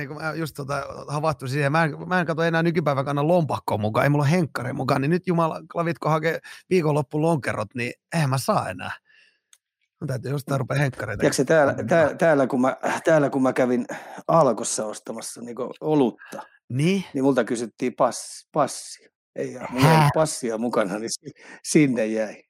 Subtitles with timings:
[0.00, 3.80] Eikö mä just tota, havaittu siihen, mä en, mä en katso enää nykypäivän kannan lompakkoon
[3.80, 6.38] mukaan, ei mulla ole henkkari mukaan, niin nyt jumala, klavitko hakee
[6.70, 8.92] viikonloppu lonkerot, niin eihän mä saa enää.
[10.00, 11.20] Mä täytyy jostain rupea henkkareita.
[11.20, 13.86] Tiedätkö, täällä, täällä, täällä, kun mä, täällä kun mä kävin
[14.28, 17.04] Alkossa ostamassa niin olutta, niin?
[17.14, 19.10] niin multa kysyttiin pass, passi.
[19.36, 21.10] Ei, mulla ei passia mukana, niin
[21.62, 22.42] sinne jäi.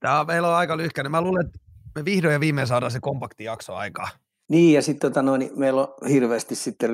[0.00, 1.10] Tämä meillä on aika lyhkäinen.
[1.10, 1.58] Mä luulen, että
[1.94, 4.08] me vihdoin ja viimein saadaan se kompakti jakso aikaa.
[4.50, 6.90] Niin, ja sitten tota, noin, meillä on hirveästi sitten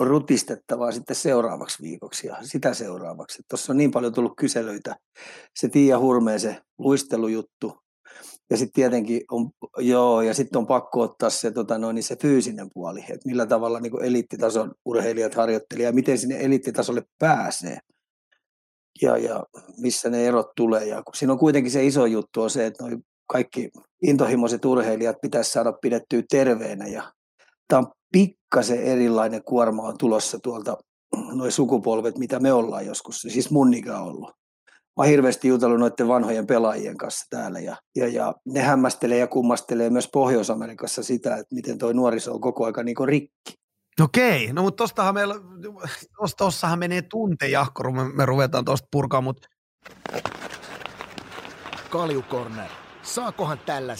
[0.00, 3.42] rutistettavaa sitten seuraavaksi viikoksi ja sitä seuraavaksi.
[3.50, 4.96] Tuossa on niin paljon tullut kyselyitä.
[5.54, 7.78] Se Tiia Hurmeen se luistelujuttu,
[8.50, 12.16] ja sitten tietenkin on, joo, ja sitten on pakko ottaa se, tota noin, niin se
[12.16, 17.78] fyysinen puoli, että millä tavalla niin eliittitason urheilijat harjoittelivat ja miten sinne eliittitasolle pääsee
[19.02, 19.44] ja, ja
[19.76, 20.86] missä ne erot tulee.
[20.86, 22.96] Ja kun siinä on kuitenkin se iso juttu on se, että noi
[23.28, 23.70] kaikki
[24.02, 27.12] intohimoiset urheilijat pitäisi saada pidettyä terveenä ja
[27.68, 30.76] tämä on pikkasen erilainen kuorma on tulossa tuolta
[31.32, 34.38] noin sukupolvet, mitä me ollaan joskus, siis mun ikä ollut
[34.98, 39.26] mä oon hirveästi jutellut noiden vanhojen pelaajien kanssa täällä ja, ja, ja ne hämmästelee ja
[39.26, 43.52] kummastelee myös Pohjois-Amerikassa sitä, että miten toi nuoriso on koko aika niin rikki.
[44.00, 45.34] Okei, no mutta tostahan meillä,
[46.38, 49.48] tossahan menee tunte jahko, me, me ruvetaan tosta purkaa, mutta...
[51.90, 52.70] Kaljukorner,
[53.14, 53.96] saakohan tällä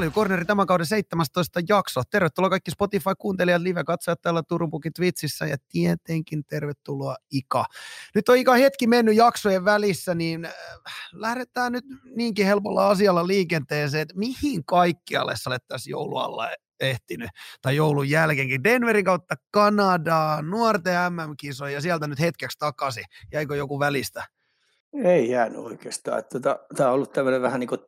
[0.00, 0.28] sixpacki?
[0.28, 2.02] Kalju tämän kauden 17 jakso.
[2.10, 7.64] Tervetuloa kaikki Spotify-kuuntelijat, live-katsojat täällä Turun Pukin Twitchissä ja tietenkin tervetuloa Ika.
[8.14, 10.52] Nyt on Ika hetki mennyt jaksojen välissä, niin äh,
[11.12, 11.84] lähdetään nyt
[12.16, 16.48] niinkin helpolla asialla liikenteeseen, että mihin kaikkialle sä olet tässä joulualla
[16.80, 17.30] ehtinyt,
[17.62, 18.64] tai joulun jälkeenkin.
[18.64, 23.04] Denverin kautta Kanadaa, nuorten MM-kisoja ja sieltä nyt hetkeksi takaisin.
[23.32, 24.24] Jäikö joku välistä?
[25.04, 26.22] Ei jäänyt oikeastaan.
[26.32, 27.80] Tota, Tämä on ollut tämmöinen vähän niin kuin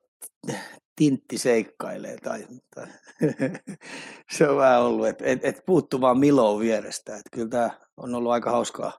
[0.97, 2.87] tintti seikkailee tai, tai
[4.37, 7.17] se on vähän ollut, että et, et puuttu vaan Miloon vierestä.
[7.17, 8.93] Et kyllä tämä on ollut aika hauskaa,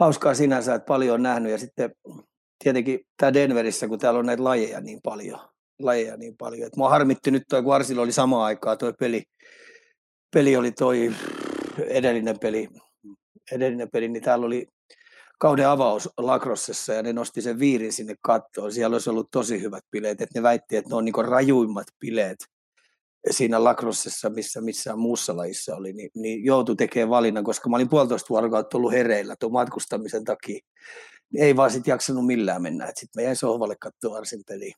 [0.00, 1.90] hauskaa sinänsä, että paljon on nähnyt ja sitten
[2.64, 5.40] tietenkin tämä Denverissä, kun täällä on näitä lajeja niin paljon,
[5.78, 6.66] lajeja niin paljon.
[6.66, 9.22] Et mua harmitti nyt toi, kun Arsilla oli sama aikaa toi peli,
[10.34, 11.14] peli oli toi
[11.88, 12.68] edellinen peli,
[13.52, 14.66] edellinen peli, niin täällä oli
[15.40, 18.72] kauden avaus Lacrossessa ja ne nosti sen viirin sinne kattoon.
[18.72, 22.38] Siellä olisi ollut tosi hyvät bileet, että ne väitti, että ne on niin rajuimmat bileet
[23.30, 27.88] siinä Lacrossessa, missä missään muussa lajissa oli, niin, niin joutui tekemään valinnan, koska mä olin
[27.88, 30.58] puolitoista vuorokautta ollut hereillä tuon matkustamisen takia.
[31.32, 32.86] Niin ei vaan sitten jaksanut millään mennä.
[32.86, 34.74] Sitten mä jäin sohvalle katsoa Arsin peliä.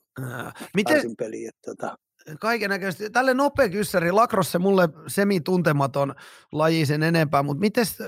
[0.75, 1.99] Miten, Arsin peliä että, tota,
[2.41, 3.11] kaiken näköisesti.
[3.11, 6.15] Tälle nopea kyssäri, lakrosse mulle semi-tuntematon
[6.53, 7.61] laji sen enempää, mutta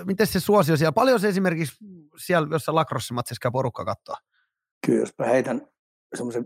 [0.04, 0.92] miten se suosio siellä?
[0.92, 1.76] Paljon se esimerkiksi
[2.16, 4.16] siellä jossain lakrossimatsissa käy porukka katsoa?
[4.86, 5.66] Kyllä, jos mä heitän
[6.14, 6.44] semmoisen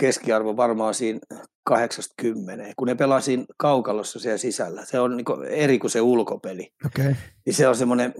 [0.00, 1.20] keskiarvo varmaan siinä
[1.64, 4.84] 80, kun ne pelaa siinä kaukalossa siellä sisällä.
[4.84, 6.72] Se on niin eri kuin se ulkopeli.
[6.86, 7.14] Okay.
[7.46, 8.14] Niin se on semmoinen,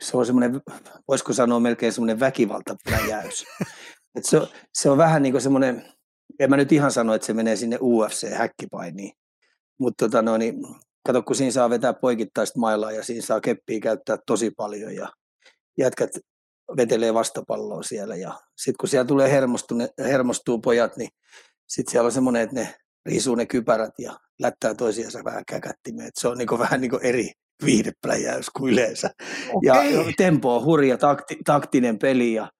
[0.00, 0.60] se on semmoinen,
[1.08, 3.44] voisiko sanoa melkein semmoinen väkivaltapläjäys.
[4.16, 4.40] Et se,
[4.72, 5.92] se on vähän niin kuin semmoinen,
[6.40, 9.12] en mä nyt ihan sano, että se menee sinne UFC-häkkipainiin,
[9.78, 10.54] mutta tota no, niin,
[11.06, 15.08] kato, kun siinä saa vetää poikittaista mailaa ja siinä saa keppiä käyttää tosi paljon ja
[15.78, 16.10] jätkät
[16.76, 19.30] vetelee vastapalloa siellä ja sitten kun siellä tulee
[19.98, 21.08] hermostuu pojat, niin
[21.68, 22.74] sitten siellä on semmoinen, että ne
[23.06, 26.10] riisuu ne kypärät ja lättää toisiansa vähän käkättimeen.
[26.14, 27.30] Se on niinku vähän niinku eri
[27.64, 29.10] viihdepläjäys kuin yleensä.
[29.54, 29.60] Okay.
[29.62, 32.50] Ja tempo on hurja, takti, taktinen peli ja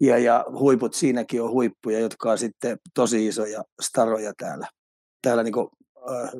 [0.00, 4.66] ja, ja huiput siinäkin on huippuja, jotka on sitten tosi isoja staroja täällä,
[5.22, 5.68] täällä niin kuin,
[6.10, 6.30] äh,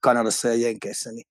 [0.00, 1.26] Kanadassa ja Jenkeissä, niin,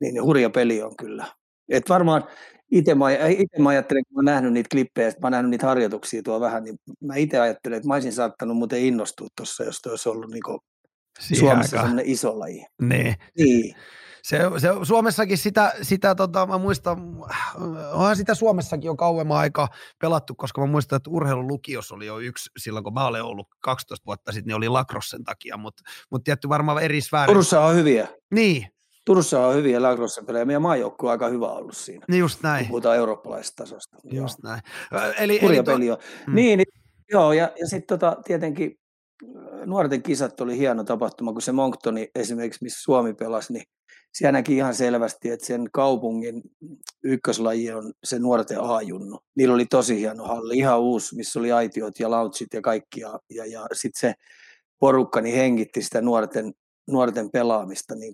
[0.00, 1.26] niin hurja peli on kyllä.
[1.68, 2.24] Et varmaan
[2.70, 5.66] itse mä, ite mä ajattelen, kun mä oon nähnyt niitä klippejä, mä oon nähnyt niitä
[5.66, 9.80] harjoituksia tuo vähän, niin mä itse ajattelen, että mä olisin saattanut muuten innostua tuossa, jos
[9.80, 10.42] toi olisi ollut niin
[11.38, 12.66] Suomessa sellainen iso laji.
[12.82, 13.14] Nee.
[13.38, 13.74] Niin.
[14.28, 16.98] Se, se, Suomessakin sitä, sitä tota, mä muistan,
[17.92, 19.68] onhan sitä Suomessakin jo kauemman aika
[20.00, 24.06] pelattu, koska mä muistan, että urheilulukiossa oli jo yksi, silloin kun mä olen ollut 12
[24.06, 27.32] vuotta sitten, niin oli lacrossen takia, mutta mut tietty varmaan eri sfääri.
[27.32, 28.08] Turussa on hyviä.
[28.30, 28.66] Niin.
[29.06, 32.04] Turussa on hyviä lacrossen pelejä, meidän maajoukkue on aika hyvä ollut siinä.
[32.08, 32.64] Niin just näin.
[32.64, 33.96] Kun puhutaan eurooppalaisesta tasosta.
[34.04, 34.52] Just joo.
[34.52, 34.60] näin.
[35.18, 35.62] Eli, eli to...
[35.62, 35.98] peli on.
[36.26, 36.34] Mm.
[36.34, 36.82] Niin, niin,
[37.12, 38.78] joo, ja, ja sitten tota, tietenkin
[39.66, 43.64] nuorten kisat oli hieno tapahtuma, kun se Monktoni esimerkiksi, missä Suomi pelasi, niin
[44.18, 46.42] siellä näki ihan selvästi, että sen kaupungin
[47.04, 49.18] ykköslaji on se nuorten A-junnu.
[49.36, 53.00] Niillä oli tosi hieno halli, ihan uusi, missä oli aitiot ja lautsit ja kaikki.
[53.00, 54.14] Ja, ja, ja sitten se
[54.78, 56.52] porukka niin hengitti sitä nuorten
[56.88, 58.12] nuorten pelaamista niin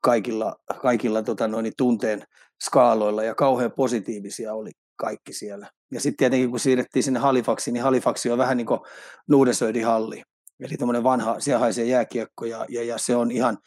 [0.00, 2.22] kaikilla, kaikilla tota noin, tunteen
[2.64, 5.70] skaaloilla ja kauhean positiivisia oli kaikki siellä.
[5.92, 8.80] Ja sitten tietenkin kun siirrettiin sinne Halifaxiin, niin Halifaxi on vähän niin kuin
[9.28, 10.22] Nuudesöidin halli.
[10.60, 13.58] Eli tämmöinen vanha, siellä haisee jääkiekko ja, ja, ja, se on ihan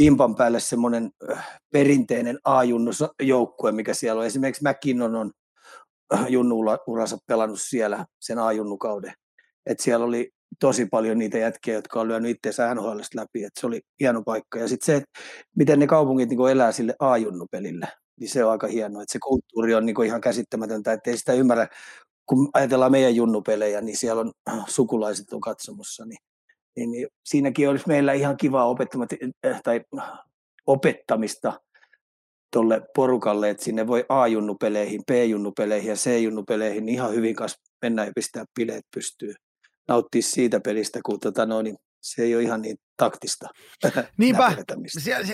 [0.00, 4.26] vimpan päälle semmoinen äh, perinteinen A-junnusjoukkue, mikä siellä on.
[4.26, 5.30] Esimerkiksi McKinnon on
[6.14, 9.12] äh, junnuuransa pelannut siellä sen A-junnukauden.
[9.66, 10.30] Et siellä oli
[10.60, 14.58] tosi paljon niitä jätkiä, jotka on lyönyt itseänsä NHL läpi, että se oli hieno paikka.
[14.58, 15.20] Ja sitten se, että
[15.56, 17.88] miten ne kaupungit niin elää sille A-junnupelille,
[18.20, 21.32] niin se on aika hienoa, että se kulttuuri on niin ihan käsittämätöntä, että ei sitä
[21.32, 21.68] ymmärrä,
[22.26, 26.18] kun ajatellaan meidän junnupelejä, niin siellä on äh, sukulaiset on katsomossa, niin,
[26.76, 29.08] niin, niin siinäkin olisi meillä ihan kivaa opettamat,
[29.46, 29.80] äh, tai
[30.66, 31.60] opettamista
[32.52, 38.12] tuolle porukalle, että sinne voi A-junnupeleihin, B-junnupeleihin ja C-junnupeleihin niin ihan hyvin kanssa mennä ja
[38.14, 39.34] pistää bileet pystyyn
[39.88, 43.48] nauttia siitä pelistä, kun tota, no, niin se ei ole ihan niin taktista.
[44.18, 44.56] Niinpä,
[44.98, 45.28] siellä,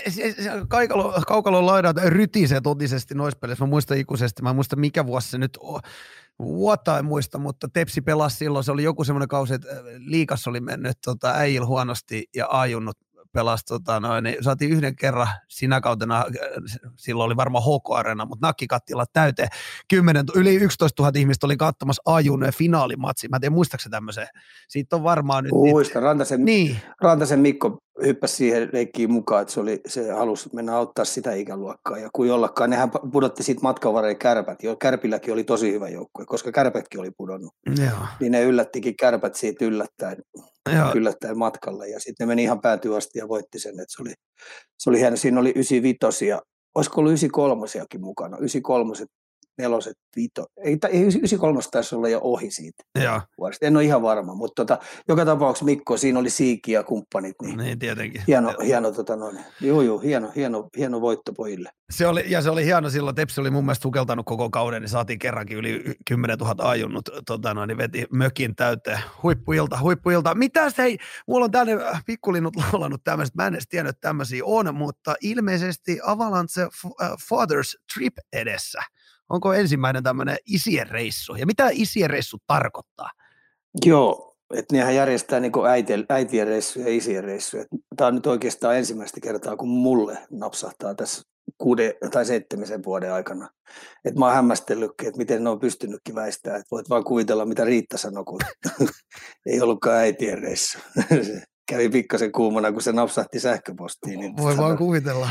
[0.67, 3.65] kaukalo, kaukalon laidat rytisee totisesti noissa peleissä.
[3.65, 5.79] Mä muistan ikuisesti, mä en muista mikä vuosi se nyt on.
[6.39, 9.67] Vuotta en muista, mutta Tepsi pelasi silloin, se oli joku semmoinen kausi, että
[9.97, 12.97] liikas oli mennyt tota, äijil huonosti ja ajunnut
[13.33, 16.25] pelasi, tota, noin, niin saatiin yhden kerran sinä kautena,
[16.95, 19.49] silloin oli varmaan HK-arena, mutta nakkikattila täyteen.
[19.89, 23.27] 10, yli 11 000 ihmistä oli katsomassa ajun finaalimatsi.
[23.27, 24.27] Mä en tiedä, muistaakseni tämmöisen?
[24.67, 25.51] Siitä on varmaan nyt...
[25.51, 26.77] Muista, Rantasen, niin.
[27.01, 31.97] Rantasen Mikko hyppäsi siihen leikkiin mukaan, että se, oli, se halusi mennä auttaa sitä ikäluokkaa.
[31.97, 34.63] Ja kuin jollakaan, nehän pudotti siitä matkan varrella kärpät.
[34.63, 37.53] Jo, kärpilläkin oli tosi hyvä joukkue, koska kärpätkin oli pudonnut.
[37.79, 38.07] Joo.
[38.19, 40.17] Niin ne yllättikin kärpät siitä yllättäen,
[40.75, 40.91] Joo.
[40.95, 41.87] yllättäen matkalle.
[41.87, 43.79] Ja sitten ne meni ihan päätyä asti ja voitti sen.
[43.79, 44.13] Että se, oli,
[44.77, 45.17] se oli hieno.
[45.17, 46.25] Siinä oli 95
[46.75, 47.65] olisiko ollut 93
[47.99, 48.37] mukana.
[48.37, 48.93] 93
[49.57, 50.45] neloset, vito.
[50.63, 53.21] Ei, ei 93 taisi olla jo ohi siitä ja.
[53.37, 53.65] vuodesta.
[53.65, 57.35] En ole ihan varma, mutta tota, joka tapauksessa Mikko, siinä oli Siiki ja kumppanit.
[57.41, 58.23] Niin, niin tietenkin.
[58.27, 61.69] Hieno, hieno, tota, noin, juu, juu, hieno, hieno, hieno voitto pojille.
[61.89, 64.89] Se oli, ja se oli hieno silloin, Tepsi oli mun mielestä sukeltanut koko kauden, niin
[64.89, 68.99] saatiin kerrankin yli 10 000 ajunnut, tota, noin, niin veti mökin täyteen.
[69.23, 70.35] Huippuilta, huippuilta.
[70.35, 74.41] Mitä se ei, mulla on tänne pikkulinnut laulannut tämmöiset, mä en edes tiennyt, että tämmöisiä
[74.45, 78.79] on, mutta ilmeisesti Avalanche äh, Fathers Trip edessä–
[79.29, 81.35] Onko ensimmäinen tämmöinen isien reissu?
[81.35, 83.09] Ja mitä isien reissu tarkoittaa?
[83.85, 87.65] Joo, että nehän järjestää niin äitien, äitien reissuja ja isien reissuja.
[87.95, 91.21] Tämä on nyt oikeastaan ensimmäistä kertaa, kun mulle napsahtaa tässä
[91.57, 93.49] kuuden tai seitsemisen vuoden aikana.
[94.05, 96.59] Et mä oon hämmästellytkin, että miten ne on pystynytkin väistämään.
[96.59, 98.39] Että voit vaan kuvitella, mitä Riitta sanoi, kun
[99.45, 100.79] ei ollutkaan äitien reissu.
[101.71, 104.19] kävi pikkasen kuumana, kun se napsahti sähköpostiin.
[104.19, 105.29] Niin Voi vaan kuvitella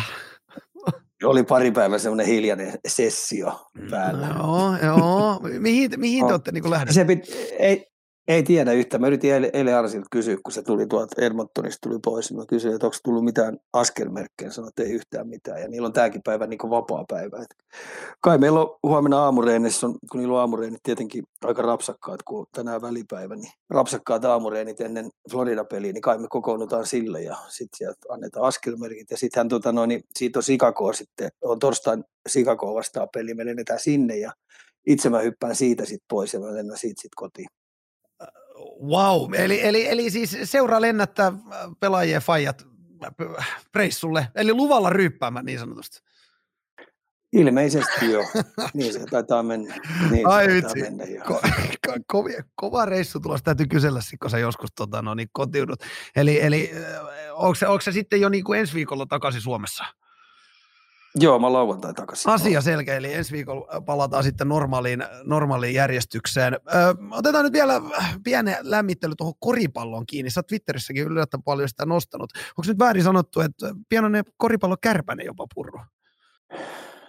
[1.24, 4.26] oli pari päivää semmoinen hiljainen sessio päällä.
[4.36, 5.40] Joo, joo.
[5.58, 7.00] Mihin, mihin te olette niin lähdössä?
[7.00, 7.24] Se pit,
[7.58, 7.86] ei,
[8.28, 9.00] ei tiedä yhtään.
[9.00, 12.34] Mä yritin eilen, eilen Arsilta kysyä, kun se tuli tuolta Edmontonista tuli pois.
[12.34, 14.50] Mä kysyin, että onko tullut mitään askelmerkkejä.
[14.50, 15.60] Sanoin, että ei yhtään mitään.
[15.60, 17.42] Ja niillä on tämäkin päivä niin vapaa päivä.
[17.42, 17.54] Et
[18.20, 23.36] kai meillä on huomenna aamureenissa, kun niillä on aamureenit tietenkin aika rapsakkaat, kun tänään välipäivä,
[23.36, 29.10] niin rapsakkaat aamureenit ennen Florida-peliä, niin kai me kokoonnutaan sille ja sitten annetaan askelmerkit.
[29.10, 33.80] Ja sittenhän tota niin siitä on Sikako sitten, on torstain Sikako vastaan peli, me lennetään
[33.80, 34.32] sinne ja
[34.86, 37.48] itse mä hyppään siitä sitten pois ja mä lennän siitä sitten kotiin.
[38.86, 41.32] Wow, eli, eli, eli siis seuraa lennättää
[41.80, 42.66] pelaajien fajat
[43.74, 46.06] reissulle, eli luvalla ryyppäämään niin sanotusti.
[47.32, 48.24] Ilmeisesti joo.
[48.74, 49.74] Niin se taitaa mennä.
[50.10, 50.80] Niin Ai vitsi.
[50.80, 51.40] Mennä, Ko,
[51.86, 53.44] ko, ko, kova reissu tulossa.
[53.44, 55.82] Täytyy kysellä, kun sä joskus tota, no, niin kotiudut.
[56.16, 56.70] Eli, eli
[57.32, 59.84] onko se, onko se sitten jo niin kuin ensi viikolla takaisin Suomessa?
[61.20, 62.30] Joo, mä lauantai takaisin.
[62.32, 66.54] Asia selkeä, eli ensi viikolla palataan sitten normaaliin, normaaliin järjestykseen.
[66.54, 66.58] Ö,
[67.10, 67.82] otetaan nyt vielä
[68.24, 70.30] pieni lämmittely tuohon koripalloon kiinni.
[70.30, 72.30] Sä Twitterissäkin yllättävän paljon sitä nostanut.
[72.34, 75.80] Onko nyt väärin sanottu, että pienoinen koripallo kärpänen jopa purru?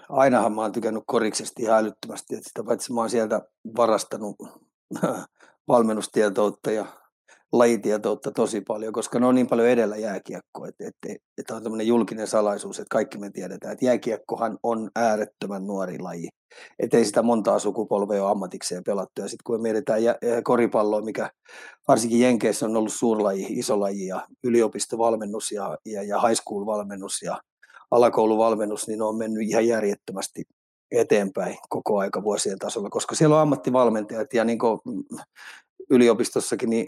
[0.09, 3.41] Ainahan mä oon tykännyt koriksesta ihan älyttömästi, että sitä paitsi mä oon sieltä
[3.77, 4.35] varastanut
[5.67, 6.85] valmennustietoutta ja
[7.57, 11.87] lajitietoutta tosi paljon, koska ne on niin paljon edellä jääkiekkoa, että, että, että on tämmöinen
[11.87, 16.29] julkinen salaisuus, että kaikki me tiedetään, että jääkiekkohan on äärettömän nuori laji.
[16.79, 19.21] Että ei sitä montaa sukupolvea ole ammatikseen pelattu.
[19.21, 20.01] Ja sitten kun mietitään
[20.43, 21.31] koripalloa, mikä
[21.87, 27.21] varsinkin Jenkeissä on ollut suurlaji, iso laji ja yliopistovalmennus ja, ja, ja high school valmennus
[27.21, 27.41] ja
[27.91, 30.43] alakouluvalmennus, niin ne on mennyt ihan järjettömästi
[30.91, 34.79] eteenpäin koko aika vuosien tasolla, koska siellä on ammattivalmentajat ja niin kuin
[35.89, 36.87] yliopistossakin niin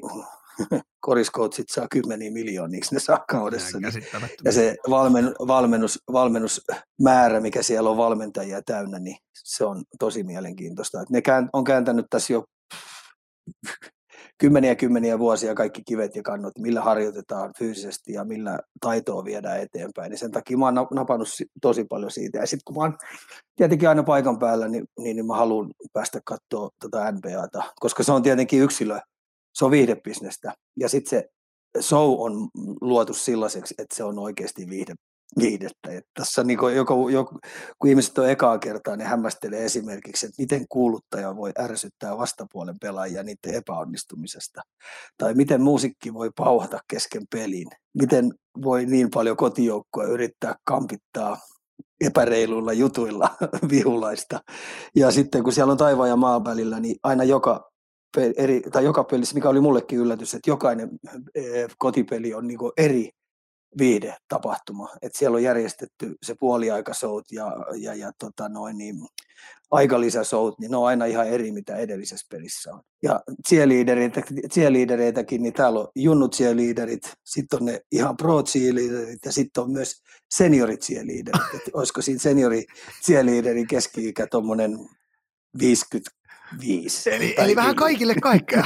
[0.99, 3.79] koriskoutsit saa kymmeniä miljoonia ne saa kaudessa.
[3.79, 4.03] Niin,
[4.45, 11.01] ja se valmen, valmennus, valmennusmäärä, mikä siellä on valmentajia täynnä, niin se on tosi mielenkiintoista.
[11.01, 11.21] Et ne
[11.53, 12.43] on kääntänyt tässä jo
[14.39, 20.09] kymmeniä kymmeniä vuosia kaikki kivet ja kannot, millä harjoitetaan fyysisesti ja millä taitoa viedään eteenpäin.
[20.09, 21.27] Niin sen takia mä oon napannut
[21.61, 22.37] tosi paljon siitä.
[22.37, 22.97] Ja sitten kun mä oon
[23.55, 28.11] tietenkin aina paikan päällä, niin, niin, niin mä haluan päästä katsoa tätä NBAta, koska se
[28.11, 28.99] on tietenkin yksilö,
[29.59, 30.53] se on viihdebisnestä.
[30.77, 31.29] Ja sitten se
[31.81, 32.49] show on
[32.81, 34.93] luotu sellaiseksi, että se on oikeasti viihde,
[35.39, 35.91] viihdettä.
[35.91, 37.39] Et tässä niin kuin joku, joku,
[37.79, 43.23] kun ihmiset on ekaa kertaa, niin hämmästelee esimerkiksi, että miten kuuluttaja voi ärsyttää vastapuolen pelaajia
[43.23, 44.61] niiden epäonnistumisesta.
[45.17, 47.67] Tai miten muusikki voi pauhata kesken pelin.
[47.93, 51.37] Miten voi niin paljon kotijoukkoa yrittää kampittaa
[52.01, 53.35] epäreiluilla jutuilla
[53.71, 54.39] vihulaista.
[54.95, 57.69] Ja sitten kun siellä on taivaan ja maan välillä, niin aina joka
[58.37, 60.89] eri, tai joka pelissä, mikä oli mullekin yllätys, että jokainen
[61.35, 63.09] eh, kotipeli on niin eri
[63.77, 64.89] viide tapahtuma.
[65.01, 68.95] Et siellä on järjestetty se puoliaikasout ja, ja, ja tota noin, niin,
[69.71, 72.81] aikalisäsout, niin ne on aina ihan eri, mitä edellisessä pelissä on.
[73.03, 74.21] Ja cheerleadereitä,
[74.53, 79.71] cheerleadereitäkin, niin täällä on junnut cheerleaderit, sitten on ne ihan pro cheerleaderit ja sitten on
[79.71, 80.01] myös
[80.31, 81.55] seniori cheerleaderit.
[81.55, 82.65] Et olisiko siinä seniori
[83.05, 84.89] cheerleaderin keski-ikä tuommoinen
[85.59, 86.11] 50
[86.61, 87.09] viisi.
[87.09, 88.63] Eli, eli vähän kaikille kaikkea.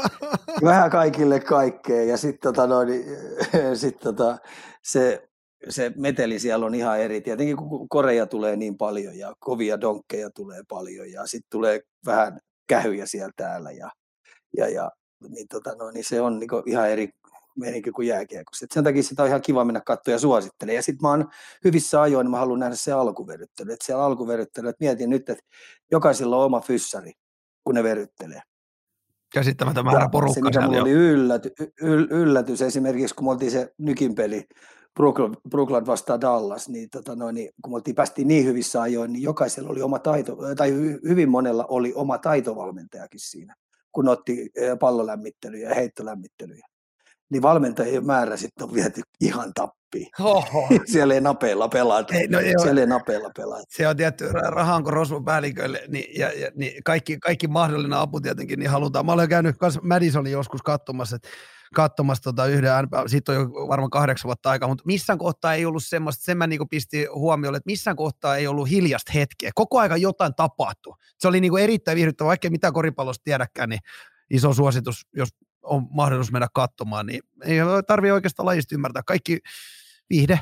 [0.64, 2.04] vähän kaikille kaikkea.
[2.04, 3.04] Ja sitten tota, no, niin,
[3.80, 4.38] sit, tota,
[4.82, 5.28] se,
[5.68, 7.20] se meteli siellä on ihan eri.
[7.20, 12.38] Tietenkin kun koreja tulee niin paljon ja kovia donkkeja tulee paljon ja sitten tulee vähän
[12.68, 13.70] kähyjä siellä täällä.
[13.70, 13.90] Ja,
[14.56, 14.90] ja, ja
[15.28, 17.10] niin, tota, no, niin se on niin ihan eri
[17.56, 18.66] meininki kuin jääkiekossa.
[18.74, 20.74] sen takia sitä on ihan kiva mennä katsoa ja suosittele.
[20.74, 21.28] Ja sitten mä oon
[21.64, 23.72] hyvissä ajoin, niin mä haluan nähdä se alkuveryttely.
[23.72, 25.44] Että siellä alkuveryttely, että mietin nyt, että
[25.90, 27.12] jokaisella on oma fyssari,
[27.64, 28.42] kun ne veryttelee.
[29.34, 30.34] Käsittämätön määrä porukkaa.
[30.34, 31.50] Se, mikä mulla oli ylläty,
[31.82, 34.46] yl, yllätys, esimerkiksi kun me oltiin se nykin peli,
[34.94, 39.12] Brooklyn, Brooklyn vastaan Dallas, niin, tota noin, niin kun me oltiin, päästiin niin hyvissä ajoin,
[39.12, 40.72] niin jokaisella oli oma taito, tai
[41.08, 43.54] hyvin monella oli oma taitovalmentajakin siinä,
[43.92, 46.66] kun otti pallolämmittelyjä ja heittolämmittelyjä
[47.30, 50.08] niin valmentajien määrä sitten on viety ihan tappiin.
[50.20, 50.68] Oho.
[50.92, 52.14] Siellä ei napeilla pelata.
[52.14, 52.62] Ei, no joo.
[52.62, 53.64] Siellä ei napeilla pelata.
[53.68, 58.58] Se on tietty rahanko rosvon päälliköille, niin, ja, ja, niin kaikki, kaikki mahdollinen apu tietenkin
[58.58, 59.06] niin halutaan.
[59.06, 61.28] Mä olen käynyt myös Madisonin joskus katsomassa, että
[61.74, 62.72] katsomassa tota yhden
[63.06, 66.46] siitä on jo varmaan kahdeksan vuotta aikaa, mutta missään kohtaa ei ollut semmoista, sen mä
[66.46, 69.50] niinku pistin huomioon, että missään kohtaa ei ollut hiljasta hetkeä.
[69.54, 70.94] Koko aika jotain tapahtui.
[71.18, 73.80] Se oli niinku erittäin viihdyttävä, vaikka mitä koripallosta tiedäkään, niin
[74.30, 75.28] iso suositus, jos
[75.66, 79.02] on mahdollisuus mennä katsomaan, niin ei tarvitse oikeastaan lajista ymmärtää.
[79.06, 79.38] Kaikki
[80.10, 80.40] viihde,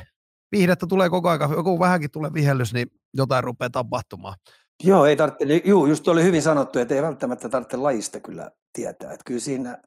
[0.51, 4.35] viihdettä tulee koko ajan, joku vähänkin tulee vihellys, niin jotain rupeaa tapahtumaan.
[4.83, 9.11] Joo, ei tarvitse, juu, just oli hyvin sanottu, että ei välttämättä tarvitse lajista kyllä tietää.
[9.11, 9.77] Että kyllä siinä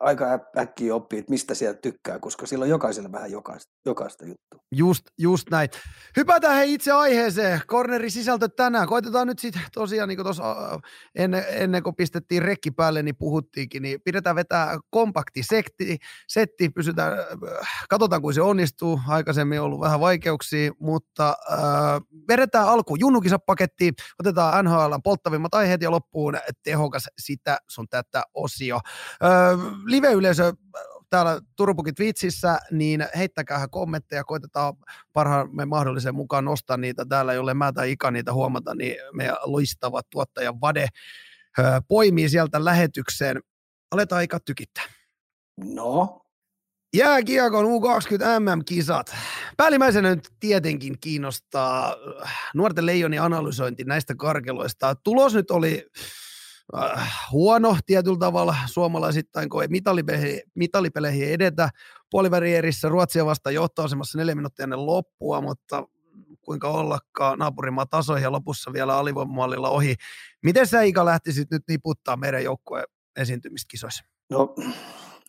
[0.00, 4.60] aika äkkiä oppii, että mistä sieltä tykkää, koska sillä on jokaiselle vähän jokaista, jokaista juttua.
[4.72, 5.68] Just, just näin.
[6.16, 7.60] Hypätään he itse aiheeseen.
[7.68, 8.88] Cornerin sisältö tänään.
[8.88, 10.80] Koitetaan nyt sitten tosiaan, niin kuin tuossa
[11.14, 17.12] ennen, ennen kuin pistettiin rekki päälle, niin puhuttiinkin, niin pidetään vetää kompakti setti, setti pysytään,
[17.88, 19.00] katsotaan kuin se onnistuu.
[19.08, 21.58] Aikaisemmin on ollut vähän vaikeuksia, mutta äh,
[22.28, 28.76] vedetään alku junnukisa pakettiin, otetaan NHL polttavimmat aiheet ja loppuun tehokas sitä sun tätä osio.
[29.24, 30.52] Äh, live-yleisö
[31.10, 34.74] täällä Turpukit vitsissä, niin heittäkää kommentteja, koitetaan
[35.12, 40.00] parhaamme mahdollisen mukaan nostaa niitä täällä, jolle mä tai Ika niitä huomata, niin meidän loistava
[40.10, 40.88] tuottaja Vade
[41.88, 43.40] poimii sieltä lähetykseen.
[43.90, 44.84] Aletaan Ika tykittää.
[45.56, 46.20] No,
[46.96, 49.16] Jääkiekon U20 MM-kisat.
[49.56, 51.96] Päällimmäisenä nyt tietenkin kiinnostaa
[52.54, 54.94] nuorten leijoni analysointi näistä karkeloista.
[54.94, 55.86] Tulos nyt oli
[56.76, 61.70] äh, huono tietyllä tavalla suomalaisittain, kun ei mitalipeleihin, mitalipeleihin edetä.
[62.10, 65.84] Puolivärierissä Ruotsia vasta johtoasemassa neljä minuuttia ennen loppua, mutta
[66.40, 69.94] kuinka ollakaan naapurimaa tasoihin ja lopussa vielä alivoimallilla ohi.
[70.42, 72.84] Miten sä Ika lähtisit nyt niputtaa meidän joukkueen
[73.16, 74.04] esiintymistä kisoissa?
[74.30, 74.54] No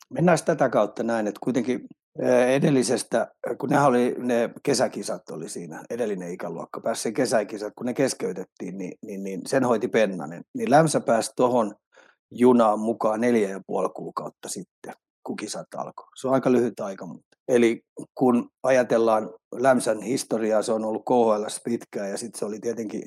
[0.09, 1.87] mennään tätä kautta näin, että kuitenkin
[2.47, 7.93] edellisestä, kun ne oli, ne kesäkisat oli siinä, edellinen ikäluokka pääsi sen kesäkisat, kun ne
[7.93, 10.43] keskeytettiin, niin, niin, niin sen hoiti Pennanen.
[10.53, 11.75] Niin Lämsä pääsi tuohon
[12.31, 16.07] junaan mukaan neljä ja puoli kuukautta sitten, kun kisat alkoi.
[16.15, 17.37] Se on aika lyhyt aika, mutta.
[17.47, 17.81] Eli
[18.15, 23.03] kun ajatellaan Lämsän historiaa, se on ollut KHL pitkään ja sitten se oli tietenkin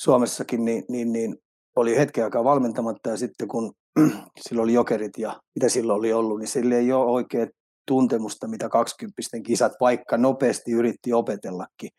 [0.00, 1.36] Suomessakin, niin, niin, niin
[1.76, 3.72] oli hetken aikaa valmentamatta ja sitten kun
[4.48, 7.48] silloin oli jokerit ja mitä silloin oli ollut, niin sille ei ole oikein
[7.86, 11.90] tuntemusta, mitä 20 kisat vaikka nopeasti yritti opetellakin,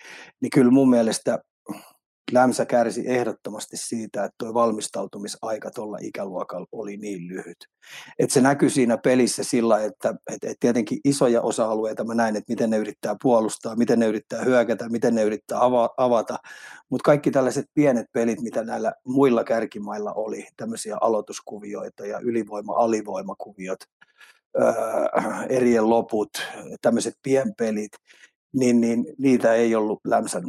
[0.42, 1.40] niin kyllä mun mielestä
[2.32, 7.58] Lämsä kärsi ehdottomasti siitä, että tuo valmistautumisaika tuolla ikäluokalla oli niin lyhyt.
[8.20, 12.52] Et se näkyy siinä pelissä sillä, että et, et tietenkin isoja osa-alueita mä näin, että
[12.52, 15.60] miten ne yrittää puolustaa, miten ne yrittää hyökätä, miten ne yrittää
[15.98, 16.38] avata,
[16.90, 23.80] mutta kaikki tällaiset pienet pelit, mitä näillä muilla kärkimailla oli, tämmöisiä aloituskuvioita ja ylivoima-alivoimakuviot,
[24.62, 24.72] öö,
[25.50, 26.30] erien loput,
[26.82, 27.92] tämmöiset pienpelit,
[28.54, 30.44] niin, niin niitä ei ollut Lämsän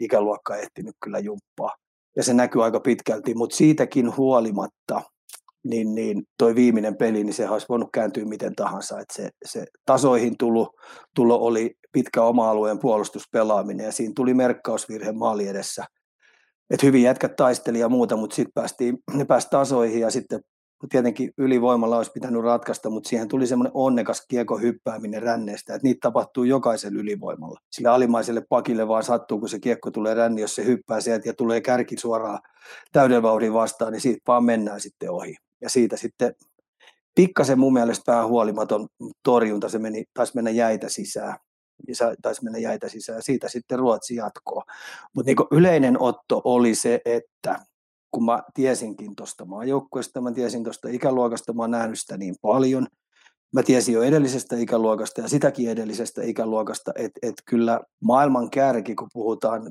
[0.00, 1.76] ikäluokka ehtinyt kyllä jumppaa.
[2.16, 5.02] Ja se näkyy aika pitkälti, mutta siitäkin huolimatta,
[5.64, 9.00] niin, niin toi viimeinen peli, niin se olisi voinut kääntyä miten tahansa.
[9.00, 10.74] että se, se tasoihin tulo,
[11.14, 15.84] tulo oli pitkä oma-alueen puolustuspelaaminen ja siinä tuli merkkausvirhe maali edessä.
[16.70, 20.40] Et hyvin jätkät taisteli ja muuta, mutta sitten päästiin, ne pääsi tasoihin ja sitten
[20.88, 25.98] tietenkin ylivoimalla olisi pitänyt ratkaista, mutta siihen tuli semmoinen onnekas kiekko hyppääminen ränneestä, että niitä
[26.02, 27.60] tapahtuu jokaisella ylivoimalla.
[27.72, 31.34] Sille alimaiselle pakille vaan sattuu, kun se kiekko tulee ränni, jos se hyppää sieltä ja
[31.34, 32.40] tulee kärki suoraan
[32.92, 35.36] täyden vauhdin vastaan, niin siitä vaan mennään sitten ohi.
[35.60, 36.34] Ja siitä sitten
[37.14, 38.88] pikkasen mun mielestä päähuolimaton
[39.22, 41.36] torjunta, se meni, taisi mennä jäitä sisään.
[41.88, 44.62] Ja taisi mennä jäitä sisään siitä sitten Ruotsi jatkoo.
[45.14, 47.58] Mutta niin yleinen otto oli se, että
[48.10, 52.86] kun mä tiesinkin tuosta maajoukkueesta, mä tiesin tuosta ikäluokasta, mä oon nähnyt sitä niin paljon.
[53.52, 59.08] Mä tiesin jo edellisestä ikäluokasta ja sitäkin edellisestä ikäluokasta, että et kyllä maailman kärki, kun
[59.12, 59.70] puhutaan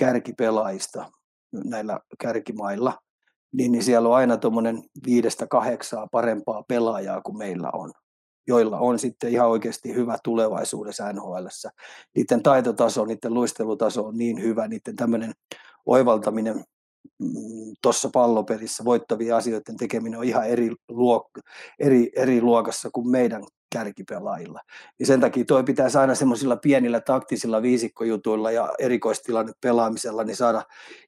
[0.00, 1.10] kärkipelaajista
[1.52, 2.98] näillä kärkimailla,
[3.52, 7.92] niin, niin siellä on aina tuommoinen viidestä kahdeksaa parempaa pelaajaa kuin meillä on
[8.46, 11.46] joilla on sitten ihan oikeasti hyvä tulevaisuudessa NHL.
[12.16, 15.32] Niiden taitotaso, niiden luistelutaso on niin hyvä, niiden tämmöinen
[15.86, 16.64] oivaltaminen
[17.82, 21.42] tuossa pallopelissä voittavia asioiden tekeminen on ihan eri, luok-
[21.78, 23.42] eri, eri luokassa kuin meidän
[23.72, 24.60] kärkipelaajilla.
[25.00, 30.62] Ja sen takia toi pitäisi aina semmoisilla pienillä taktisilla viisikkojutuilla ja erikoistilanne pelaamisella niin saada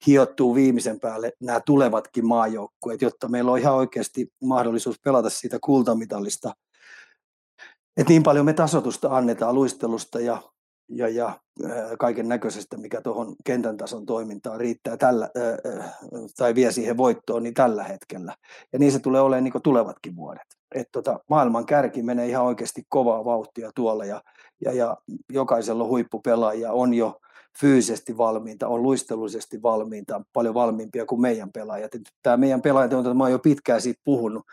[0.07, 6.55] hiottua viimeisen päälle nämä tulevatkin maajoukkueet, jotta meillä on ihan oikeasti mahdollisuus pelata siitä kultamitalista.
[7.97, 10.43] Et niin paljon me tasotusta annetaan luistelusta ja
[10.93, 11.41] ja, ja
[11.99, 15.31] kaiken näköisestä, mikä tuohon kentän tason toimintaan riittää tällä,
[16.37, 18.35] tai vie siihen voittoon, niin tällä hetkellä.
[18.73, 20.47] Ja niin se tulee olemaan niin tulevatkin vuodet.
[20.75, 24.23] Et tota, maailman kärki menee ihan oikeasti kovaa vauhtia tuolla, ja,
[24.65, 24.97] ja, ja
[25.33, 27.19] jokaisella huippupelaaja on jo
[27.61, 31.91] fyysisesti valmiinta, on luistelullisesti valmiinta, paljon valmiimpia kuin meidän pelaajat.
[32.23, 34.47] Tämä meidän pelaajat, on, mä oon jo pitkään siitä puhunut,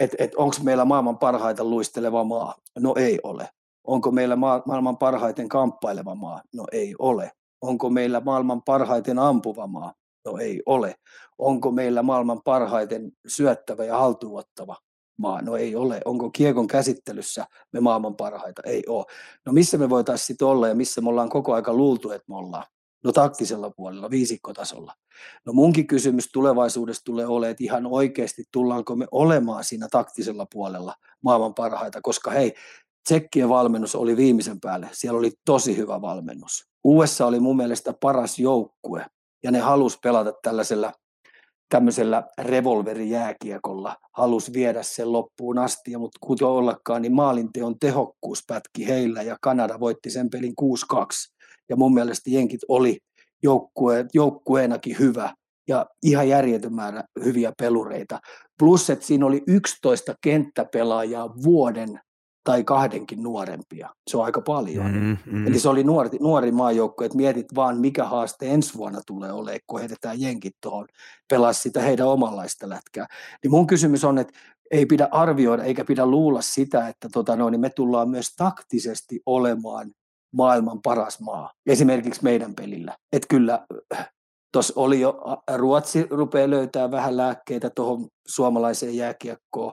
[0.00, 2.54] että et, onko meillä maailman parhaita luisteleva maa?
[2.78, 3.48] No ei ole.
[3.84, 6.42] Onko meillä ma- maailman parhaiten kamppaileva maa?
[6.54, 7.32] No ei ole.
[7.60, 9.92] Onko meillä maailman parhaiten ampuva maa?
[10.24, 10.94] No ei ole.
[11.38, 14.76] Onko meillä maailman parhaiten syöttävä ja haltuuottava
[15.18, 15.42] maa?
[15.42, 16.00] No ei ole.
[16.04, 18.62] Onko kiekon käsittelyssä me maailman parhaita?
[18.66, 19.04] Ei ole.
[19.46, 22.36] No missä me voitaisiin sitten olla ja missä me ollaan koko aika luultu, että me
[22.36, 22.64] ollaan?
[23.04, 24.92] No taktisella puolella, viisikkotasolla.
[25.46, 30.94] No munkin kysymys tulevaisuudessa tulee olemaan, että ihan oikeasti tullaanko me olemaan siinä taktisella puolella
[31.22, 32.54] maailman parhaita, koska hei,
[33.04, 34.88] Tsekkien valmennus oli viimeisen päälle.
[34.92, 36.64] Siellä oli tosi hyvä valmennus.
[36.84, 39.06] USA oli mun mielestä paras joukkue
[39.42, 40.92] ja ne halusi pelata tällaisella
[41.68, 48.88] tämmöisellä revolverijääkiekolla, halusi viedä sen loppuun asti, ja mutta kuten ollakaan, niin maalinteon tehokkuus pätki
[48.88, 50.54] heillä, ja Kanada voitti sen pelin
[50.94, 50.96] 6-2.
[51.68, 52.98] Ja mun mielestä jenkit oli
[53.42, 55.34] joukkue, joukkueenakin hyvä,
[55.68, 58.20] ja ihan järjetön määrä hyviä pelureita.
[58.58, 62.00] Plus, että siinä oli 11 kenttäpelaajaa vuoden
[62.44, 63.90] tai kahdenkin nuorempia.
[64.10, 64.92] Se on aika paljon.
[64.92, 65.46] Mm, mm.
[65.46, 69.60] Eli se oli nuori, nuori maajoukko, että mietit vaan, mikä haaste ensi vuonna tulee olemaan,
[69.66, 70.86] kun heitetään jenkit tuohon,
[71.30, 73.06] pelaa sitä heidän omanlaista lätkää.
[73.42, 74.38] Niin mun kysymys on, että
[74.70, 79.20] ei pidä arvioida eikä pidä luulla sitä, että tota no, niin me tullaan myös taktisesti
[79.26, 79.90] olemaan
[80.32, 81.52] maailman paras maa.
[81.66, 82.96] Esimerkiksi meidän pelillä.
[83.12, 83.66] Että kyllä
[84.52, 85.20] tuossa oli jo,
[85.56, 89.72] Ruotsi rupeaa löytää vähän lääkkeitä tuohon suomalaiseen jääkiekkoon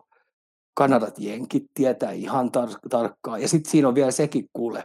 [0.74, 3.42] Kanadat jenkit tietää ihan tar- tarkkaan.
[3.42, 4.84] Ja sitten siinä on vielä sekin kuule,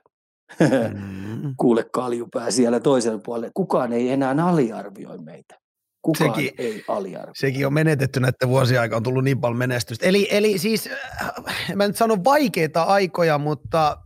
[0.61, 1.55] mm.
[1.61, 3.51] kuule kaljupää siellä toisella puolella.
[3.55, 5.59] Kukaan ei enää aliarvioi meitä.
[6.03, 7.37] Kukaan sekin, ei aliarvioi.
[7.37, 10.07] Sekin on menetetty näiden vuosien aikaa, on tullut niin paljon menestystä.
[10.07, 10.89] Eli, eli siis,
[11.23, 11.31] äh,
[11.75, 13.99] mä nyt sanon vaikeita aikoja, mutta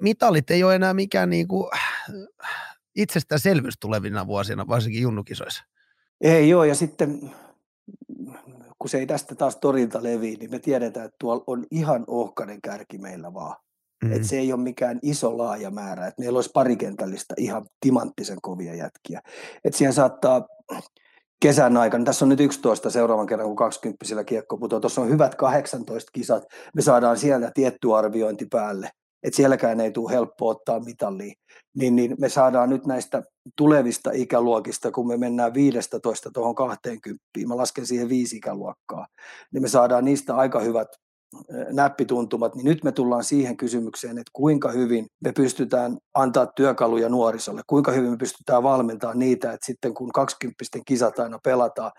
[0.00, 5.64] mitalit ei ole enää mikään niinku äh, itsestäänselvyys tulevina vuosina, varsinkin junnukisoissa.
[6.20, 7.30] Ei joo, ja sitten
[8.78, 12.62] kun se ei tästä taas torilta levi, niin me tiedetään, että tuolla on ihan ohkainen
[12.62, 13.56] kärki meillä vaan.
[14.04, 14.12] Mm.
[14.12, 18.74] Että se ei ole mikään iso laaja määrä, että meillä olisi parikentällistä ihan timanttisen kovia
[18.74, 19.20] jätkiä.
[19.64, 20.46] Että siihen saattaa
[21.42, 25.34] kesän aikana, tässä on nyt 11 seuraavan kerran, kun 20 kiekko putoaa, tuossa on hyvät
[25.34, 28.90] 18 kisat, me saadaan sieltä tietty arviointi päälle.
[29.22, 31.34] Että sielläkään ei tule helppo ottaa mitallia,
[31.74, 33.22] niin, niin me saadaan nyt näistä
[33.56, 39.06] tulevista ikäluokista, kun me mennään 15 tuohon 20, mä lasken siihen viisi ikäluokkaa,
[39.52, 40.88] niin me saadaan niistä aika hyvät
[41.72, 47.62] näppituntumat, niin nyt me tullaan siihen kysymykseen, että kuinka hyvin me pystytään antaa työkaluja nuorisolle,
[47.66, 51.92] kuinka hyvin me pystytään valmentamaan niitä, että sitten kun 20 kisat aina pelataan,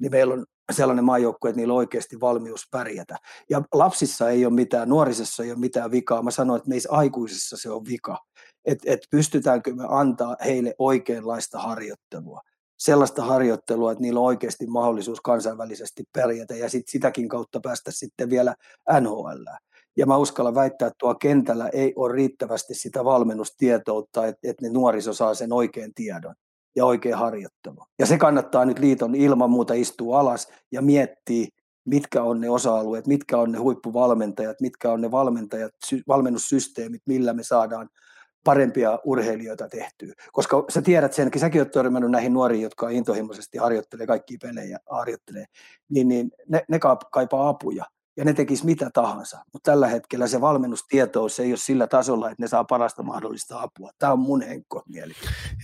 [0.00, 3.16] niin meillä on sellainen maajoukkue, että niillä on oikeasti valmius pärjätä.
[3.50, 6.22] Ja lapsissa ei ole mitään, nuorisessa ei ole mitään vikaa.
[6.22, 8.18] Mä sanoin, että meissä aikuisissa se on vika.
[8.64, 12.40] Että et pystytäänkö me antaa heille oikeanlaista harjoittelua.
[12.78, 18.30] Sellaista harjoittelua, että niillä on oikeasti mahdollisuus kansainvälisesti pärjätä ja sit sitäkin kautta päästä sitten
[18.30, 18.54] vielä
[19.00, 19.44] NHL.
[19.96, 24.72] Ja mä uskallan väittää, että tuolla kentällä ei ole riittävästi sitä valmennustietoutta, että, että ne
[24.72, 26.34] nuoriso saa sen oikean tiedon
[26.76, 27.76] ja oikea harjoittelu.
[27.98, 31.46] Ja se kannattaa nyt liiton ilman muuta istua alas ja miettiä,
[31.84, 35.72] mitkä on ne osa-alueet, mitkä on ne huippuvalmentajat, mitkä on ne valmentajat,
[36.08, 37.88] valmennussysteemit, millä me saadaan
[38.44, 40.14] parempia urheilijoita tehtyä.
[40.32, 45.44] Koska sä tiedät senkin, säkin oot törmännyt näihin nuoriin, jotka intohimoisesti harjoittelee kaikki pelejä, harjoittelee,
[45.88, 46.78] niin, niin ne, ne
[47.10, 47.84] kaipaa apuja
[48.16, 49.38] ja ne tekis mitä tahansa.
[49.52, 53.90] Mutta tällä hetkellä se valmennustietous ei ole sillä tasolla, että ne saa parasta mahdollista apua.
[53.98, 55.12] Tämä on mun henkko mieli.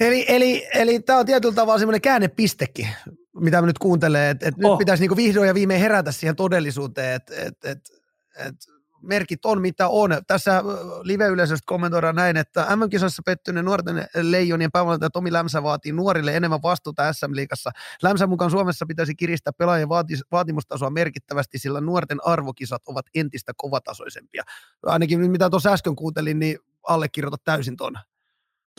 [0.00, 2.88] Eli, eli, eli tämä on tietyllä tavalla semmoinen käännepistekin,
[3.36, 4.72] mitä mä nyt kuuntelen, että, että oh.
[4.72, 7.92] nyt pitäisi niinku vihdoin ja viimein herätä siihen todellisuuteen, että, että, että,
[8.36, 8.71] että
[9.02, 10.10] merkit on mitä on.
[10.26, 10.62] Tässä
[11.02, 17.12] live-yleisöstä kommentoidaan näin, että MM-kisassa pettyneen nuorten leijonien päävalmentaja Tomi Lämsä vaatii nuorille enemmän vastuuta
[17.12, 17.70] SM-liigassa.
[18.02, 19.88] Lämsä mukaan Suomessa pitäisi kiristää pelaajien
[20.32, 24.42] vaatimustasoa merkittävästi, sillä nuorten arvokisat ovat entistä kovatasoisempia.
[24.86, 27.94] Ainakin mitä tuossa äsken kuuntelin, niin allekirjoita täysin tuon.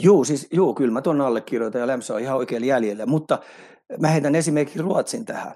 [0.01, 3.39] Joo, siis joo, kyllä mä tuon allekirjoitan ja Lämsä on ihan oikein jäljellä, mutta
[3.99, 5.55] mä heitän esimerkiksi Ruotsin tähän.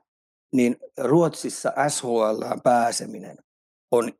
[0.53, 3.37] Niin Ruotsissa SHL pääseminen
[3.91, 4.11] on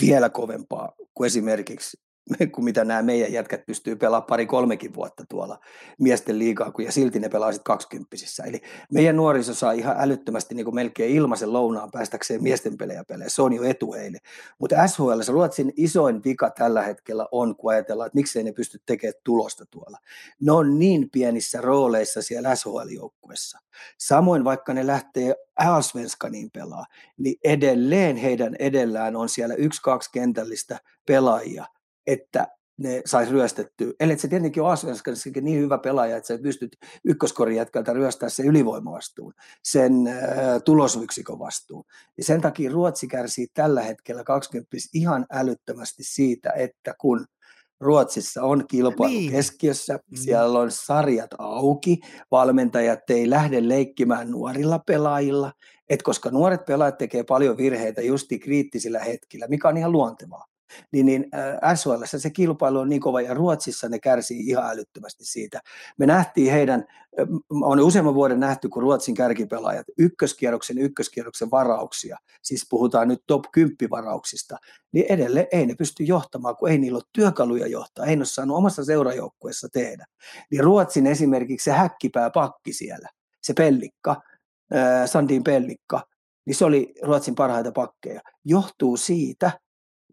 [0.00, 1.96] vielä kovempaa kuin esimerkiksi
[2.54, 5.58] kuin mitä nämä meidän jätkät pystyy pelaamaan pari kolmekin vuotta tuolla
[5.98, 8.44] miesten liigaa, kun ja silti ne pelaa sitten kaksikymppisissä.
[8.44, 8.62] Eli
[8.92, 13.28] meidän nuoriso saa ihan älyttömästi niin kuin melkein ilmaisen lounaan päästäkseen miesten pelejä pelejä.
[13.28, 14.18] Se on jo etu heille.
[14.58, 19.14] Mutta SHL, Ruotsin isoin vika tällä hetkellä on, kun ajatellaan, että miksei ne pysty tekemään
[19.24, 19.98] tulosta tuolla.
[20.40, 23.58] Ne on niin pienissä rooleissa siellä SHL-joukkuessa.
[23.98, 26.84] Samoin vaikka ne lähtee Allsvenskaniin pelaa,
[27.18, 31.66] niin edelleen heidän edellään on siellä yksi-kaksi kentällistä pelaajia,
[32.12, 32.48] että
[32.80, 33.92] ne saisi ryöstettyä.
[34.00, 38.46] Eli se tietenkin on Asvenskanissakin niin hyvä pelaaja, että sä pystyt ykköskorin jätkältä ryöstää sen
[38.46, 41.84] ylivoimavastuun, sen äh, tulosyksikön vastuun.
[42.18, 47.26] Ja sen takia Ruotsi kärsii tällä hetkellä 20 ihan älyttömästi siitä, että kun
[47.80, 49.30] Ruotsissa on kilpailu niin.
[49.30, 50.16] keskiössä, mm.
[50.16, 55.52] siellä on sarjat auki, valmentajat ei lähde leikkimään nuorilla pelaajilla,
[55.88, 60.49] et koska nuoret pelaajat tekee paljon virheitä justi kriittisillä hetkillä, mikä on ihan luontevaa
[60.92, 61.26] niin, niin
[61.62, 65.60] äh, SHL se kilpailu on niin kova ja Ruotsissa ne kärsii ihan älyttömästi siitä.
[65.98, 66.84] Me nähtiin heidän,
[67.50, 73.76] on useamman vuoden nähty, kun Ruotsin kärkipelaajat ykköskierroksen ykköskierroksen varauksia, siis puhutaan nyt top 10
[73.90, 74.56] varauksista,
[74.92, 78.26] niin edelleen ei ne pysty johtamaan, kun ei niillä ole työkaluja johtaa, ei ne ole
[78.26, 80.06] saanut omassa seurajoukkueessa tehdä.
[80.50, 83.08] Niin Ruotsin esimerkiksi se häkkipää pakki siellä,
[83.42, 84.22] se pellikka,
[85.06, 86.02] Sandin pellikka,
[86.46, 88.20] niin se oli Ruotsin parhaita pakkeja.
[88.44, 89.60] Johtuu siitä,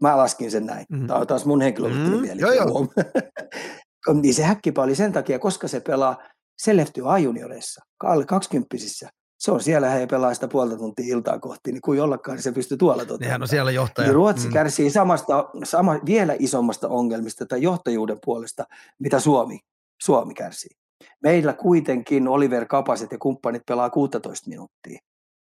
[0.02, 0.86] Mä laskin sen näin.
[0.90, 1.08] Mm-hmm.
[1.08, 2.26] Tämä on taas mun henkilökohtainen mm-hmm.
[2.26, 2.56] mielipide.
[2.56, 2.68] Joo,
[4.06, 4.14] joo.
[4.22, 6.18] niin se häkkipä oli sen takia, koska se pelaa,
[6.58, 8.76] se lehtyy A-junioreissa, alle 20
[9.38, 12.52] se on siellä, he pelaa sitä puolta tuntia iltaa kohti, niin kuin jollakaan niin se
[12.52, 13.28] pystyy tuolla toteuttamaan.
[13.28, 14.08] Nehän on siellä johtaja.
[14.08, 14.54] Niin Ruotsi mm.
[14.54, 18.64] kärsii samasta, sama, vielä isommasta ongelmista tai johtajuuden puolesta,
[19.00, 19.60] mitä Suomi,
[20.02, 20.78] Suomi kärsii.
[21.24, 25.00] Meillä kuitenkin Oliver Kapaset ja kumppanit pelaa 16 minuuttia.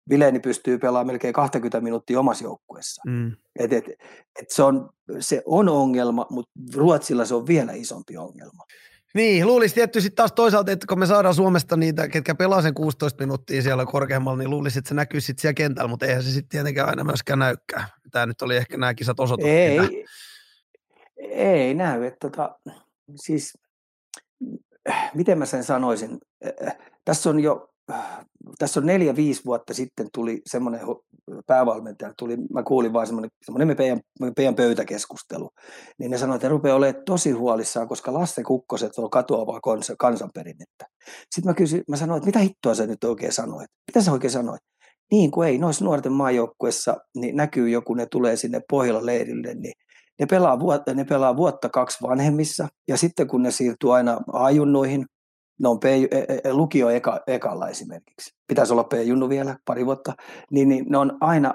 [0.10, 3.02] Vileni pystyy pelaamaan melkein 20 minuuttia omassa joukkueessa.
[3.06, 3.32] Mm.
[3.60, 3.86] Et, et,
[4.42, 4.90] et se, on,
[5.20, 8.64] se on ongelma, mutta Ruotsilla se on vielä isompi ongelma.
[9.14, 12.74] Niin, luulisi tietty sitten taas toisaalta, että kun me saadaan Suomesta niitä, ketkä pelaa sen
[12.74, 16.32] 16 minuuttia siellä korkeammalla, niin luulisi, että se näkyy sitten siellä kentällä, mutta eihän se
[16.32, 17.86] sitten tietenkään aina myöskään näykään.
[18.12, 19.48] Tämä nyt oli ehkä nämä kisat osoitus.
[19.48, 20.06] Ei,
[21.18, 22.06] ei näy.
[22.06, 22.60] Että tota,
[23.16, 23.58] siis,
[25.14, 26.18] miten mä sen sanoisin?
[27.06, 27.73] Tässä on jo
[28.60, 30.82] tässä on neljä, viisi vuotta sitten tuli semmoinen
[31.48, 34.00] päävalmentaja, tuli, mä kuulin vaan semmoinen, semmoinen meidän,
[34.38, 35.50] meidän pöytäkeskustelu,
[36.00, 39.60] niin ne sanoivat, että rupeaa olemaan tosi huolissaan, koska lasten kukkoset on katoavaa
[40.00, 40.86] kansanperinnettä.
[41.36, 43.68] Sitten mä, kysyin, mä sanoin, että mitä hittoa sä nyt oikein sanoit?
[43.88, 44.62] Mitä sä oikein sanoit?
[45.12, 49.74] Niin kuin ei, noissa nuorten maajoukkuessa niin näkyy joku, ne tulee sinne Pohjola-leirille, niin
[50.20, 55.06] ne pelaa, vuotta, ne pelaa vuotta kaksi vanhemmissa, ja sitten kun ne siirtyy aina ajunnoihin,
[55.64, 58.34] ne on P, e, e, lukio eka, ekalla esimerkiksi.
[58.48, 60.14] pitäisi olla P-junnu vielä pari vuotta,
[60.52, 61.54] niin, niin ne on aina,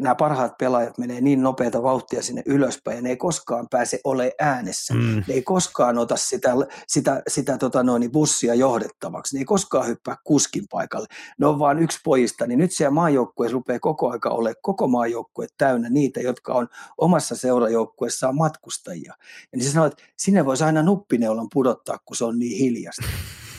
[0.00, 4.32] nämä parhaat pelaajat menee niin nopeata vauhtia sinne ylöspäin ja ne ei koskaan pääse ole
[4.40, 4.94] äänessä.
[4.94, 5.22] Mm.
[5.28, 6.50] Ne ei koskaan ota sitä,
[6.88, 9.36] sitä, sitä tota noin, bussia johdettavaksi.
[9.36, 11.06] Ne ei koskaan hyppää kuskin paikalle.
[11.38, 15.46] Ne on vain yksi pojista, niin nyt siellä maajoukkueessa rupeaa koko aika ole koko maajoukkue
[15.58, 19.14] täynnä niitä, jotka on omassa seurajoukkueessaan matkustajia.
[19.52, 23.02] Ja niin se sanoo, että sinne voisi aina nuppineulan pudottaa, kun se on niin hiljasta.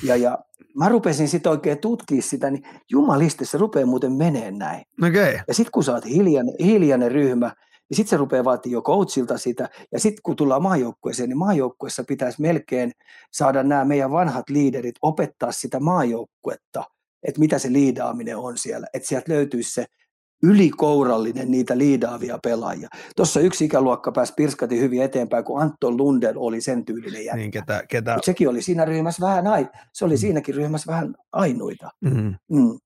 [0.04, 0.38] Ja, ja
[0.76, 4.86] mä rupesin sitten oikein tutkia sitä, niin jumaliste se rupeaa muuten menee näin.
[5.08, 5.40] Okay.
[5.48, 7.54] Ja sitten kun sä oot hiljainen, hiljainen ryhmä,
[7.90, 9.70] niin sitten se rupeaa vaatii jo coachilta sitä.
[9.92, 12.92] Ja sitten kun tullaan maajoukkueeseen, niin maajoukkueessa pitäisi melkein
[13.32, 16.84] saada nämä meidän vanhat liiderit opettaa sitä maajoukkuetta,
[17.24, 18.88] että mitä se liidaaminen on siellä.
[18.94, 19.86] Että sieltä löytyisi se
[20.44, 22.90] ylikourallinen niitä liidaavia pelaajia.
[23.16, 27.38] Tuossa yksi ikäluokka pääsi pirskati hyvin eteenpäin, kun Anton Lundell oli sen tyylinen jätkä.
[27.38, 28.14] Niin, ketä, ketä...
[28.14, 30.18] Mut sekin oli siinä ryhmässä vähän, ai, se oli mm.
[30.18, 31.90] siinäkin ryhmässä vähän ainuita.
[32.02, 32.36] Mm.
[32.52, 32.80] Mm.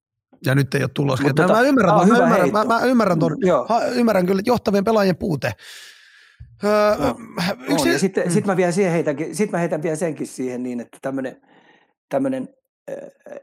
[0.46, 1.22] Ja nyt ei ole tulos.
[1.22, 4.84] Mä, tota, mä, ymmärrän, mä, ymmärrän, mä, mä, ymmärrän, ton, mm, ha, ymmärrän kyllä johtavien
[4.84, 5.52] pelaajien puute.
[6.64, 7.16] Öö, no,
[7.70, 7.90] yksi...
[7.90, 8.32] ja sitten mm.
[8.32, 10.98] sit mä, vielä siihen heitänkin, sit mä heitän vielä senkin siihen niin, että
[12.10, 12.48] tämmöinen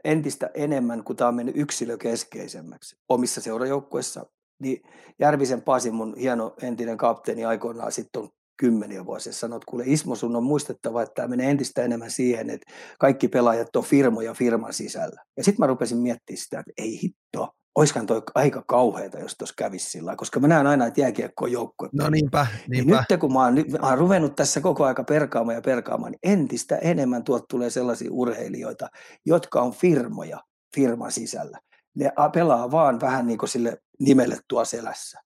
[0.03, 4.25] entistä enemmän, kun tämä on mennyt yksilökeskeisemmäksi omissa seurajoukkueissa,
[4.59, 4.81] niin
[5.19, 10.15] Järvisen Pasi, mun hieno entinen kapteeni aikoinaan sitten on kymmeniä vuosia sanoi, että kuule Ismo,
[10.15, 14.73] sun on muistettava, että tämä menee entistä enemmän siihen, että kaikki pelaajat on firmoja firman
[14.73, 15.23] sisällä.
[15.37, 19.55] Ja sitten mä rupesin miettimään sitä, että ei hitto, oiskaan toi aika kauheata, jos tuossa
[19.57, 21.89] kävisi sillä koska mä näen aina, että jääkiekko on joukkue.
[21.93, 23.05] No niinpä, niin niinpä.
[23.09, 26.77] nyt kun mä oon, mä oon ruvennut tässä koko aika perkaamaan ja perkaamaan, niin entistä
[26.77, 28.87] enemmän tuot tulee sellaisia urheilijoita,
[29.25, 30.39] jotka on firmoja
[30.75, 31.59] firman sisällä.
[31.95, 35.19] Ne pelaa vaan vähän niin kuin sille nimelle tuo selässä.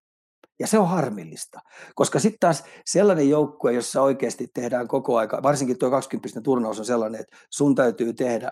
[0.59, 1.59] Ja se on harmillista,
[1.95, 6.85] koska sitten taas sellainen joukkue, jossa oikeasti tehdään koko aika, varsinkin tuo 20 turnaus on
[6.85, 8.51] sellainen, että sun täytyy tehdä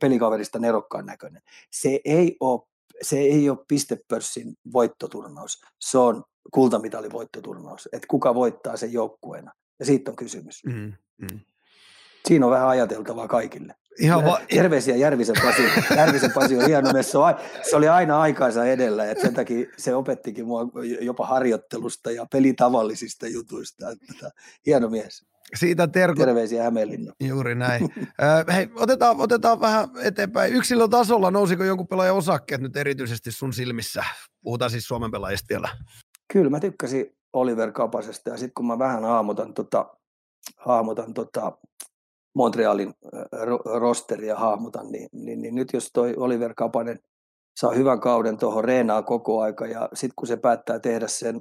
[0.00, 1.42] pelikaverista nerokkaan näköinen.
[1.72, 2.60] Se ei ole
[3.02, 9.52] se ei ole pistepörssin voittoturnaus, se on kultamitalin voittoturnaus, että kuka voittaa sen joukkueena.
[9.78, 10.64] Ja siitä on kysymys.
[10.64, 11.40] Mm, mm.
[12.28, 13.74] Siinä on vähän ajateltavaa kaikille.
[14.00, 15.62] Ihan va- Terveisiä Järvisen Pasi.
[15.96, 17.12] Järvisen Pasi on hieno mies.
[17.70, 20.60] Se oli aina aikaansa edellä, että sen takia se opettikin mua
[21.00, 23.90] jopa harjoittelusta ja pelitavallisista jutuista.
[23.90, 24.30] Että,
[24.66, 25.24] hieno mies.
[25.56, 26.24] Siitä terkut.
[26.24, 27.12] Terveisiä Hämeenlinna.
[27.20, 27.88] Juuri näin.
[28.54, 30.52] Hei, otetaan, otetaan vähän eteenpäin.
[30.52, 34.04] Yksilötasolla nousiko jonkun pelaajan osakkeet nyt erityisesti sun silmissä?
[34.42, 35.68] Puhutaan siis Suomen pelaajista vielä.
[36.32, 39.96] Kyllä, mä tykkäsin Oliver Kapasesta ja sitten kun mä vähän haamotan, tota,
[40.56, 41.58] haamotan tota
[42.34, 42.94] Montrealin
[43.80, 46.98] rosteria hahmotan, niin, niin, niin, nyt jos toi Oliver Kapanen
[47.60, 51.40] saa hyvän kauden tuohon reenaa koko aika ja sitten kun se päättää tehdä sen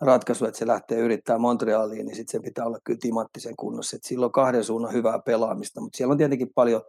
[0.00, 3.96] ratkaisu, että se lähtee yrittää Montrealiin, niin sitten se pitää olla kyllä timanttisen kunnossa.
[3.96, 6.82] Et sillä on kahden suunnan hyvää pelaamista, mutta siellä on tietenkin paljon,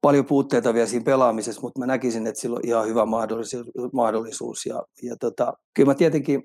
[0.00, 3.66] paljon puutteita vielä siinä pelaamisessa, mutta mä näkisin, että sillä on ihan hyvä mahdollisuus.
[3.92, 6.42] mahdollisuus ja, ja tota, kyllä mä tietenkin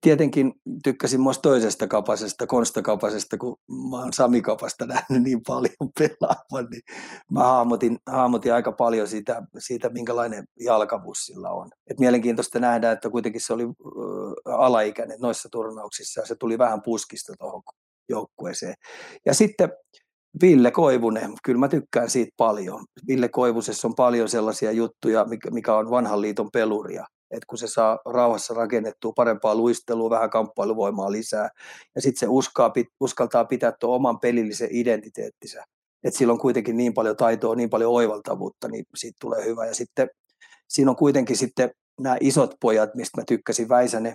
[0.00, 0.52] tietenkin
[0.84, 3.56] tykkäsin myös toisesta kapasesta, Konsta-kapasesta, kun
[3.90, 6.82] mä oon Sami Kapasta nähnyt niin paljon pelaavan, niin
[7.30, 11.70] mä hahmotin, hahmotin aika paljon siitä, siitä, minkälainen jalkavuus sillä on.
[11.90, 16.82] Et mielenkiintoista nähdä, että kuitenkin se oli äh, alaikäinen noissa turnauksissa ja se tuli vähän
[16.82, 17.62] puskista tuohon
[18.08, 18.74] joukkueeseen.
[19.26, 19.72] Ja sitten
[20.42, 22.84] Ville Koivunen, kyllä mä tykkään siitä paljon.
[23.08, 27.98] Ville Koivusessa on paljon sellaisia juttuja, mikä on vanhan liiton peluria että kun se saa
[28.04, 31.48] rauhassa rakennettua parempaa luistelua, vähän kamppailuvoimaa lisää,
[31.94, 35.64] ja sitten se uskaa, uskaltaa pitää tuon oman pelillisen identiteettinsä,
[36.04, 39.66] että sillä on kuitenkin niin paljon taitoa, niin paljon oivaltavuutta, niin siitä tulee hyvä.
[39.66, 40.08] Ja sitten
[40.68, 44.14] siinä on kuitenkin sitten nämä isot pojat, mistä mä tykkäsin, Väisänen,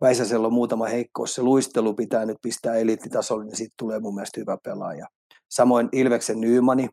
[0.00, 4.40] Väisäsellä on muutama heikkous, se luistelu pitää nyt pistää eliittitasolle, niin siitä tulee mun mielestä
[4.40, 5.06] hyvä pelaaja.
[5.50, 6.88] Samoin Ilveksen Nymani,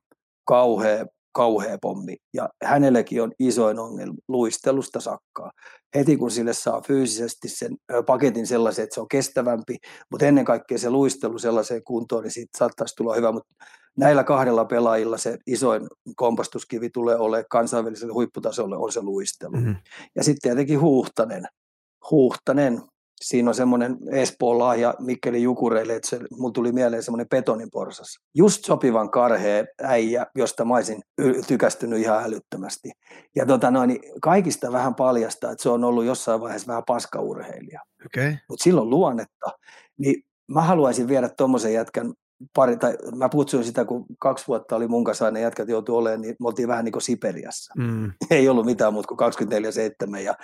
[0.46, 2.16] kauhea kauhea pommi.
[2.34, 5.52] Ja hänellekin on isoin ongelma luistelusta sakkaa.
[5.96, 9.78] Heti kun sille saa fyysisesti sen paketin sellaisen, että se on kestävämpi,
[10.12, 13.32] mutta ennen kaikkea se luistelu sellaiseen kuntoon, niin siitä saattaisi tulla hyvä.
[13.32, 13.54] Mutta
[13.98, 19.52] näillä kahdella pelaajilla se isoin kompastuskivi tulee olemaan kansainväliselle huipputasolle on se luistelu.
[19.52, 19.76] Mm-hmm.
[20.16, 21.46] Ja sitten tietenkin Huhtanen.
[22.12, 22.82] Huhtanen,
[23.22, 28.20] siinä on semmoinen Espoon lahja Mikkeli Jukureille, että se, mun tuli mieleen semmoinen betonin porsas.
[28.36, 31.02] Just sopivan karhea äijä, josta mä olisin
[31.48, 32.92] tykästynyt ihan älyttömästi.
[33.36, 37.82] Ja tota noin, niin kaikista vähän paljastaa, että se on ollut jossain vaiheessa vähän paskaurheilija.
[38.06, 38.36] Okay.
[38.50, 39.52] Mutta silloin luonnetta.
[39.98, 42.14] Niin mä haluaisin viedä tuommoisen jätkän
[42.56, 46.22] pari, tai mä putsuin sitä, kun kaksi vuotta oli mun kanssa aina jätkät joutui olemaan,
[46.22, 47.74] niin me oltiin vähän niin kuin Siperiassa.
[47.78, 48.12] Mm.
[48.32, 49.50] Ei ollut mitään muuta kuin
[50.16, 50.36] 24-7 ja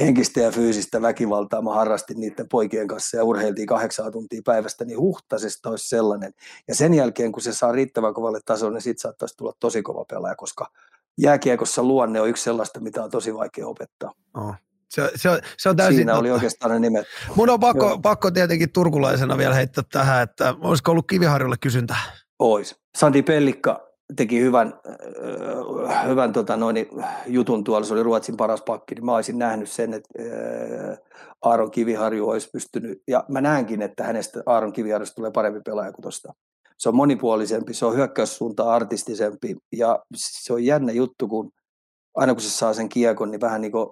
[0.00, 4.98] henkistä ja fyysistä väkivaltaa mä harrastin niiden poikien kanssa ja urheiltiin kahdeksan tuntia päivästä, niin
[4.98, 6.32] huhtasesta olisi sellainen.
[6.68, 10.04] Ja sen jälkeen, kun se saa riittävän kovalle tasolle, niin siitä saattaisi tulla tosi kova
[10.10, 10.66] pelaaja, koska
[11.18, 14.12] jääkiekossa luonne on yksi sellaista, mitä on tosi vaikea opettaa.
[14.34, 14.54] Oh.
[14.90, 16.20] Se, se, se on täysin Siinä totta.
[16.20, 17.06] oli oikeastaan ne nimet.
[17.34, 22.00] Mun on pakko, pakko tietenkin turkulaisena vielä heittää tähän, että olisiko ollut Kiviharjulle kysyntää?
[22.38, 22.76] Ois.
[22.98, 24.74] Sandi Pellikka teki hyvän,
[25.88, 26.86] äh, hyvän tota noin,
[27.26, 30.98] jutun tuolla, se oli Ruotsin paras pakki, niin mä olisin nähnyt sen, että äh,
[31.42, 36.02] Aaron Kiviharju olisi pystynyt, ja mä näenkin, että hänestä Aaron Kiviharjusta tulee parempi pelaaja kuin
[36.02, 36.32] tuosta.
[36.78, 41.50] Se on monipuolisempi, se on hyökkäyssuunta artistisempi, ja se on jännä juttu, kun
[42.14, 43.90] aina kun se saa sen kiekon, niin vähän niin kuin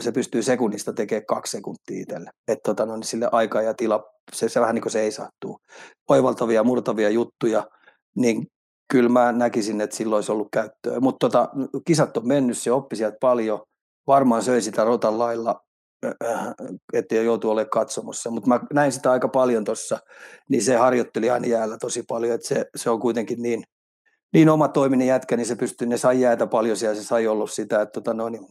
[0.00, 2.30] se pystyy sekunnista tekemään kaksi sekuntia itselle.
[2.48, 5.12] Että tota, no, niin sille aika ja tila, se, se vähän niin kuin se ei
[5.12, 5.58] sattuu.
[6.08, 7.66] Oivaltavia, murtavia juttuja,
[8.16, 8.46] niin
[8.92, 11.00] kyllä mä näkisin, että silloin olisi ollut käyttöä.
[11.00, 11.48] Mutta tota,
[11.86, 13.62] kisat on mennyt, se oppi sieltä paljon.
[14.06, 15.60] Varmaan söi sitä rotan lailla,
[16.92, 18.30] että joutuu olemaan katsomossa.
[18.30, 19.98] Mutta mä näin sitä aika paljon tuossa,
[20.48, 23.62] niin se harjoitteli aina jäällä tosi paljon, että se, se on kuitenkin niin,
[24.32, 27.50] niin oma toiminen jätkä, niin se pystyy, ne sai jäätä paljon siellä, se sai ollut
[27.50, 28.46] sitä, että tota, no, niin,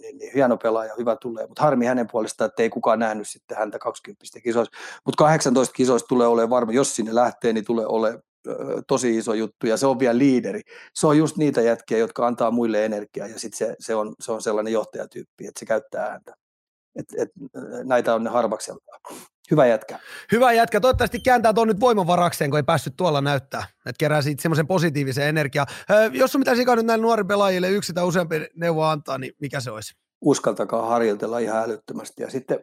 [0.00, 3.56] niin, niin, hieno pelaaja, hyvä tulee, mutta harmi hänen puolestaan, että ei kukaan nähnyt sitten
[3.56, 8.22] häntä 20 kisoissa, mutta 18 kisoissa tulee olemaan varma, jos sinne lähtee, niin tulee olemaan
[8.88, 10.60] tosi iso juttu ja se on vielä liideri.
[10.94, 14.32] Se on just niitä jätkiä, jotka antaa muille energiaa ja sitten se, se, on, se
[14.32, 16.34] on sellainen johtajatyyppi, että se käyttää ääntä.
[16.96, 17.28] Et, et,
[17.84, 19.00] näitä on ne harvakseltaan.
[19.50, 19.98] Hyvä jätkä.
[20.32, 20.80] Hyvä jätkä.
[20.80, 23.64] Toivottavasti kääntää tuon nyt voimavarakseen, kun ei päässyt tuolla näyttää.
[23.78, 25.66] Että kerää siitä semmoisen positiivisen energiaa.
[25.90, 29.32] Öö, jos on mitään sikaa nyt näille nuorille pelaajille yksi tai useampi neuvo antaa, niin
[29.40, 29.94] mikä se olisi?
[30.20, 32.22] Uskaltakaa harjoitella ihan älyttömästi.
[32.22, 32.60] Ja sitten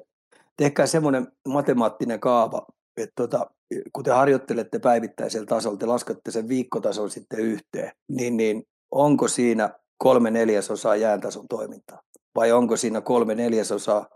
[0.57, 2.65] tehkää semmoinen matemaattinen kaava,
[2.97, 3.49] että tota,
[3.93, 9.69] kun te harjoittelette päivittäisellä tasolla, te laskatte sen viikkotason sitten yhteen, niin, niin onko siinä
[9.97, 12.01] kolme neljäsosaa jääntason toimintaa?
[12.35, 14.07] Vai onko siinä kolme neljäsosaa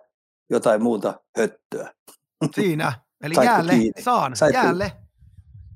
[0.50, 1.94] jotain muuta höttöä?
[2.56, 2.94] Siinä.
[3.24, 4.02] Eli Saitko jäälle kiinni?
[4.04, 4.36] saan.
[4.36, 4.92] Saitko- Jäälle.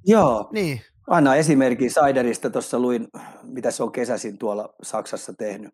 [0.06, 0.82] Joo, Niin.
[1.08, 3.08] Anna esimerkin Saiderista, tuossa luin,
[3.44, 5.74] mitä se on kesäisin tuolla Saksassa tehnyt.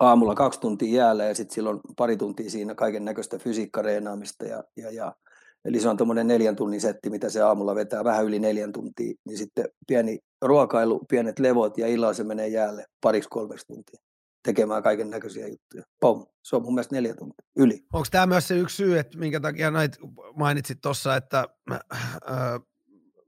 [0.00, 4.44] Aamulla kaksi tuntia jäällä ja sitten silloin pari tuntia siinä kaiken näköistä fysiikkareenaamista.
[4.44, 5.14] Ja, ja, ja,
[5.64, 9.14] eli se on tuommoinen neljän tunnin setti, mitä se aamulla vetää, vähän yli neljän tuntia.
[9.24, 14.00] Niin sitten pieni ruokailu, pienet levot ja illalla se menee jäälle pariksi kolmeksi tuntia
[14.42, 15.82] tekemään kaiken näköisiä juttuja.
[16.00, 17.86] Pom, se on mun mielestä neljä tuntia, yli.
[17.92, 19.98] Onko tämä myös se yksi syy, että minkä takia näitä
[20.36, 21.80] mainitsit tuossa, että äh,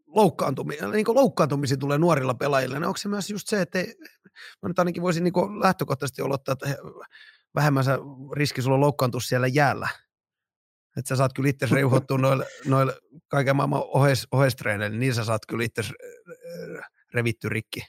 [0.07, 3.95] loukkaantumi, niin loukkaantumisia tulee nuorilla pelaajilla, niin onko se myös just se, että ei,
[4.63, 6.79] mä nyt ainakin voisin niin lähtökohtaisesti olottaa, että he-
[7.55, 7.93] vähemmän se
[8.37, 9.89] riski sulla loukkaantua siellä jäällä.
[10.97, 12.95] Että sä saat kyllä itse reuhottua noille, noille
[13.29, 13.83] kaiken maailman
[14.33, 15.83] ohestreeneille, niin sä saat kyllä itse
[17.15, 17.81] revitty rikki.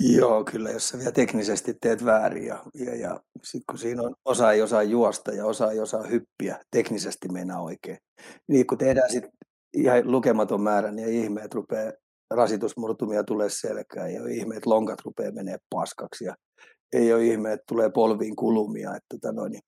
[0.00, 4.14] Joo, kyllä, jos sä vielä teknisesti teet väärin ja, ja, ja sitten kun siinä on
[4.24, 7.98] osa ei osaa juosta ja osa ei osaa hyppiä, teknisesti meinaa oikein.
[8.48, 9.32] Niin kun tehdään sitten
[9.76, 11.92] ihan lukematon määrä, niin ei ihme, että rupeaa
[12.34, 16.34] rasitusmurtumia tulee selkään, ei ole ihme, että lonkat rupeaa menee paskaksi ja
[16.92, 18.90] ei ole ihme, että tulee polviin kulumia.
[18.90, 19.62] Että tota noin, niin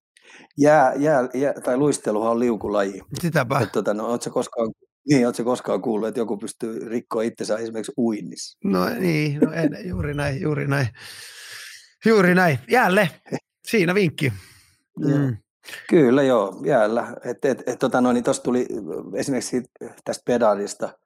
[0.59, 3.01] jää, jää, jää, tai luisteluhan on liukulaji.
[3.21, 3.59] Sitäpä.
[3.59, 4.71] Että tota, no, ootko koskaan,
[5.09, 8.59] niin, ootko koskaan kuullut, että joku pystyy rikkoa itsensä esimerkiksi uinnissa?
[8.65, 10.89] No niin, no en, juuri näin, juuri näin.
[12.05, 12.59] Juuri näin.
[12.71, 13.11] Jäälle.
[13.69, 14.33] Siinä vinkki.
[14.99, 15.37] Mm.
[15.89, 17.17] Kyllä joo, jäällä.
[17.25, 18.67] Et, et, et, tota noin, niin tuli
[19.15, 19.63] esimerkiksi
[20.05, 20.99] tästä pedaalista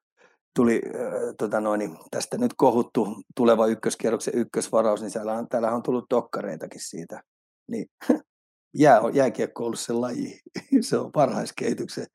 [0.54, 1.02] tuli äh,
[1.38, 6.11] tota noin, niin tästä nyt kohuttu tuleva ykköskierroksen ykkösvaraus, niin siellä on, täällä on tullut
[6.11, 7.22] dokkareitakin siitä.
[7.70, 7.87] Niin
[8.74, 10.40] jää, jääkiekko ollut se laji.
[10.80, 12.06] se on parhaiskehityksen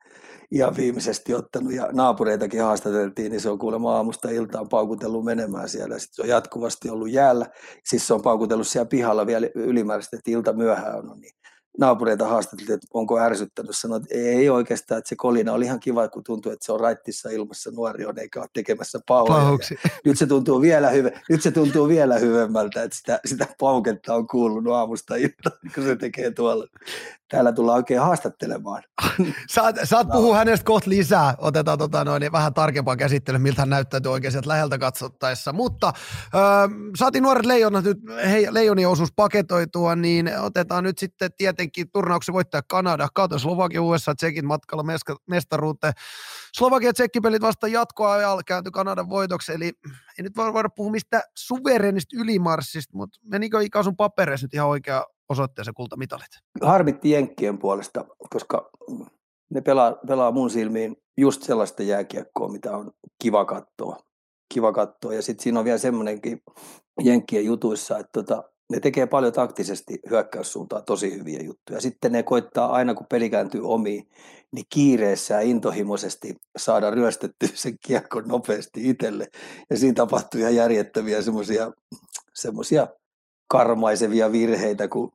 [0.51, 5.99] ihan viimeisesti ottanut ja naapureitakin haastateltiin, niin se on kuulemma aamusta iltaan paukutellut menemään siellä.
[5.99, 7.45] Sitten se on jatkuvasti ollut jäällä.
[7.83, 11.19] Siis se on paukutellut siellä pihalla vielä ylimääräisesti, että ilta myöhään on.
[11.19, 11.33] Niin
[11.77, 13.75] naapureita haastateltiin, että onko ärsyttänyt.
[13.75, 16.79] Sanoin, että ei oikeastaan, että se kolina oli ihan kiva, kun tuntuu, että se on
[16.79, 19.57] raittissa ilmassa nuori on, eikä ole tekemässä pauhoja.
[20.05, 24.27] Nyt se tuntuu vielä, hyvä, nyt se tuntuu vielä hyvemmältä, että sitä, sitä pauketta on
[24.27, 26.67] kuulunut aamusta iltaan, kun se tekee tuolla.
[27.31, 28.83] Täällä tullaan oikein haastattelemaan.
[29.49, 31.35] Saat, saat puhua hänestä kohta lisää.
[31.37, 35.53] Otetaan tota noin, niin vähän tarkempaa käsittelyä, miltä hän näyttäytyy oikein sieltä läheltä katsottaessa.
[35.53, 35.93] Mutta
[36.35, 36.41] öö,
[36.97, 37.97] saatiin nuoret leijonat nyt,
[38.29, 44.15] hei, leijonien osuus paketoitua, niin otetaan nyt sitten tietenkin turnauksen voittaja Kanada, kautta Slovakia, USA,
[44.15, 44.83] Tsekin matkalla
[45.27, 45.93] mestaruuteen.
[46.53, 49.65] Slovakia Tsekkipelit vasta jatkoajalla kääntyi Kanadan voitoksi, eli
[50.17, 54.67] ei nyt voi voida puhua mistä suverenista ylimarssista, mutta menikö Ika sun papereissa nyt ihan
[54.67, 56.27] oikea osoitteeseen kultamitalit?
[56.61, 58.69] Harmitti Jenkkien puolesta, koska
[59.49, 62.91] ne pelaa, pelaa mun silmiin just sellaista jääkiekkoa, mitä on
[63.23, 63.97] kiva katsoa.
[64.53, 65.13] Kiva katsoa.
[65.13, 66.41] Ja sitten siinä on vielä semmoinenkin
[67.03, 71.81] Jenkkien jutuissa, että tota, ne tekee paljon taktisesti hyökkäyssuuntaan tosi hyviä juttuja.
[71.81, 74.09] Sitten ne koittaa aina, kun peli kääntyy omiin,
[74.51, 79.27] niin kiireessä ja intohimoisesti saada ryöstettyä sen kiekon nopeasti itselle.
[79.69, 81.71] Ja siinä tapahtuu ihan järjettömiä semmoisia
[82.33, 82.87] semmoisia
[83.47, 85.11] karmaisevia virheitä, kun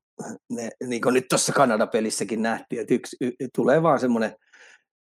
[0.50, 4.36] ne, niin kuin nyt tuossa Kanada-pelissäkin nähtiin, että yksi, y, tulee vaan semmoinen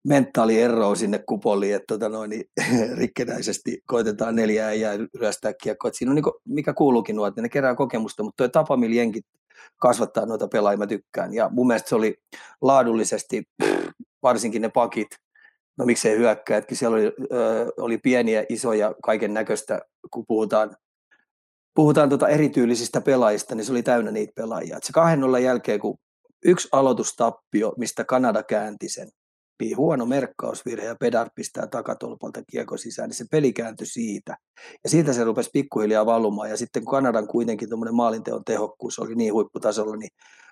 [0.06, 2.43] mentaali ero sinne kupoliin, että tota noin, niin,
[2.99, 4.89] rikkenäisesti koitetaan neljää ja
[5.20, 5.91] ryöstää kiekkoa.
[5.93, 8.95] Siinä on niin kuin, mikä kuuluukin nuo, että ne kerää kokemusta, mutta tuo tapa, millä
[8.95, 9.26] jenkit
[9.78, 11.34] kasvattaa noita pelaajia, mä tykkään.
[11.34, 12.16] Ja mun mielestä se oli
[12.62, 13.43] laadullisesti,
[14.24, 15.08] varsinkin ne pakit,
[15.78, 19.82] no miksei hyökkää, että siellä oli, ö, oli pieniä, isoja, kaiken näköistä,
[20.12, 20.76] kun puhutaan
[21.76, 24.78] puhutaan tuota erityylisistä pelaajista, niin se oli täynnä niitä pelaajia.
[24.78, 25.97] Et se kahden jälkeen, kun
[26.45, 29.10] yksi aloitustappio, mistä Kanada käänti sen,
[29.78, 34.38] huono merkkausvirhe ja Pedar pistää takatolpalta kiekko sisään, niin se peli kääntyi siitä.
[34.84, 36.49] Ja siitä se rupesi pikkuhiljaa valumaan.
[36.49, 40.10] Ja sitten kun Kanadan kuitenkin tuommoinen maalinteon tehokkuus oli niin huipputasolla, niin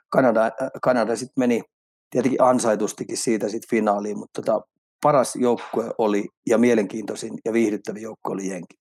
[0.10, 0.52] Kanada, äh,
[0.82, 1.62] Kanada sitten meni
[2.10, 4.62] tietenkin ansaitustikin siitä sitten finaaliin, mutta tota,
[5.04, 8.80] paras joukkue oli ja mielenkiintoisin ja viihdyttävin joukkue oli Jenkit.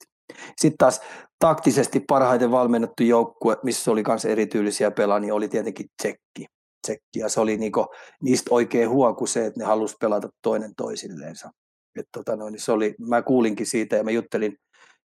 [0.57, 1.01] Sitten taas
[1.39, 6.47] taktisesti parhaiten valmennettu joukkue, missä oli myös erityylisiä pelaajia, niin oli tietenkin Tsekki.
[6.83, 7.18] Tsekki.
[7.18, 7.87] Ja se oli niinku,
[8.22, 11.51] niistä oikein huoku se, että ne halusi pelata toinen toisilleensa.
[11.99, 14.57] Et tota noin, niin se oli, mä kuulinkin siitä ja mä juttelin,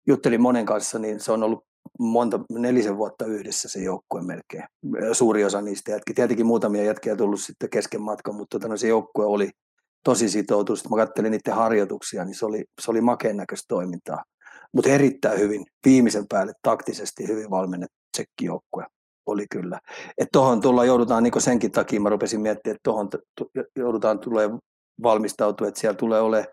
[0.07, 1.65] juttelin monen kanssa, niin se on ollut
[1.99, 4.63] monta, nelisen vuotta yhdessä se joukkue melkein.
[5.11, 6.13] Suuri osa niistä jätkiä.
[6.15, 9.49] Tietenkin muutamia jätkiä tullut sitten kesken matkan, mutta tota, no, se joukkue oli
[10.03, 10.80] tosi sitoutunut.
[10.80, 14.23] Sitten mä kattelin niiden harjoituksia, niin se oli, se oli makeen näköistä toimintaa
[14.76, 18.86] mutta erittäin hyvin, viimeisen päälle taktisesti hyvin valmennettu tsekkijoukkue
[19.26, 19.80] oli kyllä.
[20.17, 23.09] Että tuohon tulla joudutaan, niin senkin takia mä rupesin miettimään, että tuohon
[23.76, 24.49] joudutaan tulee
[25.03, 26.45] valmistautua, että siellä tulee ole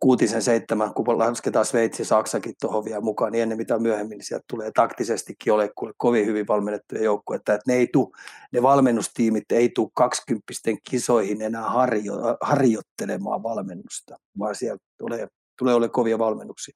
[0.00, 4.44] kuutisen seitsemän, kun lasketaan Sveitsi, Saksakin tuohon vielä mukaan, niin ennen mitä myöhemmin, niin sieltä
[4.48, 8.14] tulee taktisestikin ole kovin hyvin valmennettuja joukkoja, että ne, ei tuu,
[8.52, 10.52] ne valmennustiimit ei tule 20
[10.90, 16.74] kisoihin enää harjo, harjoittelemaan valmennusta, vaan sieltä tulee, tulee ole kovia valmennuksia.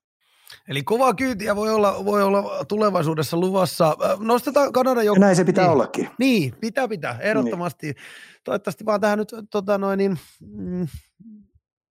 [0.68, 3.96] Eli kovaa kyytiä voi olla, voi olla tulevaisuudessa luvassa.
[4.18, 5.20] Nostetaan Kanadan joukko.
[5.20, 6.10] Näin se pitää niin, ollakin.
[6.18, 7.86] Niin, pitää pitää, ehdottomasti.
[7.86, 7.96] Niin.
[8.44, 10.86] Toivottavasti vaan tähän nyt tota noin, niin, mm,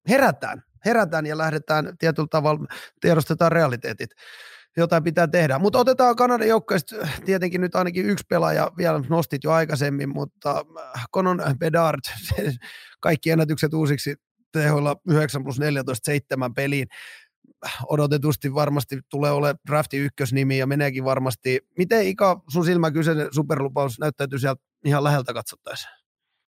[0.09, 2.65] herätään, herätään ja lähdetään tietyllä tavalla,
[3.01, 4.09] tiedostetaan realiteetit.
[4.77, 5.59] Jotain pitää tehdä.
[5.59, 6.95] Mutta otetaan Kanadan joukkoista
[7.25, 10.65] tietenkin nyt ainakin yksi pelaaja, vielä nostit jo aikaisemmin, mutta
[11.13, 11.99] Conon Bedard,
[12.99, 14.15] kaikki ennätykset uusiksi
[14.51, 16.87] tehoilla 9 plus 14, 7 peliin
[17.87, 21.59] odotetusti varmasti tulee olemaan drafti ykkösnimi ja meneekin varmasti.
[21.77, 25.89] Miten Ika sun silmä kyseinen superlupaus näyttäytyy sieltä ihan läheltä katsottaessa?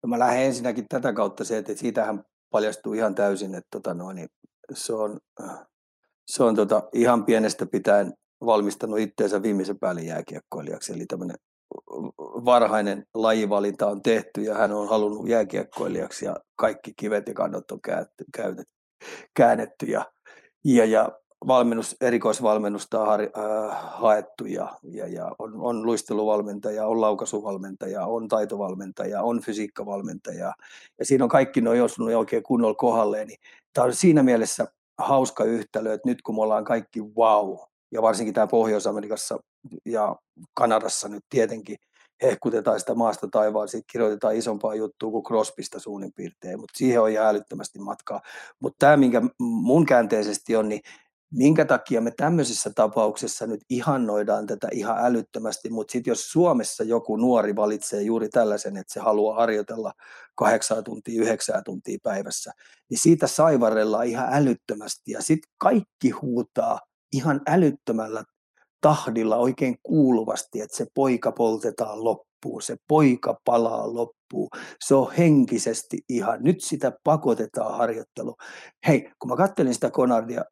[0.04, 4.16] No mä lähden ensinnäkin tätä kautta se, että siitähän paljastuu ihan täysin, että tota noin,
[4.16, 4.30] niin
[4.74, 5.20] se on,
[6.28, 8.14] se on tota ihan pienestä pitäen
[8.46, 11.38] valmistanut itseensä viimeisen päälle jääkiekkoilijaksi, eli tämmöinen
[12.46, 17.80] varhainen lajivalinta on tehty ja hän on halunnut jääkiekkoilijaksi ja kaikki kivet ja kannot on
[19.36, 20.06] käännetty ja
[20.68, 21.12] ja, ja
[21.48, 23.28] valmennus, erikoisvalmennusta on äh,
[23.82, 30.54] haettu ja, ja, ja on, on luisteluvalmentaja, on laukaisuvalmentaja, on taitovalmentaja, on fysiikkavalmentaja
[31.00, 33.28] ja siinä on kaikki noin osunut oikein kunnolla kohdalleen.
[33.28, 33.40] Niin
[33.74, 37.58] tämä on siinä mielessä hauska yhtälö, että nyt kun me ollaan kaikki wow,
[37.92, 39.40] ja varsinkin tämä Pohjois-Amerikassa
[39.86, 40.16] ja
[40.54, 41.78] Kanadassa nyt tietenkin
[42.22, 47.10] hehkutetaan sitä maasta taivaan, siitä kirjoitetaan isompaa juttua kuin Crosbysta suunnin piirtein, mutta siihen on
[47.10, 48.22] ihan älyttömästi matkaa.
[48.60, 50.82] Mutta tämä, minkä mun käänteisesti on, niin
[51.32, 57.18] minkä takia me tämmöisessä tapauksessa nyt ihannoidaan tätä ihan älyttömästi, mutta sitten jos Suomessa joku
[57.18, 59.94] nuori valitsee juuri tällaisen, että se haluaa harjoitella
[60.36, 62.52] kahdeksan tuntia, yhdeksää tuntia päivässä,
[62.90, 66.80] niin siitä saivarellaan ihan älyttömästi ja sitten kaikki huutaa
[67.14, 68.24] ihan älyttömällä
[68.88, 74.50] tahdilla oikein kuuluvasti, että se poika poltetaan loppuun, se poika palaa loppuun.
[74.86, 78.36] Se on henkisesti ihan, nyt sitä pakotetaan harjoittelu.
[78.88, 80.44] Hei, kun mä kattelin sitä Konardia,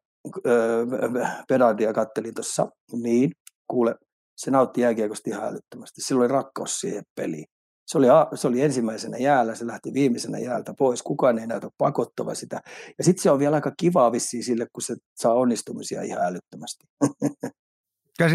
[1.48, 3.30] Pedardia kattelin tuossa, niin
[3.70, 3.94] kuule,
[4.36, 6.00] se nautti jääkiekosta ihan älyttömästi.
[6.00, 7.44] Sillä oli rakkaus siihen peliin.
[7.86, 11.02] Se oli, se oli ensimmäisenä jäällä, se lähti viimeisenä jäältä pois.
[11.02, 12.60] Kukaan ei näytä pakottava sitä.
[12.98, 16.84] Ja sitten se on vielä aika kivaa vissiin sille, kun se saa onnistumisia ihan älyttömästi.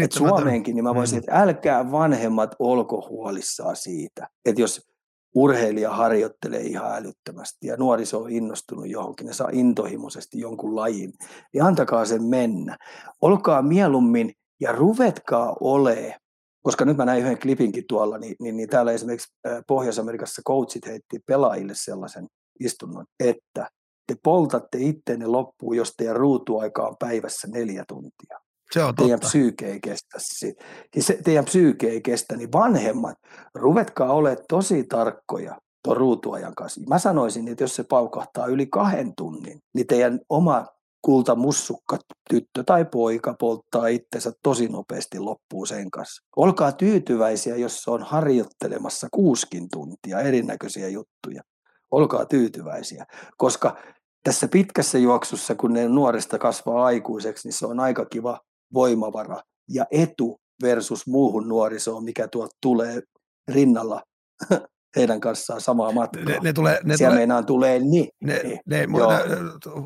[0.02, 1.28] Et Suomeenkin, niin mä voisin, mm-hmm.
[1.28, 4.92] että älkää vanhemmat olko huolissaan siitä, että jos
[5.34, 11.12] urheilija harjoittelee ihan älyttömästi ja nuoriso on innostunut johonkin, ne saa intohimoisesti jonkun lajin,
[11.52, 12.78] niin antakaa sen mennä.
[13.20, 16.16] Olkaa mieluummin ja ruvetkaa ole,
[16.62, 19.28] koska nyt mä näin yhden klipinkin tuolla, niin, niin, niin täällä esimerkiksi
[19.66, 22.26] Pohjois-Amerikassa coachit heitti pelaajille sellaisen
[22.60, 23.68] istunnon, että
[24.06, 28.38] te poltatte itteenne loppuun, jos teidän ruutuaika on päivässä neljä tuntia.
[28.72, 33.16] Se on teidän psyyke ei kestä se, teidän psyyke ei kestä, niin vanhemmat,
[33.54, 36.80] ruvetkaa olemaan tosi tarkkoja tuon ruutuajan kanssa.
[36.88, 40.66] Mä sanoisin, että jos se paukahtaa yli kahden tunnin, niin teidän oma
[41.02, 41.98] kultamussukka
[42.30, 46.22] tyttö tai poika polttaa itsensä tosi nopeasti loppuun sen kanssa.
[46.36, 51.42] Olkaa tyytyväisiä, jos se on harjoittelemassa kuuskin tuntia erinäköisiä juttuja.
[51.90, 53.06] Olkaa tyytyväisiä,
[53.36, 53.76] koska
[54.24, 58.40] tässä pitkässä juoksussa, kun ne nuorista kasvaa aikuiseksi, niin se on aika kiva
[58.74, 63.02] voimavara ja etu versus muuhun nuorisoon, mikä tuolta tulee
[63.48, 64.02] rinnalla
[64.96, 66.24] heidän kanssaan samaa matkaa.
[66.24, 68.08] Ne, ne tulee, ne Siellä tulee, meinaan tulee niin.
[68.20, 68.60] ne, niin.
[68.66, 69.12] ne, Joo.
[69.12, 69.18] ne,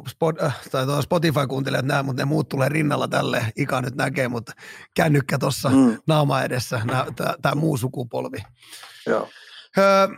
[0.09, 3.53] spot, äh, tai tuo Spotify-kuuntelijat näe, mutta ne muut tulee rinnalla tälle.
[3.57, 4.53] Ika nyt näkee, mutta
[4.95, 5.77] kännykkä tuossa mm.
[5.77, 6.81] Mm, naama edessä,
[7.43, 8.39] tämä muu sukupolvi.
[9.07, 9.29] joo.
[9.79, 10.09] Öö,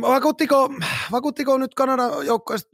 [0.00, 0.70] vakuuttiko,
[1.12, 2.70] vakuuttiko nyt Kanadan joukkueesta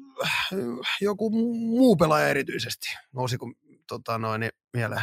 [1.00, 2.86] joku muu pelaaja erityisesti?
[3.14, 3.52] Nousiko
[3.88, 5.02] tota noin, niin mieleen?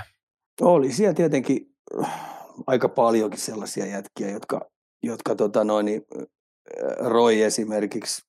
[0.62, 1.68] Oli siellä tietenkin
[2.04, 2.34] äh,
[2.68, 4.62] aika paljonkin sellaisia jätkiä, jotka,
[5.04, 6.26] jotka tota noin, niin, äh,
[7.00, 8.22] Roy esimerkiksi,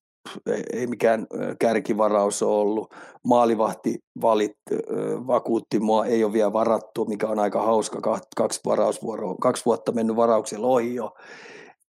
[0.73, 2.95] ei, mikään äh, kärkivaraus ole ollut.
[3.25, 4.57] Maalivahti valit,
[5.27, 9.93] vakuutti mua, ei ole vielä varattu, mikä on aika hauska, kaksi, kaksi, varausvuoroa, kaksi vuotta
[9.93, 11.15] mennyt varauksella ohi jo.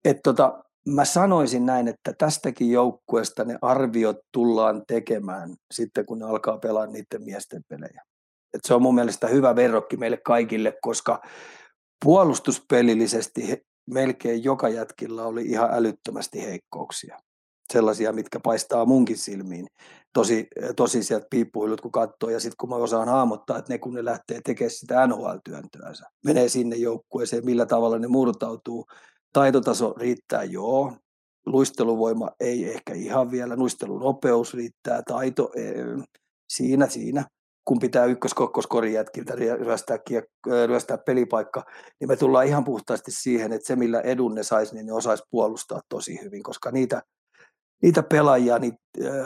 [0.05, 6.25] Et tota, mä sanoisin näin, että tästäkin joukkueesta ne arviot tullaan tekemään sitten, kun ne
[6.25, 8.03] alkaa pelaa niiden miesten pelejä.
[8.53, 11.21] Et se on mun mielestä hyvä verrokki meille kaikille, koska
[12.05, 17.19] puolustuspelillisesti melkein joka jätkillä oli ihan älyttömästi heikkouksia.
[17.73, 19.67] Sellaisia, mitkä paistaa munkin silmiin.
[20.13, 23.93] Tosi, tosi sieltä piippuilut, kun katsoo, ja sitten kun mä osaan hahmottaa, että ne kun
[23.93, 28.85] ne lähtee tekemään sitä NHL-työntöänsä, menee sinne joukkueeseen, millä tavalla ne murtautuu.
[29.33, 30.93] Taitotaso riittää, joo.
[31.45, 35.85] Luisteluvoima ei ehkä ihan vielä, luistelunopeus riittää, taito eh,
[36.49, 37.25] siinä, siinä
[37.65, 41.65] kun pitää ykkös-kokkoskorin jätkiltä ryöstää, kiek- ryöstää pelipaikka,
[41.99, 45.23] niin me tullaan ihan puhtaasti siihen, että se millä edun ne saisi, niin ne osaisi
[45.31, 47.01] puolustaa tosi hyvin, koska niitä,
[47.81, 48.73] niitä pelaajia niin,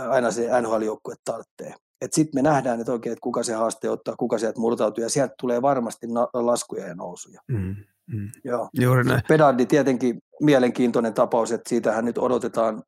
[0.09, 1.73] aina se NHL-joukkue tarvitsee.
[2.11, 5.33] Sitten me nähdään, että oikein, että kuka se haaste ottaa, kuka sieltä murtautuu, ja sieltä
[5.39, 7.41] tulee varmasti na- laskuja ja nousuja.
[7.47, 7.75] Mm,
[8.07, 8.29] mm.
[8.43, 8.69] Joo.
[8.73, 9.21] Juuri näin.
[9.27, 12.83] Pedaldi tietenkin mielenkiintoinen tapaus, että siitähän nyt odotetaan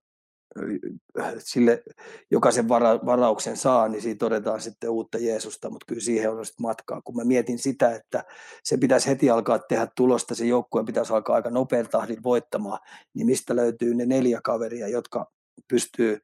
[1.38, 1.84] sille,
[2.32, 6.46] joka sen vara, varauksen saa, niin siitä todetaan sitten uutta Jeesusta, mutta kyllä siihen on
[6.46, 7.02] sitten matkaa.
[7.02, 8.24] Kun mä mietin sitä, että
[8.64, 12.80] se pitäisi heti alkaa tehdä tulosta, se joukkueen pitäisi alkaa aika nopean tahdin voittamaan,
[13.14, 15.32] niin mistä löytyy ne neljä kaveria, jotka
[15.68, 16.20] pystyy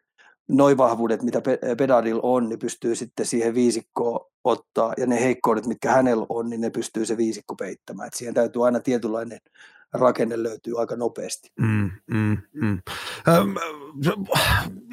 [0.47, 5.65] noin vahvuudet, mitä Pe- Pedardilla on, niin pystyy sitten siihen viisikkoon ottaa, ja ne heikkoudet,
[5.65, 8.07] mitkä hänellä on, niin ne pystyy se viisikko peittämään.
[8.07, 9.39] Et siihen täytyy aina tietynlainen
[9.93, 11.51] rakenne löytyy aika nopeasti.
[11.59, 12.81] Mm, mm, mm.
[13.27, 13.55] Öm,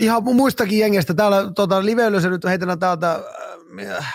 [0.00, 1.14] ihan muistakin jengestä.
[1.14, 3.12] Täällä tota, live nyt heitellään täältä,
[3.90, 4.14] äh,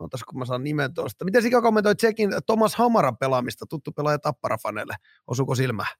[0.00, 1.24] ootas kun mä saan nimen tuosta.
[1.24, 4.94] Miten Sika kommentoi Tsekin Thomas Hamaran pelaamista, tuttu pelaaja Tapparafaneille?
[5.26, 5.94] Osuuko silmään?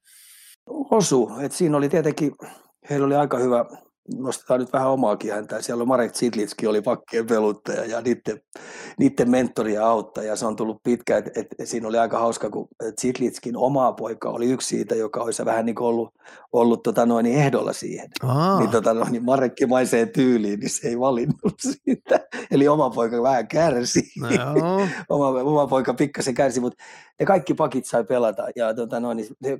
[0.66, 2.32] Osu, että siinä oli tietenkin,
[2.90, 3.64] heillä oli aika hyvä,
[4.16, 8.40] nostetaan nyt vähän omaakin häntä, siellä on Marek Zidlitski oli pakkien peluttaja ja niiden,
[8.98, 12.68] niiden mentori ja auttaja, se on tullut pitkä, että et, siinä oli aika hauska, kun
[13.00, 16.14] Zidlitskin oma poika oli yksi siitä, joka olisi vähän niin ollut,
[16.52, 18.08] ollut tota noin, ehdolla siihen.
[18.22, 22.20] Aa, Niin, tota, noin, niin Marekkimaiseen tyyliin, niin se ei valinnut siitä.
[22.50, 24.02] Eli oma poika vähän kärsi.
[24.20, 24.76] no
[25.08, 26.84] oma, oma poika pikkasen kärsi, mutta
[27.20, 29.58] ne kaikki pakit sai pelata ja tota noin, se,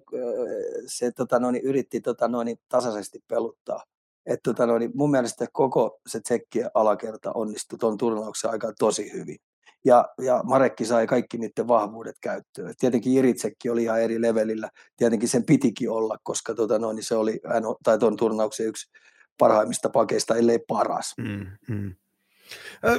[0.87, 3.85] se tota noin, yritti tota noin, tasaisesti peluttaa.
[4.27, 9.13] Et tota noin, niin mun mielestä koko se tsekkien alakerta onnistui tuon turnauksen aikaan tosi
[9.13, 9.37] hyvin.
[9.85, 12.71] Ja, ja Marekki sai kaikki niiden vahvuudet käyttöön.
[12.71, 14.71] Et tietenkin Iritsekki oli ihan eri levelillä.
[14.97, 17.41] Tietenkin sen pitikin olla, koska tota noin, niin se oli
[17.85, 18.91] tai tuon turnauksen yksi
[19.39, 21.15] parhaimmista pakeista, ellei paras.
[21.19, 21.95] Mm, mm.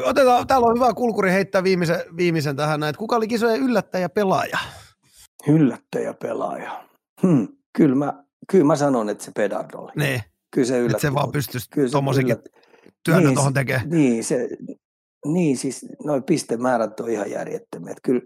[0.04, 2.96] Otetaan, täällä on hyvä kulkuri heittää viimeisen, viimeisen tähän näin.
[2.98, 4.58] Kuka oli kisojen yllättäjä pelaaja?
[5.48, 6.84] Yllättäjä pelaaja.
[7.22, 7.48] Hmm.
[7.74, 9.92] Kyllä, mä, kyllä mä sanon, että se Pedard oli.
[9.96, 11.02] Ne, Kyllä se yllätti.
[11.02, 12.38] se vaan pystyisi tuommoisenkin
[13.06, 13.90] työnnön Niin, tuohon se- tekemään.
[13.90, 14.50] Niin, se,
[15.26, 17.92] niin siis noin pistemäärät on ihan järjettömiä.
[17.92, 18.22] Että Kyllä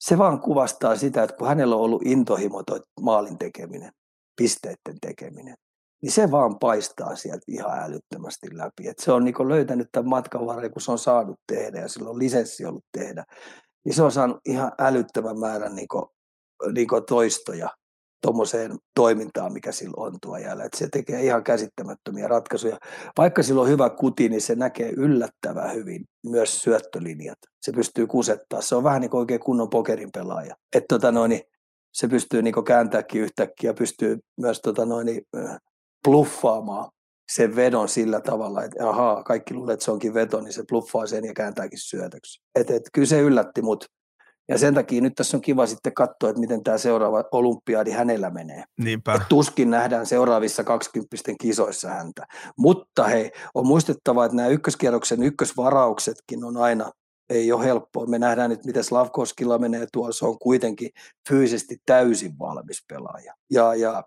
[0.00, 3.92] se vaan kuvastaa sitä, että kun hänellä on ollut intohimo toi maalin tekeminen,
[4.36, 5.54] pisteiden tekeminen,
[6.02, 8.88] niin se vaan paistaa sieltä ihan älyttömästi läpi.
[8.88, 12.10] Et se on niin löytänyt tämän matkan varrella, kun se on saanut tehdä ja sillä
[12.10, 13.24] on lisenssi ollut tehdä,
[13.84, 16.04] niin se on saanut ihan älyttömän määrän niin kuin,
[16.74, 17.68] niin kuin toistoja
[18.22, 20.64] tuommoiseen toimintaan, mikä sillä on tuo jäällä.
[20.64, 22.78] Et se tekee ihan käsittämättömiä ratkaisuja.
[23.18, 27.38] Vaikka sillä on hyvä kuti, niin se näkee yllättävän hyvin myös syöttölinjat.
[27.62, 28.60] Se pystyy kusettaa.
[28.60, 30.54] Se on vähän niin kuin oikein kunnon pokerin pelaaja.
[30.76, 31.40] Et tota noin,
[31.92, 35.22] se pystyy niin kääntääkin yhtäkkiä, pystyy myös tota noin,
[36.04, 36.90] bluffaamaan
[37.32, 41.06] sen vedon sillä tavalla, että ahaa, kaikki luulee, että se onkin veto, niin se bluffaa
[41.06, 42.40] sen ja kääntääkin syötöksi.
[42.54, 43.84] Et, et, kyllä se yllätti mut
[44.50, 48.30] Ja sen takia nyt tässä on kiva sitten katsoa, että miten tämä seuraava olympiadi hänellä
[48.30, 48.64] menee.
[48.80, 49.14] Niinpä.
[49.14, 52.26] Et tuskin nähdään seuraavissa 20 kisoissa häntä.
[52.58, 56.90] Mutta hei, on muistettava, että nämä ykköskierroksen ykkösvarauksetkin on aina
[57.30, 58.06] ei ole helppoa.
[58.06, 60.12] Me nähdään nyt, miten Slavkoskilla menee tuolla.
[60.12, 60.90] Se on kuitenkin
[61.28, 63.34] fyysisesti täysin valmis pelaaja.
[63.50, 64.04] Ja, ja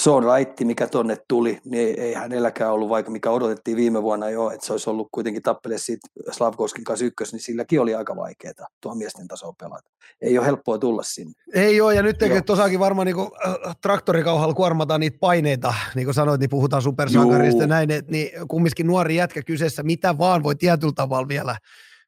[0.00, 4.30] se on raitti, mikä tonne tuli, niin ei hänelläkään ollut, vaikka mikä odotettiin viime vuonna
[4.30, 8.16] jo, että se olisi ollut kuitenkin tappele siitä Slavkoskin kanssa ykkös, niin silläkin oli aika
[8.16, 9.90] vaikeaa tuo miesten tasoa pelata.
[10.20, 11.32] Ei ole helppoa tulla sinne.
[11.54, 16.14] Ei ole, ja nyt tekee tosiaankin varmaan niin äh, traktorikauhalla kuormataan niitä paineita, niin kuin
[16.14, 20.56] sanoit, niin puhutaan supersankarista ja näin, että niin kumminkin nuori jätkä kyseessä, mitä vaan voi
[20.56, 21.56] tietyllä tavalla vielä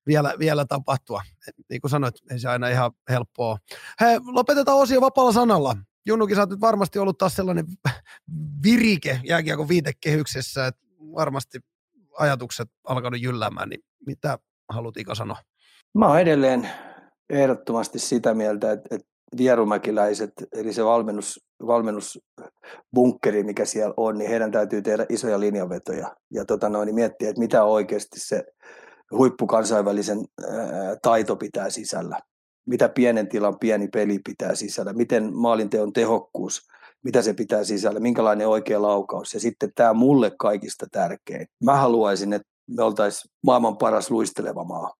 [0.06, 1.22] vielä, vielä tapahtua.
[1.48, 3.58] Et niin kuin sanoit, ei se aina ihan helppoa.
[4.00, 5.76] Hei, lopetetaan osio vapaalla sanalla.
[6.08, 7.66] Junnukin, sä oot nyt varmasti ollut taas sellainen
[8.64, 10.80] virike jääkiekon viitekehyksessä, että
[11.14, 11.60] varmasti
[12.18, 14.38] ajatukset alkanut jylläämään, niin mitä
[14.68, 15.36] haluat Ika sanoa?
[15.98, 16.70] Mä oon edelleen
[17.30, 24.52] ehdottomasti sitä mieltä, että, että vierumäkiläiset, eli se valmennus, valmennusbunkkeri, mikä siellä on, niin heidän
[24.52, 28.44] täytyy tehdä isoja linjanvetoja ja tota noin, niin miettiä, että mitä oikeasti se
[29.12, 32.20] huippukansainvälisen ää, taito pitää sisällä
[32.68, 36.68] mitä pienen tilan pieni peli pitää sisällä, miten maalinteon tehokkuus,
[37.04, 39.34] mitä se pitää sisällä, minkälainen oikea laukaus.
[39.34, 41.46] Ja sitten tämä mulle kaikista tärkein.
[41.64, 44.94] Mä haluaisin, että me oltaisiin maailman paras luisteleva maa.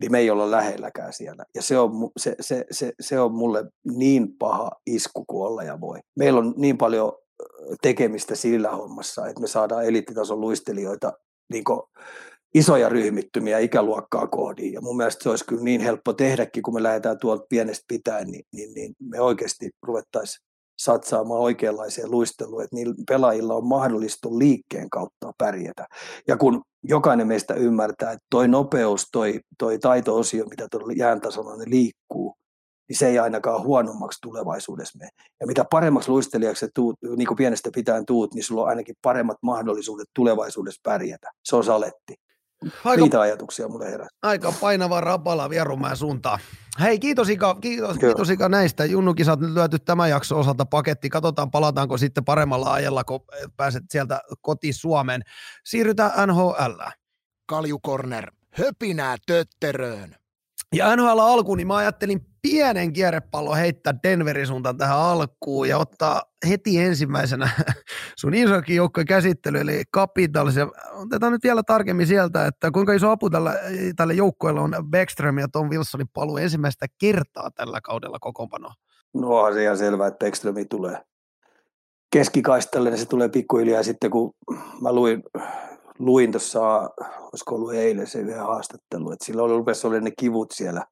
[0.00, 1.44] Niin me ei olla lähelläkään siellä.
[1.54, 5.80] Ja se on, se, se, se, se on mulle niin paha isku kuin olla ja
[5.80, 5.98] voi.
[6.18, 7.12] Meillä on niin paljon
[7.82, 11.12] tekemistä sillä hommassa, että me saadaan eliittitason luistelijoita
[11.52, 11.64] niin
[12.54, 14.72] isoja ryhmittymiä ikäluokkaa kohdin.
[14.72, 18.28] Ja mun mielestä se olisi kyllä niin helppo tehdäkin, kun me lähdetään tuolta pienestä pitäen,
[18.28, 20.46] niin, niin, niin me oikeasti ruvettaisiin
[20.78, 25.86] satsaamaan oikeanlaiseen luisteluun, että niillä pelaajilla on mahdollista liikkeen kautta pärjätä.
[26.28, 31.56] Ja kun jokainen meistä ymmärtää, että toi nopeus, toi, toi taito-osio, mitä tuolla jään tasolla
[31.56, 32.34] ne liikkuu,
[32.88, 35.10] niin se ei ainakaan huonommaksi tulevaisuudessa mene.
[35.40, 39.36] Ja mitä paremmaksi luistelijaksi tuut, niin kuin pienestä pitäen tuut, niin sulla on ainakin paremmat
[39.42, 41.30] mahdollisuudet tulevaisuudessa pärjätä.
[41.44, 42.14] Se on saletti.
[42.84, 44.08] Aika, Niitä ajatuksia mulle herää.
[44.22, 46.38] Aika painava rapala Vierumäen suuntaan.
[46.80, 48.84] Hei, kiitos Ika, kiitos, kiitos Ika näistä.
[48.84, 51.10] Junnukin, sä nyt lyöty tämän jakson osalta paketti.
[51.10, 53.20] Katsotaan, palataanko sitten paremmalla ajalla, kun
[53.56, 55.22] pääset sieltä koti Suomeen.
[55.64, 56.82] Siirrytään NHL.
[57.46, 60.21] Kaljukorner, höpinää tötteröön.
[60.72, 66.22] Ja NHL alkuun, niin mä ajattelin pienen kierrepallon heittää Denverin suuntaan tähän alkuun ja ottaa
[66.48, 67.48] heti ensimmäisenä
[68.20, 70.56] sun isokin joukkojen käsittely, eli Capitals.
[70.56, 73.54] Ja otetaan nyt vielä tarkemmin sieltä, että kuinka iso apu tällä,
[73.96, 78.68] tällä joukkueella on Backstrom ja Tom Wilsonin paluu ensimmäistä kertaa tällä kaudella kokoonpano.
[79.14, 80.98] No on se ihan selvää, että Backströmi tulee
[82.12, 84.34] keskikaistalle, niin se tulee pikkuhiljaa sitten, kun
[84.80, 85.22] mä luin,
[85.98, 86.90] luin tuossa,
[87.32, 90.84] olisiko ollut eilen se yhden haastattelu, että silloin rupesi olla ne kivut siellä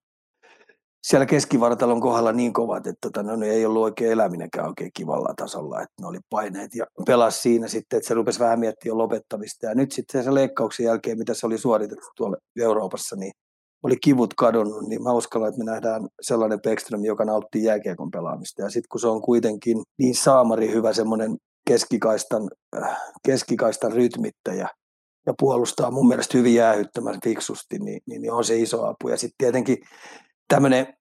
[1.06, 5.82] siellä keskivartalon kohdalla niin kovat, että tota, no, ei ollut oikein eläminenkään oikein kivalla tasolla,
[5.82, 9.74] että ne oli paineet ja pelas siinä sitten, että se rupesi vähän miettiä lopettamista ja
[9.74, 13.32] nyt sitten se leikkauksen jälkeen, mitä se oli suoritettu tuolla Euroopassa, niin
[13.82, 18.62] oli kivut kadonnut, niin mä uskallan, että me nähdään sellainen Beckström, joka nauttii jääkiekon pelaamista.
[18.62, 21.36] Ja sitten kun se on kuitenkin niin saamari hyvä semmoinen
[21.68, 22.50] keskikaistan,
[22.82, 24.68] äh, keskikaistan rytmittäjä
[25.26, 29.08] ja puolustaa mun mielestä hyvin jäähyttämän fiksusti, niin, niin, niin on se iso apu.
[29.08, 29.78] Ja sitten tietenkin
[30.48, 30.94] tämmöinen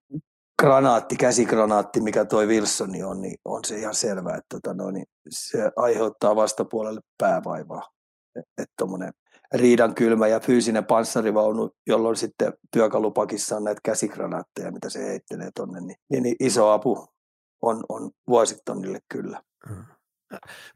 [0.60, 5.06] granaatti, käsigranaatti, mikä toi Wilsoni on, niin on se ihan selvää, että tota, no, niin
[5.30, 7.90] se aiheuttaa vastapuolelle päävaivaa.
[8.36, 9.14] Että tuommoinen
[9.54, 15.80] riidan kylmä ja fyysinen panssarivaunu, jolloin sitten työkalupakissa on näitä käsigranaatteja, mitä se heittelee tuonne,
[15.82, 17.08] niin, niin, niin iso apu
[17.62, 19.42] on, on vuosittonille kyllä.
[19.70, 19.86] Mm.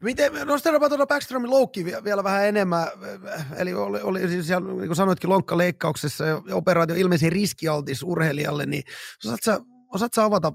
[0.02, 2.86] Miten, nostetaanpa tuota Backstromin loukki vielä vähän enemmän,
[3.56, 8.82] eli oli, oli siis siellä, niin kuin sanoitkin, lonkkaleikkauksessa ja operaatio ilmeisesti riskialtis urheilijalle, niin
[9.24, 9.60] osaat sä,
[9.94, 10.52] osaat sä avata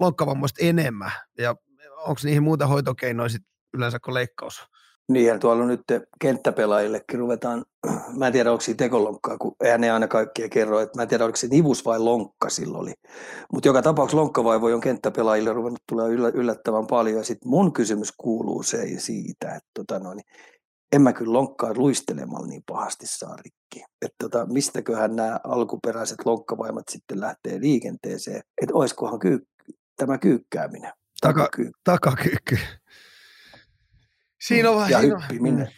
[0.00, 1.54] lonkkavammoista enemmän, ja
[1.96, 3.42] onko niihin muuta hoitokeinoja sit
[3.74, 4.62] yleensä kuin leikkaus?
[5.10, 5.80] Niin, ja tuolla nyt
[6.20, 7.64] kenttäpelaajillekin ruvetaan,
[8.18, 11.08] mä en tiedä onko siinä tekolonkkaa, kun eihän ne aina kaikkia kerro, että mä en
[11.08, 12.92] tiedä oliko se nivus vai lonkka silloin oli.
[13.52, 18.62] Mutta joka tapauksessa lonkkavaivoja on kenttäpelaajille ruvennut tulla yllättävän paljon, ja sitten mun kysymys kuuluu
[18.62, 20.20] se siitä, että tota noin,
[20.92, 23.84] en mä kyllä lonkkaa luistelemalla niin pahasti saa rikki.
[24.02, 29.38] Että tota, mistäköhän nämä alkuperäiset lonkkavaimat sitten lähtee liikenteeseen, että olisikohan kyy,
[29.96, 30.92] tämä kyykkääminen.
[31.20, 31.72] Takakyykky.
[31.84, 32.58] Takakyykky.
[34.46, 35.68] Siinä on, ja siinä hyppiminen.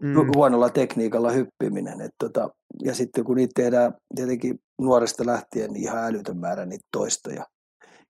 [0.00, 0.08] Mm.
[0.08, 0.30] mm.
[0.36, 2.00] Huonolla tekniikalla hyppiminen.
[2.00, 2.50] Et tota,
[2.82, 7.46] ja sitten kun niitä tehdään tietenkin nuoresta lähtien niin ihan älytön määrä niitä toistoja.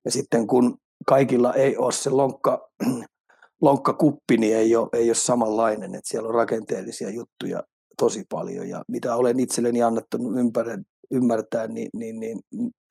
[0.04, 2.68] Ja sitten kun kaikilla ei ole se lonkka,
[3.62, 5.94] lonkkakuppi, niin ei ole, ei ole samanlainen.
[5.94, 7.62] Että siellä on rakenteellisia juttuja
[7.98, 8.68] tosi paljon.
[8.68, 10.72] Ja mitä olen itselleni annettanut ympäri,
[11.10, 12.40] ymmärtää, niin, niin, niin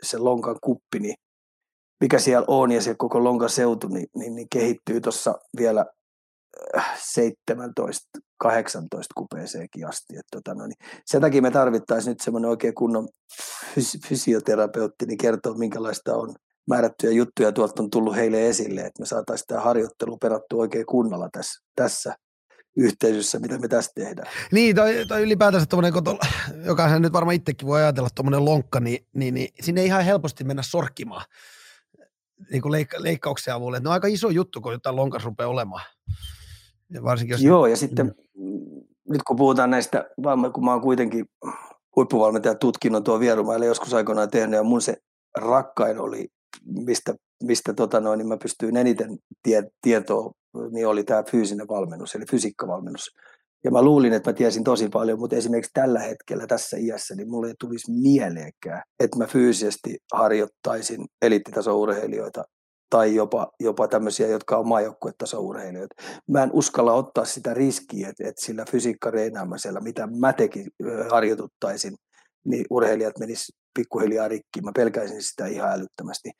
[0.03, 1.15] se lonkan kuppi, niin
[2.01, 5.85] mikä siellä on ja se koko lonkan seutu, niin, niin, niin kehittyy tuossa vielä
[6.97, 10.17] 17, 18 kupeeseenkin asti.
[10.17, 13.09] Et tota no, niin sen takia me tarvittaisiin nyt semmoinen oikein kunnon
[13.75, 16.35] fys- fysioterapeutti, niin kertoo minkälaista on
[16.69, 21.29] määrättyjä juttuja tuolta on tullut heille esille, että me saataisiin tämä harjoittelu perattu oikein kunnolla
[21.31, 22.15] tässä, tässä
[22.77, 24.27] yhteisössä, mitä me tässä tehdään.
[24.51, 26.03] Niin, toi, toi ylipäätänsä tuommoinen,
[26.65, 30.43] jokaisen nyt varmaan itsekin voi ajatella tuommoinen lonkka, niin, niin, niin sinne ei ihan helposti
[30.43, 31.25] mennä sorkkimaan
[32.51, 33.79] niin kuin leikka, leikkauksen avulla.
[33.79, 35.83] Ne on aika iso juttu, kun jotain lonkas rupeaa olemaan.
[37.03, 38.81] Varsinkin jos Joo, ja sitten mm.
[39.09, 40.05] nyt kun puhutaan näistä,
[40.53, 41.25] kun mä oon kuitenkin
[41.95, 44.97] huippuvalmentajan tutkinnon tuo Vierumaille joskus aikoinaan tehnyt, ja mun se
[45.37, 46.27] rakkain oli,
[46.65, 50.31] mistä, mistä tota noin, niin mä pystyin eniten tie, tietoa,
[50.71, 53.11] niin oli tämä fyysinen valmennus, eli fysiikkavalmennus.
[53.63, 57.29] Ja mä luulin, että mä tiesin tosi paljon, mutta esimerkiksi tällä hetkellä tässä iässä, niin
[57.29, 62.43] mulle ei tulisi mieleenkään, että mä fyysisesti harjoittaisin eliittitason urheilijoita
[62.91, 65.95] tai jopa, jopa tämmöisiä, jotka on maajoukkuetasourheilijoita.
[66.27, 70.67] Mä en uskalla ottaa sitä riskiä, että, että sillä fysiikkareenaamisella, mitä mä tekin
[71.09, 71.95] harjoituttaisin,
[72.45, 74.61] niin urheilijat menis pikkuhiljaa rikki.
[74.63, 76.31] Mä pelkäisin sitä ihan älyttömästi.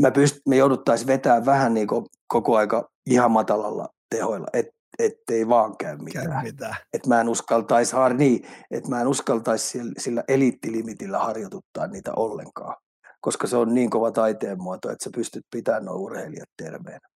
[0.00, 1.88] Mä pyst, me jouduttaisiin vetämään vähän niin
[2.26, 4.66] koko aika ihan matalalla tehoilla, et,
[4.98, 6.30] ettei vaan käy mitään.
[6.30, 6.76] Käy mitään.
[6.92, 12.76] Et mä en uskaltaisi, niin, että mä en uskaltaisi sillä, sillä eliittilimitillä harjoituttaa niitä ollenkaan
[13.22, 17.08] koska se on niin kova taiteen muoto, että sä pystyt pitämään nuo urheilijat terveenä.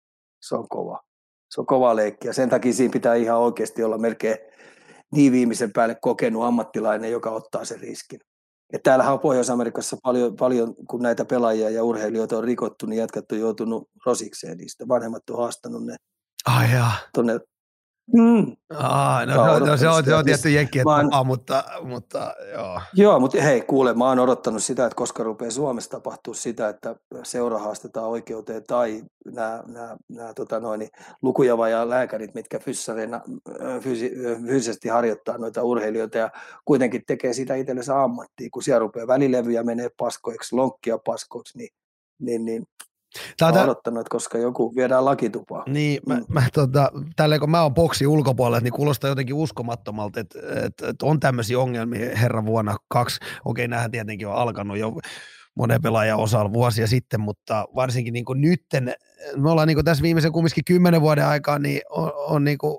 [0.41, 0.99] Se on kova.
[1.49, 4.37] Se on kova leikki ja sen takia siinä pitää ihan oikeasti olla melkein
[5.11, 8.19] niin viimeisen päälle kokenut ammattilainen, joka ottaa sen riskin.
[8.73, 13.31] Ja täällähän on Pohjois-Amerikassa paljon, paljon, kun näitä pelaajia ja urheilijoita on rikottu, niin jätkät
[13.31, 14.87] on joutunut rosikseen niistä.
[14.87, 15.95] Vanhemmat on haastanut ne
[16.45, 16.67] Ai
[17.13, 17.39] tuonne
[18.13, 18.55] Mm.
[18.77, 21.09] Aa, no, no, no, se on, se on tietty jenkkien oon...
[21.09, 22.81] tapa, mutta, mutta joo.
[22.93, 26.95] Joo, mutta hei, kuule, mä oon odottanut sitä, että koska rupeaa Suomessa tapahtuu sitä, että
[27.23, 30.89] seura haastetaan oikeuteen tai nämä, nämä, nämä tota noin,
[31.21, 32.59] lukujava lääkärit, mitkä
[33.79, 34.11] fysi,
[34.45, 36.29] fyysisesti harjoittaa noita urheilijoita ja
[36.65, 41.69] kuitenkin tekee sitä itsellensä ammattia, kun siellä rupeaa välilevyjä menee paskoiksi, lonkkia paskoiksi, niin,
[42.19, 42.63] niin, niin
[43.37, 45.63] Tämä on odottanut, että koska joku viedään lakitupaa.
[45.67, 46.25] Niin, mä, mm.
[46.29, 51.05] mä, tota, tälleen kun mä oon boksi ulkopuolella, niin kuulostaa jotenkin uskomattomalta, että, että, että
[51.05, 53.19] on tämmöisiä ongelmia herran vuonna kaksi.
[53.45, 54.93] Okei, nämähän tietenkin on alkanut jo
[55.55, 58.93] monen pelaajan osalla vuosia sitten, mutta varsinkin niin kuin nytten,
[59.37, 62.77] me ollaan niin kuin tässä viimeisen kumminkin kymmenen vuoden aikaa, niin on, on niin kuin,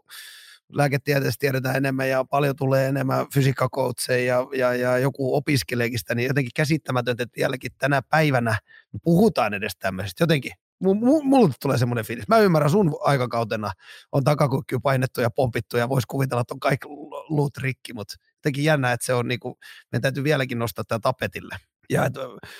[0.72, 6.28] lääketieteestä tiedetään enemmän ja paljon tulee enemmän fysiikkakoutseja ja, ja, ja joku opiskeleekin sitä, niin
[6.28, 8.58] jotenkin käsittämätöntä, että vieläkin tänä päivänä
[9.04, 10.22] puhutaan edes tämmöisestä.
[10.22, 12.28] Jotenkin mulla tulee semmoinen fiilis.
[12.28, 13.70] Mä ymmärrän, sun aikakautena
[14.12, 16.88] on takakukki painettu ja pompittu ja voisi kuvitella, että on kaikki
[17.28, 19.58] luut rikki, mutta jotenkin jännä, että se on niinku,
[19.92, 21.56] meidän täytyy vieläkin nostaa tämä tapetille.
[21.90, 22.14] Ja et,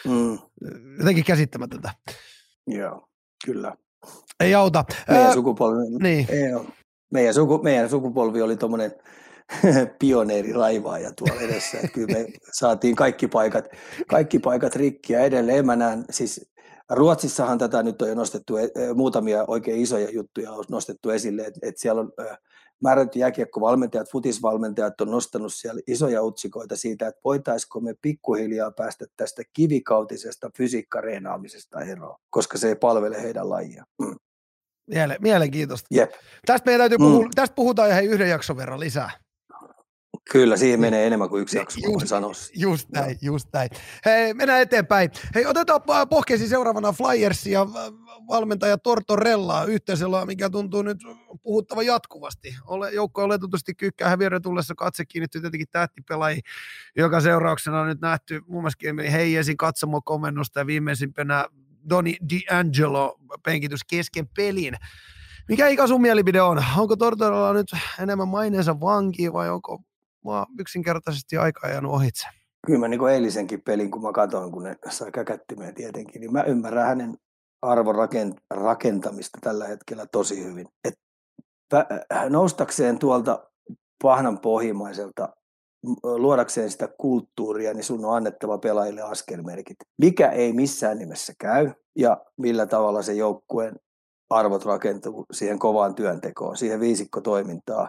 [0.04, 0.38] mm.
[0.98, 1.90] jotenkin käsittämätöntä.
[2.66, 3.08] Joo,
[3.44, 3.76] kyllä.
[4.40, 4.84] Ei auta.
[5.08, 6.26] Meidän sukupolvi, niin.
[6.30, 6.42] ei,
[7.10, 8.92] meidän, suku, meidän sukupolvi oli tuommoinen
[9.98, 11.78] pioneeriraiva ja tuolla edessä.
[11.78, 13.68] Että kyllä me saatiin kaikki paikat,
[14.08, 16.50] kaikki paikat rikki ja edelleen mä näen, siis
[16.90, 21.42] Ruotsissahan tätä nyt on jo nostettu, e, e, muutamia oikein isoja juttuja on nostettu esille,
[21.42, 22.12] että, että siellä on
[22.82, 29.42] määrätty jääkiekkovalmentajat, futisvalmentajat on nostanut siellä isoja otsikoita siitä, että voitaisiko me pikkuhiljaa päästä tästä
[29.52, 33.84] kivikautisesta fysiikkareenaamisesta eroon, koska se ei palvele heidän lajia.
[33.98, 34.16] Mm.
[34.86, 35.86] Miele, mielenkiintoista.
[35.90, 36.12] Jep.
[36.46, 37.30] Tästä, meidän täytyy puhua, mm.
[37.34, 39.10] tästä puhutaan ihan yhden jakson verran lisää.
[40.32, 42.52] Kyllä, siihen menee enemmän kuin yksi jakso, just, sanoisi.
[42.56, 43.70] Just näin, just näin.
[44.04, 45.10] Hei, mennään eteenpäin.
[45.34, 45.80] Hei, otetaan
[46.10, 47.66] pohkeesi seuraavana Flyers ja
[48.28, 50.98] valmentaja Tortorella yhteisöllä, mikä tuntuu nyt
[51.42, 52.54] puhuttava jatkuvasti.
[52.66, 56.42] Ole, joukko oletetusti kyykkää häviöiden tullessa katse kiinnittyy tietenkin tähtipelaajiin,
[56.96, 61.46] joka seurauksena on nyt nähty muun muassa Heijesin katsomokomennusta ja viimeisimpänä
[61.90, 64.74] Doni D'Angelo penkitys kesken pelin.
[65.48, 66.64] Mikä ikä sun mielipide on?
[66.78, 67.66] Onko Tortorella nyt
[68.02, 69.82] enemmän maineensa vanki vai onko
[70.24, 72.26] vaan yksinkertaisesti aika jäänyt ohitse?
[72.66, 76.42] Kyllä mä niin eilisenkin pelin, kun mä katsoin, kun ne sai käkättimeen tietenkin, niin mä
[76.42, 77.16] ymmärrän hänen
[77.62, 77.94] arvon
[78.50, 80.66] rakentamista tällä hetkellä tosi hyvin.
[80.84, 80.94] Et
[82.28, 83.50] noustakseen tuolta
[84.02, 85.28] pahnan pohjimaiselta
[86.02, 89.76] luodakseen sitä kulttuuria, niin sun on annettava pelaajille askelmerkit.
[89.98, 93.76] Mikä ei missään nimessä käy ja millä tavalla se joukkueen
[94.30, 97.88] arvot rakentuu siihen kovaan työntekoon, siihen viisikkotoimintaan,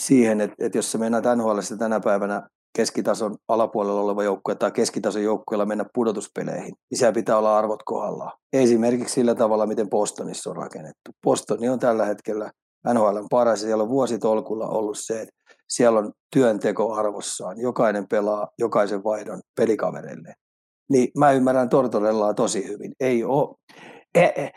[0.00, 5.22] siihen, että, että jos se mennään NHL tänä päivänä keskitason alapuolella oleva joukkue tai keskitason
[5.22, 8.32] joukkueella mennä pudotuspeleihin, niin siellä pitää olla arvot kohdallaan.
[8.52, 11.10] Esimerkiksi sillä tavalla, miten Bostonissa on rakennettu.
[11.22, 12.50] Bostoni on tällä hetkellä
[12.94, 15.34] NHL paras ja siellä on vuositolkulla ollut se, että
[15.68, 20.34] siellä on työnteko arvossaan, jokainen pelaa jokaisen vaihdon pelikavereille.
[20.90, 22.92] Niin mä ymmärrän Tortorellaa tosi hyvin.
[23.00, 23.54] Ei ole,
[24.14, 24.50] ei,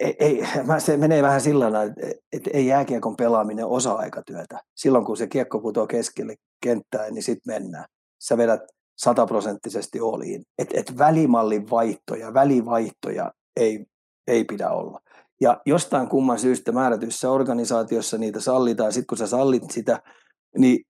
[0.00, 0.42] e, ei,
[0.78, 1.92] se menee vähän sillä tavalla,
[2.32, 4.60] että, ei jääkiekon pelaaminen osa-aikatyötä.
[4.76, 7.84] Silloin kun se kiekko putoaa keskelle kenttää, niin sitten mennään.
[8.22, 8.60] Sä vedät
[8.98, 10.42] sataprosenttisesti oliin.
[10.58, 13.86] Että et välimallin vaihtoja, välivaihtoja ei,
[14.26, 15.00] ei pidä olla.
[15.40, 20.02] Ja jostain kumman syystä määrätyssä organisaatiossa niitä sallitaan, sitten kun sä sallit sitä,
[20.58, 20.84] niin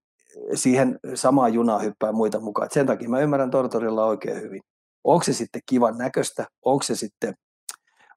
[0.54, 2.66] siihen samaan junaan hyppää muita mukaan.
[2.66, 4.60] Et sen takia mä ymmärrän Tortorilla oikein hyvin.
[5.04, 7.34] Onko se sitten kivan näköistä, onko se sitten,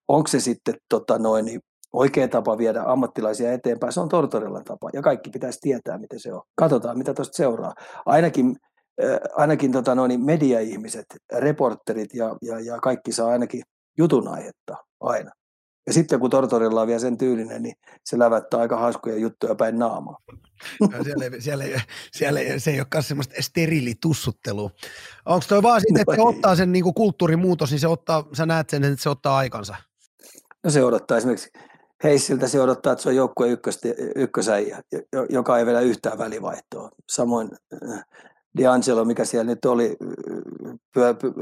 [0.08, 1.60] onko se sitten tota noin,
[1.94, 4.90] oikea tapa viedä ammattilaisia eteenpäin, se on Tortorilla tapa.
[4.94, 6.42] Ja kaikki pitäisi tietää, miten se on.
[6.56, 7.74] Katsotaan, mitä tuosta seuraa.
[8.06, 8.56] Ainakin,
[9.04, 13.62] äh, ainakin tota noin, media-ihmiset, reporterit ja, ja, ja kaikki saa ainakin
[13.98, 15.32] jutun aihetta aina.
[15.88, 19.80] Ja sitten kun Tortorilla on vielä sen tyylinen, niin se lävättää aika hauskoja juttuja päin
[19.80, 20.18] naamaa.
[20.82, 21.76] No, siellä, ei, siellä, ei,
[22.12, 24.70] siellä ei, se ei olekaan semmoista steriilitussuttelua.
[25.26, 28.70] Onko toi vaan sitten, että se ottaa sen niin kulttuurimuutos, niin se ottaa, sä näet
[28.70, 29.76] sen, että se ottaa aikansa?
[30.64, 31.50] No se odottaa esimerkiksi
[32.04, 33.48] Heissiltä se odottaa, että se on joukkue
[34.16, 34.82] ykkösäijä,
[35.30, 36.90] joka ei vielä yhtään välivaihtoa.
[37.12, 37.50] Samoin
[37.90, 38.04] äh,
[38.60, 39.98] D'Angelo, mikä siellä nyt oli,
[40.94, 41.34] pyö, pyö,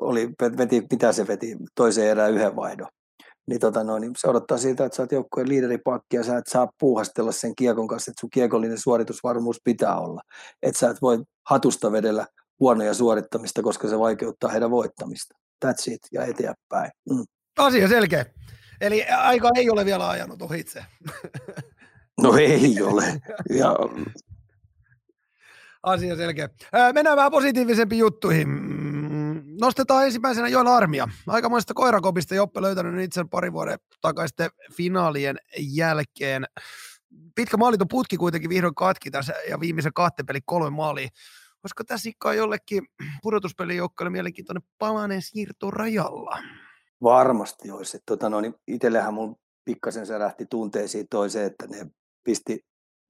[0.00, 2.88] oli veti, mitä se veti, toiseen erään yhden vaihdon
[3.46, 6.46] niin, tota noin, niin se odottaa siitä, että sä oot joukkueen liideripakki ja sä et
[6.46, 10.20] saa puuhastella sen kiekon kanssa, että sun kiekollinen suoritusvarmuus pitää olla.
[10.62, 12.26] Että sä et voi hatusta vedellä
[12.60, 15.34] huonoja suorittamista, koska se vaikeuttaa heidän voittamista.
[15.64, 16.90] That's it, ja eteenpäin.
[17.10, 17.24] Mm.
[17.58, 18.26] Asia selkeä.
[18.80, 20.84] Eli aika ei ole vielä ajanut ohitse.
[22.20, 23.20] No ei ole.
[23.50, 23.76] Ja...
[25.82, 26.48] Asia selkeä.
[26.94, 28.48] Mennään vähän positiivisempiin juttuihin
[29.60, 31.08] nostetaan ensimmäisenä Joel Armia.
[31.26, 34.36] Aikamoista koirakopista Joppe löytänyt itse pari vuoden takaisin
[34.72, 36.44] finaalien jälkeen.
[37.34, 41.08] Pitkä maaliton putki kuitenkin vihdoin katki tässä ja viimeisen kahteen peli kolme maalia.
[41.64, 42.82] Olisiko tässä ikään jollekin
[43.22, 46.38] pudotuspelijoukkoille mielenkiintoinen palanen siirto rajalla?
[47.02, 47.98] Varmasti olisi.
[48.06, 51.86] Tota, no, niin itsellähän mun pikkasen särähti tunteisiin toiseen, että ne
[52.24, 52.60] pisti,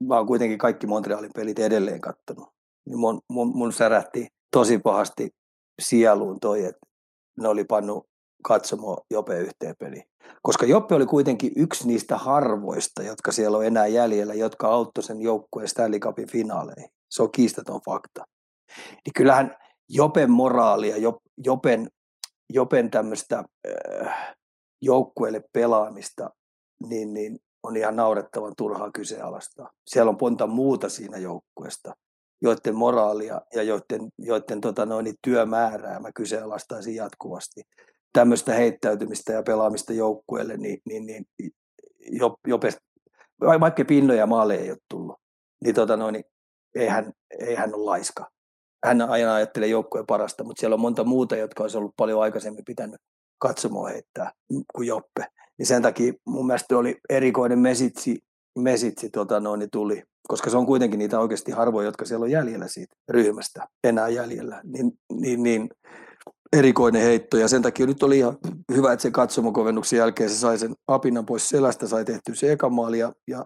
[0.08, 2.48] vaan kuitenkin kaikki Montrealin pelit edelleen kattonut.
[2.86, 5.30] Niin mun, mun, mun särähti tosi pahasti
[5.80, 6.86] sieluun toi, että
[7.40, 8.04] ne oli pannu
[8.42, 10.04] katsomo Jope yhteen peliin.
[10.42, 15.22] Koska Joppe oli kuitenkin yksi niistä harvoista, jotka siellä on enää jäljellä, jotka auttoi sen
[15.22, 16.90] joukkueen Stanley Cupin finaaleihin.
[17.10, 18.24] Se on kiistaton fakta.
[18.90, 19.56] Niin kyllähän
[19.88, 21.12] Jopen moraalia,
[21.44, 21.88] Jopen,
[22.52, 23.44] Jopen tämmöistä
[24.08, 24.34] äh,
[24.82, 26.30] joukkueelle pelaamista,
[26.88, 29.70] niin, niin on ihan naurettavan turhaa kyseenalaistaa.
[29.86, 31.94] Siellä on monta muuta siinä joukkueesta,
[32.42, 37.62] joiden moraalia ja joiden, joiden tota noin, työmäärää mä kyseenalaistaisin jatkuvasti.
[38.12, 41.24] Tämmöistä heittäytymistä ja pelaamista joukkueelle, niin, niin, niin
[42.10, 42.76] jo, jopes,
[43.40, 45.16] vaikka pinnoja maalle ei ole tullut,
[45.64, 46.24] niin, tota noin,
[46.74, 48.30] ei, hän, ei hän ole laiska.
[48.84, 52.64] Hän aina ajattelee joukkueen parasta, mutta siellä on monta muuta, jotka olisi ollut paljon aikaisemmin
[52.64, 53.00] pitänyt
[53.38, 54.32] katsomoa heittää
[54.74, 55.26] kuin Joppe.
[55.58, 58.18] Niin sen takia mun mielestä oli erikoinen mesitsi,
[58.58, 62.68] mesitsi tota niin tuli koska se on kuitenkin niitä oikeasti harvoja, jotka siellä on jäljellä
[62.68, 65.68] siitä ryhmästä, enää jäljellä, niin, niin, niin
[66.52, 67.36] erikoinen heitto.
[67.36, 68.36] Ja sen takia nyt oli ihan
[68.74, 72.68] hyvä, että se katsomokovennuksen jälkeen se sai sen apinan pois selästä, sai tehty se eka
[72.68, 73.44] maali ja, ja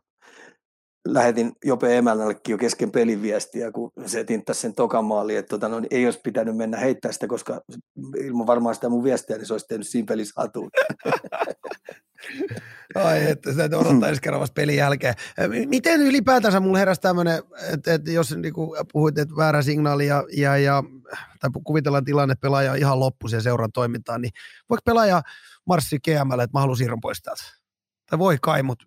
[1.08, 5.68] lähetin Jope Emännällekin jo kesken pelin viestiä, kun se tinttasi sen tokan maali, että tota,
[5.68, 7.60] no, niin ei olisi pitänyt mennä heittää sitä, koska
[8.20, 10.70] ilman varmaan sitä mun viestiä, niin se olisi tehnyt siinä pelissä hatuun.
[12.94, 15.14] Ai, että sitä odottaa ensi kerran vasta pelin jälkeen.
[15.66, 17.42] Miten ylipäätänsä mulla heräsi tämmöinen,
[17.72, 20.82] että, että jos niin kuin puhuit, että väärä signaali ja, ja, ja
[21.40, 24.32] tai kuvitellaan tilanne pelaaja ihan loppu sen seuran toimintaan, niin
[24.70, 25.22] voiko pelaaja
[25.66, 27.42] marssi GML, että mä haluan siirron pois täältä?
[28.10, 28.84] Tai voi kai, mutta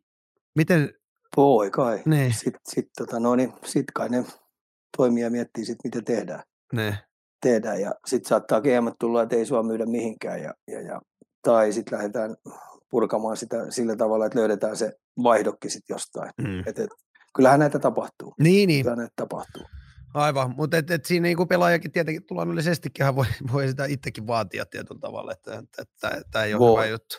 [0.55, 0.93] miten,
[1.38, 2.01] voi kai.
[2.05, 2.33] Niin.
[2.33, 4.25] Sitten sit, tota, no, niin, sit kai ne
[4.97, 6.43] toimia miettii, sit, miten tehdään.
[6.73, 6.95] Niin.
[7.41, 7.81] tehdään.
[7.81, 10.41] Ja sitten saattaa GM tulla, että ei sua myydä mihinkään.
[10.41, 11.01] Ja, ja, ja,
[11.41, 12.35] tai sitten lähdetään
[12.89, 16.31] purkamaan sitä sillä tavalla, että löydetään se vaihdokki sitten jostain.
[16.41, 16.59] Mm.
[16.59, 16.89] Et, et,
[17.35, 18.33] kyllähän näitä tapahtuu.
[18.39, 18.83] Niin, niin.
[18.83, 19.63] Kyllähän näitä tapahtuu.
[20.13, 24.99] Aivan, mutta et, et siinä niin pelaajakin tietenkin luonnollisestikin voi, voi sitä itsekin vaatia tietyllä
[24.99, 25.63] tavalla, että
[26.31, 26.71] tämä ei ole voi.
[26.71, 27.17] hyvä juttu.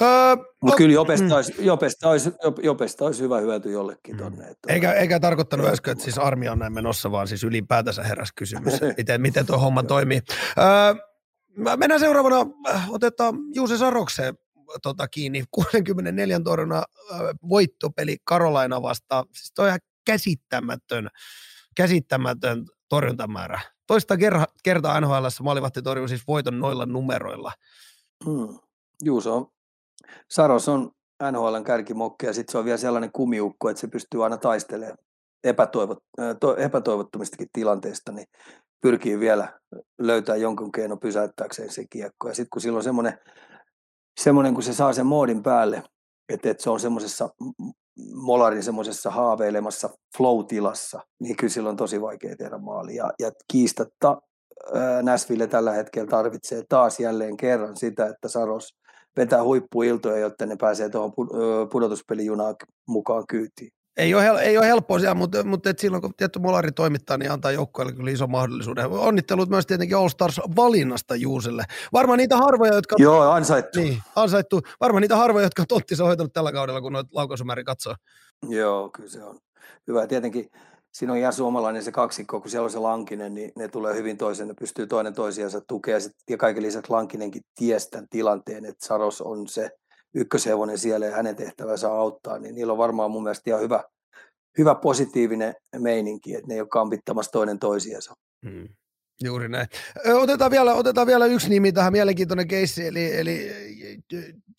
[0.00, 1.32] Öö, Mutta kyllä Jopesta, mm.
[1.32, 2.30] olisi, Jopesta, olisi,
[2.62, 4.44] Jopesta olisi hyvä hyöty jollekin tuonne.
[4.44, 8.32] Että eikä, eikä tarkoittanut äsken, että siis armia on näin menossa, vaan siis ylipäätänsä heräs
[8.36, 10.20] kysymys, miten, miten tuo homma toimii.
[10.58, 10.94] Öö,
[11.76, 12.36] mennään seuraavana,
[12.88, 14.34] otetaan Juuse Sarokseen
[14.82, 15.44] tota, kiinni.
[15.50, 16.82] 64 torjuna
[17.48, 19.24] voittopeli Karolaina vastaan.
[19.32, 21.08] Siis toi ihan käsittämätön,
[21.76, 23.60] käsittämätön torjuntamäärä.
[23.86, 24.14] Toista
[24.62, 27.52] kertaa NHL maalivahti torjuu siis voiton noilla numeroilla.
[28.24, 28.58] Hmm.
[29.04, 29.53] Juuso on
[30.30, 30.90] Saros on
[31.30, 34.98] NHLn kärkimokki ja sitten se on vielä sellainen kumiukko, että se pystyy aina taistelemaan
[35.44, 35.98] epätoivot,
[36.40, 38.26] to, epätoivottomistakin tilanteista, niin
[38.80, 39.60] pyrkii vielä
[39.98, 42.28] löytää jonkun keino pysäyttääkseen se kiekko.
[42.28, 43.18] Ja sitten kun silloin semmoinen,
[44.20, 45.82] semmoinen, kun se saa sen moodin päälle,
[46.28, 47.28] että, että se on semmoisessa
[48.14, 52.94] Molarin semmoisessa haaveilemassa flow-tilassa, niin kyllä silloin on tosi vaikea tehdä maali.
[52.94, 54.22] Ja, ja kiistatta
[55.02, 58.74] Näsville tällä hetkellä tarvitsee taas jälleen kerran sitä, että Saros
[59.16, 61.12] vetää huippuiltoja, jotta ne pääsee tuohon
[61.72, 62.54] pudotuspelijunaan
[62.88, 63.70] mukaan kyytiin.
[63.96, 67.16] Ei ole, hel- ei ole helppoa siellä, mutta, mutta et silloin kun tietty Molari toimittaa,
[67.16, 68.86] niin antaa joukkueelle kyllä iso mahdollisuuden.
[68.86, 71.64] Onnittelut myös tietenkin All Stars valinnasta Juuselle.
[71.92, 72.96] Varmaan niitä harvoja, jotka...
[72.98, 73.80] Joo, ansaittu.
[73.80, 74.60] Niin, ansaittu.
[74.80, 77.94] Varmaan niitä harvoja, jotka on Tonttinsa hoitanut tällä kaudella, kun noita laukaisumäärin katsoo.
[78.48, 79.38] Joo, kyllä se on.
[79.88, 80.06] Hyvä.
[80.06, 80.50] Tietenkin
[80.94, 84.16] siinä on ihan suomalainen se kaksikko, kun siellä on se Lankinen, niin ne tulee hyvin
[84.16, 85.98] toisen, ne pystyy toinen toisiansa tukea.
[86.30, 89.70] Ja kaiken lisäksi Lankinenkin ties tämän tilanteen, että Saros on se
[90.14, 93.84] ykköshevonen siellä ja hänen tehtävänsä auttaa, niin niillä on varmaan mun mielestä ihan hyvä,
[94.58, 98.14] hyvä positiivinen meininki, että ne ei ole kampittamassa toinen toisiansa.
[98.46, 98.68] Hmm.
[99.22, 99.66] Juuri näin.
[100.14, 103.50] Otetaan vielä, otetaan vielä yksi nimi tähän mielenkiintoinen keissi, eli, eli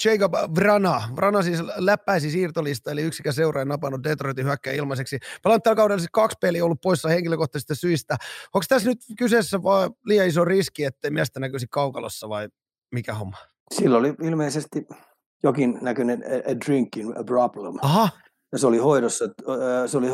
[0.06, 1.02] Jacob Vrana.
[1.16, 5.20] Vrana siis läppäisi siirtolista, eli yksikään seuraaja napannut Detroitin hyökkää ilmaiseksi.
[5.44, 8.18] Pelannut tällä kaudella siis kaksi peliä ollut poissa henkilökohtaisista syistä.
[8.54, 12.50] Onko tässä nyt kyseessä vaan liian iso riski, ettei miestä näkyisi kaukalossa vai
[12.94, 13.38] mikä homma?
[13.74, 14.88] Silloin oli ilmeisesti
[15.44, 17.76] jokin näköinen a, a drinking problem.
[17.82, 18.10] Aha.
[18.52, 19.26] Ja se oli hoidossa,
[19.88, 20.10] se oli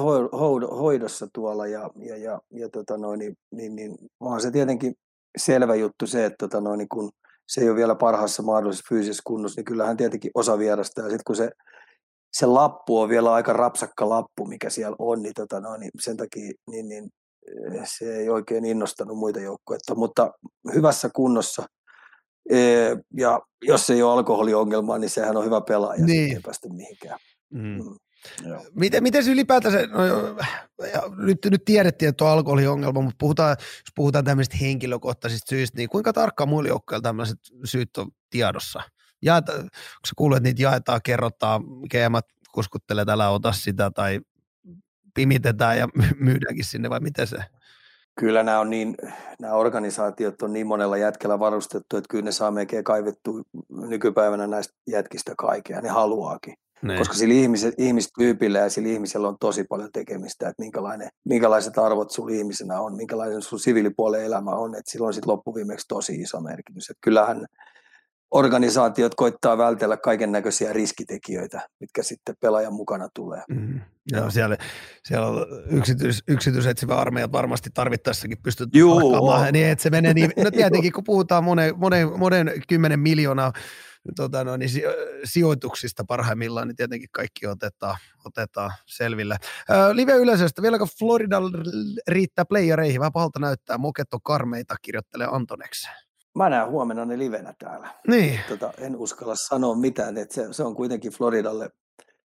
[0.79, 4.93] hoidossa tuolla ja, ja, ja, ja tota noin, niin, niin, niin, onhan se tietenkin
[5.37, 7.11] selvä juttu se, että tota noin, niin kun
[7.47, 11.01] se ei ole vielä parhaassa mahdollisessa fyysisessä kunnossa, niin kyllähän tietenkin osa vierasta.
[11.01, 11.49] Ja sitten kun se,
[12.33, 16.17] se lappu on vielä aika rapsakka lappu, mikä siellä on, niin, tota noin, niin sen
[16.17, 17.09] takia niin, niin,
[17.83, 19.79] se ei oikein innostanut muita joukkoja.
[19.95, 20.31] Mutta
[20.73, 21.63] hyvässä kunnossa–
[23.17, 26.35] ja jos ei ole alkoholiongelmaa, niin sehän on hyvä pelaaja, niin.
[26.35, 27.19] ei päästä mihinkään.
[27.53, 27.61] Mm.
[27.61, 27.95] Mm.
[28.75, 30.01] Miten, miten se ylipäätään se, no,
[31.17, 36.13] nyt, nyt tiedettiin, että on alkoholiongelma, mutta puhutaan, jos puhutaan tämmöisistä henkilökohtaisista syistä, niin kuinka
[36.13, 38.81] tarkkaan muilla joukkoilla tämmöiset syyt on tiedossa?
[39.21, 39.69] Jaeta, kun
[40.07, 44.19] sä kuulet, että niitä jaetaan, kerrotaan, keemat kuskuttelee, älä ota sitä, tai
[45.13, 45.87] pimitetään ja
[46.19, 47.37] myydäänkin sinne, vai miten se?
[48.19, 48.95] kyllä nämä, on niin,
[49.39, 54.73] nämä organisaatiot on niin monella jätkellä varustettu, että kyllä ne saa melkein kaivettu nykypäivänä näistä
[54.87, 56.53] jätkistä kaikkea, ne haluaakin.
[56.83, 56.97] Ne.
[56.97, 62.11] Koska sillä ihmiset, ihmistyypillä ja sillä ihmisellä on tosi paljon tekemistä, että minkälainen, minkälaiset arvot
[62.11, 66.41] sulla ihmisenä on, minkälainen sun siviilipuolen elämä on, että sillä on sitten loppuviimeksi tosi iso
[66.41, 66.89] merkitys.
[66.89, 67.45] Että kyllähän
[68.31, 73.43] organisaatiot koittaa vältellä kaiken näköisiä riskitekijöitä, mitkä sitten pelaajan mukana tulee.
[73.49, 73.81] Mm.
[74.11, 74.57] Joo, siellä,
[75.03, 80.51] siellä on yksityis, yksityisetsivä armeija varmasti tarvittaessakin pystyt palkkaamaan, niin että se menee niin, no
[80.51, 83.53] tietenkin kun puhutaan monen, monen, monen kymmenen miljoonaa
[84.15, 84.69] tota no, niin
[85.23, 89.37] sijoituksista parhaimmillaan, niin tietenkin kaikki otetaan, otetaan selville.
[89.93, 91.41] live-yleisöstä, vieläkö Florida
[92.07, 92.99] riittää playereihin?
[92.99, 95.87] Vähän pahalta näyttää, Moketto Karmeita kirjoittelee Antoneksi
[96.35, 97.89] mä näen huomenna ne livenä täällä.
[98.07, 98.39] Niin.
[98.49, 101.69] Tota, en uskalla sanoa mitään, että se, se on kuitenkin Floridalle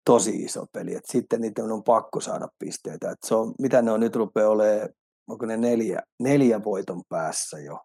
[0.05, 3.11] tosi iso peli, että sitten niiden on pakko saada pisteitä.
[3.11, 4.89] Että se on, mitä ne on nyt rupeaa olemaan,
[5.28, 7.80] onko ne neljä, neljä voiton päässä jo.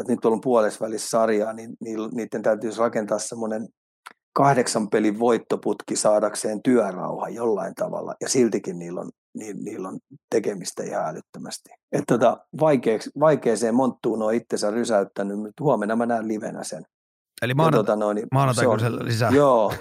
[0.00, 1.76] Et nyt on puolessa välissä sarjaa, niin
[2.12, 3.68] niiden täytyisi rakentaa semmoinen
[4.32, 9.98] kahdeksan pelin voittoputki saadakseen työrauha jollain tavalla, ja siltikin niillä on, ni, niillä on
[10.30, 11.70] tekemistä ihan älyttömästi.
[11.92, 12.38] Että tota,
[13.20, 16.84] vaikeeseen monttuun on itsensä rysäyttänyt, mutta huomenna mä näen livenä sen.
[17.42, 19.30] Eli maanantai, tota, no, niin maanantai on, kysellä lisää.
[19.30, 19.72] Joo.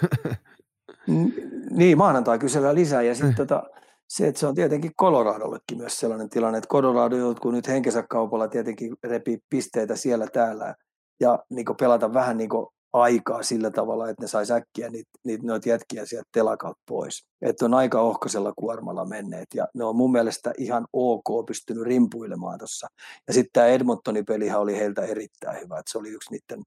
[1.79, 3.63] niin, maanantai kysellä lisää, ja sitten tota,
[4.09, 8.47] se, että se on tietenkin Coloradollekin myös sellainen tilanne, että Colorado joutuu nyt henkensä kaupalla
[8.47, 10.75] tietenkin repii pisteitä siellä täällä,
[11.19, 12.49] ja niin pelata vähän niin
[12.93, 17.25] aikaa sillä tavalla, että ne saisi äkkiä niitä, niitä noita jätkiä sieltä telakalta pois.
[17.41, 22.59] Että on aika ohkaisella kuormalla menneet ja ne on mun mielestä ihan ok pystynyt rimpuilemaan
[22.59, 22.87] tuossa.
[23.27, 26.63] Ja sitten tämä Edmontonin pelihän oli heiltä erittäin hyvä, että se oli yksi niiden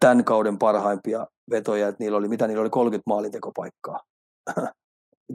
[0.00, 4.00] tämän kauden parhaimpia vetoja, että niillä oli, mitä niillä oli 30 maalintekopaikkaa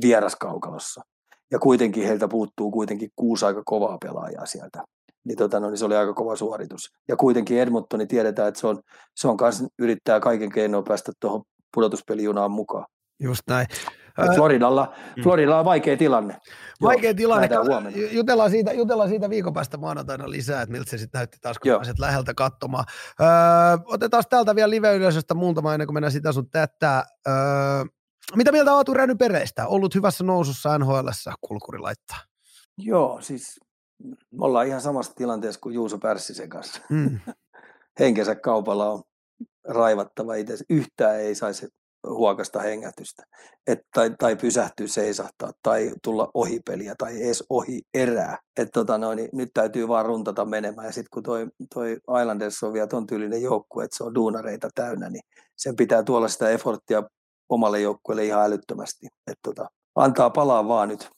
[0.02, 1.02] vieraskaukalossa.
[1.52, 4.84] Ja kuitenkin heiltä puuttuu kuitenkin kuusi aika kovaa pelaajaa sieltä
[5.28, 6.92] niin, tota, no, niin se oli aika kova suoritus.
[7.08, 8.82] Ja kuitenkin Edmontoni tiedetään, että se on,
[9.16, 11.42] se on kanssa yrittää kaiken keinoin päästä tuohon
[11.74, 12.86] pudotuspelijunaan mukaan.
[13.20, 13.68] Just näin.
[14.36, 15.24] Floridalla, mm.
[15.24, 16.38] Floridalla on vaikea tilanne.
[16.82, 17.50] Vaikea Joo, tilanne.
[18.12, 21.72] Jutellaan siitä, jutellaan siitä viikon päästä maanantaina lisää, että miltä se sitten näytti taas, kun
[21.72, 22.86] pääset läheltä katsomaan.
[23.22, 23.28] Öö,
[23.86, 27.06] otetaan täältä vielä live-yleisöstä muutama ennen kuin mennään sitä sun tätä.
[27.28, 27.34] Öö,
[28.36, 29.68] mitä mieltä Aatu Räny Pereistä?
[29.68, 31.10] Ollut hyvässä nousussa nhl
[31.42, 32.18] kulkuri laittaa.
[32.78, 33.60] Joo, siis
[34.32, 36.82] me ollaan ihan samassa tilanteessa kuin Juuso Pärssisen kanssa.
[36.90, 37.20] Mm.
[38.00, 39.04] Henkensä kaupalla on
[39.68, 40.58] raivattava itse.
[40.70, 41.68] Yhtään ei saisi
[42.10, 43.24] huokasta hengätystä.
[43.68, 48.38] Et, tai, tai pysähtyä seisahtaa tai tulla ohi peliä tai edes ohi erää.
[48.58, 50.86] Et tota noin, niin nyt täytyy vaan runtata menemään.
[50.86, 54.70] Ja sitten kun toi, toi Islanders on vielä ton tyylinen joukkue, että se on duunareita
[54.76, 55.24] täynnä, niin
[55.56, 57.04] sen pitää tuolla sitä efforttia
[57.50, 59.08] omalle joukkueelle ihan älyttömästi.
[59.32, 61.10] Et tota, antaa palaa vaan nyt.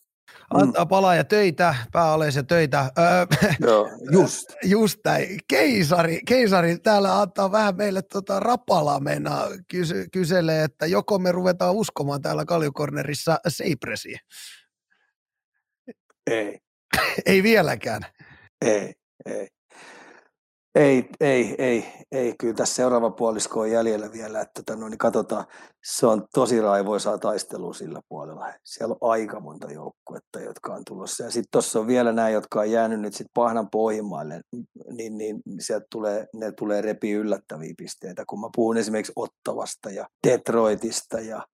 [0.54, 0.60] Mm.
[0.60, 2.92] Antaa palaa ja töitä, pääaleisia töitä.
[2.98, 3.26] Öö,
[3.68, 4.46] Joo, just.
[4.64, 5.40] just näin.
[5.48, 9.32] Keisari, keisari täällä antaa vähän meille tota rapalaa mennä
[9.68, 14.20] kysy, kyselee, että joko me ruvetaan uskomaan täällä Kaljukornerissa Seipresiin.
[16.28, 16.60] Ei.
[17.26, 18.02] ei vieläkään.
[18.66, 18.94] Ei,
[19.26, 19.48] ei.
[20.76, 22.36] Ei, ei, ei, ei.
[22.40, 25.46] Kyllä tässä seuraava puolisko on jäljellä vielä, että tota, no, niin katsotaan.
[25.84, 28.54] Se on tosi raivoisaa taistelua sillä puolella.
[28.64, 31.24] Siellä on aika monta joukkuetta, jotka on tulossa.
[31.24, 34.42] Ja sitten tuossa on vielä nämä, jotka on jäänyt nyt sitten pahnan pohjimmaille,
[34.92, 38.24] niin, niin sieltä tulee, ne tulee repi yllättäviä pisteitä.
[38.28, 41.48] Kun mä puhun esimerkiksi Ottavasta ja Detroitista ja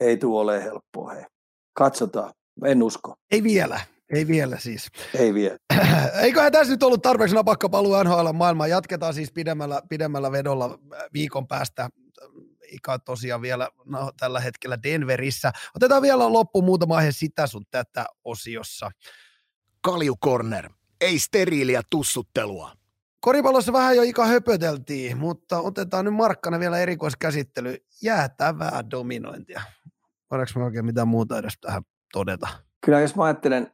[0.00, 1.12] ei tule ole helppoa.
[1.12, 1.24] Hei.
[1.72, 2.32] Katsotaan.
[2.64, 3.14] En usko.
[3.30, 3.80] Ei vielä.
[4.10, 4.88] Ei vielä siis.
[5.14, 5.56] Ei vielä.
[6.22, 8.70] Eiköhän tässä nyt ollut tarpeeksi napakka paluu NHL maailmaan.
[8.70, 10.78] Jatketaan siis pidemmällä, pidemmällä vedolla
[11.12, 11.88] viikon päästä.
[12.72, 15.52] Ika tosiaan vielä no, tällä hetkellä Denverissä.
[15.76, 18.90] Otetaan vielä loppu muutama aihe sitä sun tätä osiossa.
[19.80, 20.70] Kalju Corner.
[21.00, 22.72] Ei steriiliä tussuttelua.
[23.20, 27.76] Koripallossa vähän jo Ika höpöteltiin, mutta otetaan nyt Markkana vielä erikoiskäsittely.
[28.02, 29.62] Jäätävää dominointia.
[30.30, 31.82] Voidaanko me oikein mitään muuta edes tähän
[32.12, 32.48] todeta?
[32.84, 33.72] Kyllä jos mä ajattelen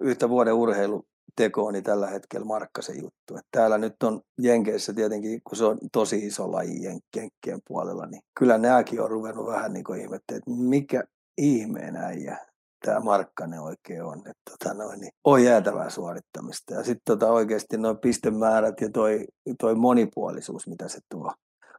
[0.00, 3.36] yhtä vuoden urheilutekoa, niin tällä hetkellä Markkasen juttu.
[3.36, 8.22] Että täällä nyt on Jenkeissä tietenkin, kun se on tosi iso laji Jenkkien puolella, niin
[8.38, 11.04] kyllä nämäkin on ruvennut vähän niin kuin ihmettä, että mikä
[11.38, 12.38] ihmeen äijä
[12.84, 14.18] tämä Markkanen oikein on.
[14.18, 16.74] Että tota noin, niin on jäätävää suorittamista.
[16.74, 19.24] Ja sitten tota oikeasti noin pistemäärät ja toi,
[19.60, 21.32] toi monipuolisuus, mitä se tuo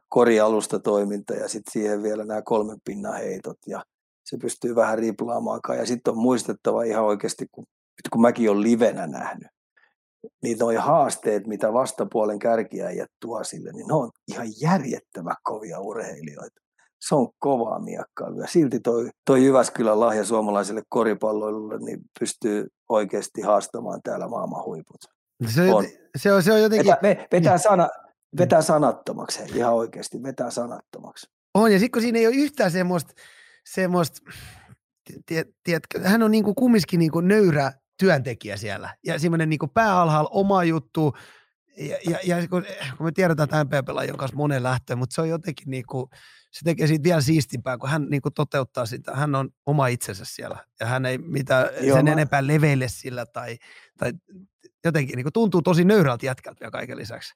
[0.08, 3.84] korialusta toiminta ja sitten siihen vielä nämä kolmen pinnan heitot ja
[4.24, 5.60] se pystyy vähän riplaamaan.
[5.78, 7.64] Ja sitten on muistettava ihan oikeasti, kun,
[8.12, 9.48] kun mäkin olen livenä nähnyt,
[10.42, 16.60] niin nuo haasteet, mitä vastapuolen kärkiäjät tuo sille, niin ne on ihan järjettävä kovia urheilijoita.
[17.08, 18.46] Se on kovaa miekkailua.
[18.46, 25.00] Silti toi, toi Jyväskylän lahja suomalaiselle koripalloilulle niin pystyy oikeasti haastamaan täällä maailman huiput.
[25.54, 25.84] Se on,
[26.18, 26.94] se on, se on jotenkin...
[27.02, 27.88] Vetää, vetää, sana,
[28.38, 31.26] vetää sanattomaksi, ihan oikeasti, vetää sanattomaksi.
[31.54, 33.12] On, ja sitten kun siinä ei ole yhtään semmoista,
[33.64, 34.20] semmoista,
[35.64, 41.16] tiedätkö, hän on niinku kumminkin niinku nöyrä työntekijä siellä ja semmoinen niinku pääalhaalla oma juttu
[41.76, 42.64] ja, ja, ja kun,
[42.96, 46.10] kun me tiedetään, että MP-pelaajien kanssa monen lähtöön, mutta se on jotenkin niinku,
[46.50, 50.56] se tekee siitä vielä siistimpää, kun hän niinku toteuttaa sitä, hän on oma itsensä siellä
[50.80, 52.12] ja hän ei mitään Joo, sen mä...
[52.12, 53.56] enempää leveille sillä tai,
[53.98, 54.12] tai
[54.84, 57.34] jotenkin niinku tuntuu tosi nöyrältä jätkältä vielä kaiken lisäksi.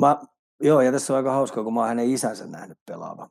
[0.00, 0.16] Mä,
[0.62, 3.28] joo, ja tässä on aika hauskaa, kun mä oon hänen isänsä nähnyt pelaava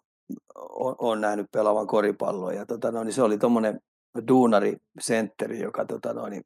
[0.56, 2.54] on, on nähnyt pelaavan koripalloa.
[2.54, 3.80] Ja tota, no, niin se oli tuommoinen
[4.28, 6.44] duunari sentteri, joka tota, no, niin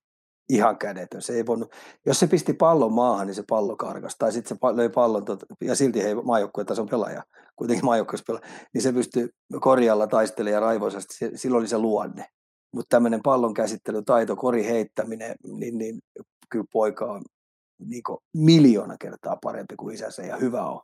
[0.50, 1.22] ihan kädetön.
[1.22, 1.72] Se ei voinut,
[2.06, 4.16] jos se pisti pallon maahan, niin se pallo karkas.
[4.20, 7.24] Tai sitten se löi pallon, tot, ja silti hei on pelaaja,
[7.56, 9.30] kuitenkin maajoukkueessa pelaaja, niin se pystyy
[9.62, 11.16] korjalla taistelemaan raivoisasti.
[11.36, 12.26] Silloin oli se luonne.
[12.74, 16.00] Mutta tämmöinen pallon käsittelytaito, kori heittäminen, niin, niin
[16.50, 17.22] kyllä poika on
[17.80, 18.04] niin
[18.34, 20.82] miljoona kertaa parempi kuin isänsä ja hyvä on.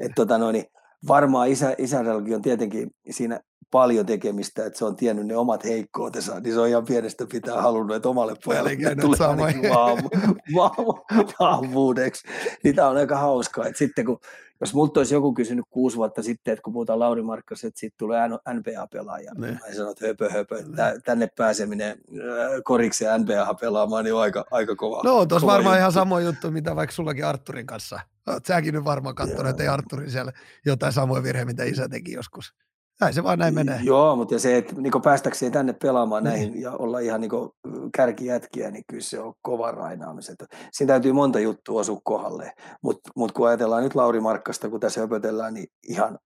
[0.00, 0.64] Et, tota, no, niin,
[1.08, 3.40] varmaan isä, isänelläkin on tietenkin siinä
[3.70, 7.62] paljon tekemistä, että se on tiennyt ne omat heikkoutensa, niin se on ihan pienestä pitää
[7.62, 9.18] halunnut, että omalle pojalle tulee
[11.40, 12.28] vahvuudeksi.
[12.64, 14.20] Niin tämä on aika hauskaa, että sitten kun,
[14.60, 17.98] jos multa olisi joku kysynyt kuusi vuotta sitten, että kun puhutaan Lauri Markkas, että sitten
[17.98, 20.64] tulee NBA-pelaaja, niin mä sanon, että höpö, höpö,
[21.04, 21.96] tänne pääseminen äh,
[22.64, 25.02] koriksi NBA pelaamaan, niin on aika, aika kova.
[25.04, 25.80] No, tuossa varmaan juttu.
[25.80, 28.00] ihan sama juttu, mitä vaikka sullakin Arturin kanssa
[28.46, 30.32] säkin nyt varmaan katsonut, että ei Arturin siellä
[30.66, 32.54] jotain samoja virheitä, mitä isä teki joskus.
[33.00, 33.80] Näin se vaan näin menee.
[33.82, 36.32] Joo, mutta se, että niin päästäkseen tänne pelaamaan niin.
[36.32, 37.30] näihin ja olla ihan niin
[37.96, 40.36] kärkijätkiä, niin kyllä se on kova rainaamiset.
[40.72, 42.52] Siinä täytyy monta juttua osua kohdalle.
[42.82, 46.18] Mutta mut kun ajatellaan nyt Lauri Markkasta, kun tässä höpötellään, niin ihan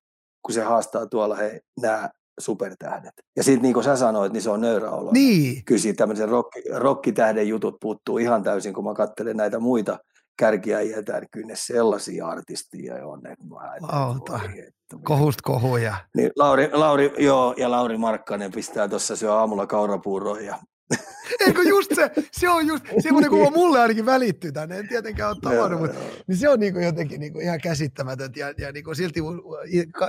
[0.43, 2.11] kun se haastaa tuolla he, nämä
[2.41, 3.13] supertähdet.
[3.37, 5.13] Ja sitten niin kuin sä sanoit, niin se on nöyrä olo.
[5.13, 5.65] Niin.
[5.65, 9.99] Kyllä siitä tämmöisen rock, rockitähden jutut puuttuu ihan täysin, kun mä katselen näitä muita
[10.41, 14.99] kärkiäjiä, kyllä ne sellaisia artistia on, että mä.
[15.05, 15.95] Kohust kohuja.
[16.17, 20.59] Niin Lauri, Lauri, joo, ja Lauri Markkanen pistää tuossa syö aamulla kaurapuuroja ja
[21.47, 25.39] Eikö just se, se on just semmoinen kuva mulle ainakin välittyy tänne, en tietenkään ole
[25.41, 25.97] tavannut, mutta
[26.27, 29.21] niin se on niin jotenkin niin ihan käsittämätöntä ja, ja niin silti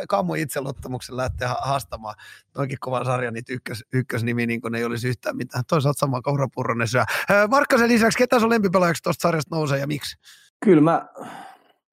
[0.08, 2.16] Kammo itselottamuksen lähtee haastamaan
[2.58, 5.64] noinkin kovan sarjan niitä ykkös, ykkösnimi, niin kuin ne ei olisi yhtään mitään.
[5.68, 7.04] Toisaalta sama kaurapurronen syö.
[7.50, 10.18] Markkasen lisäksi, ketä sun lempipelaajaksi tuosta sarjasta nousee ja miksi?
[10.66, 11.08] Kyllä mä,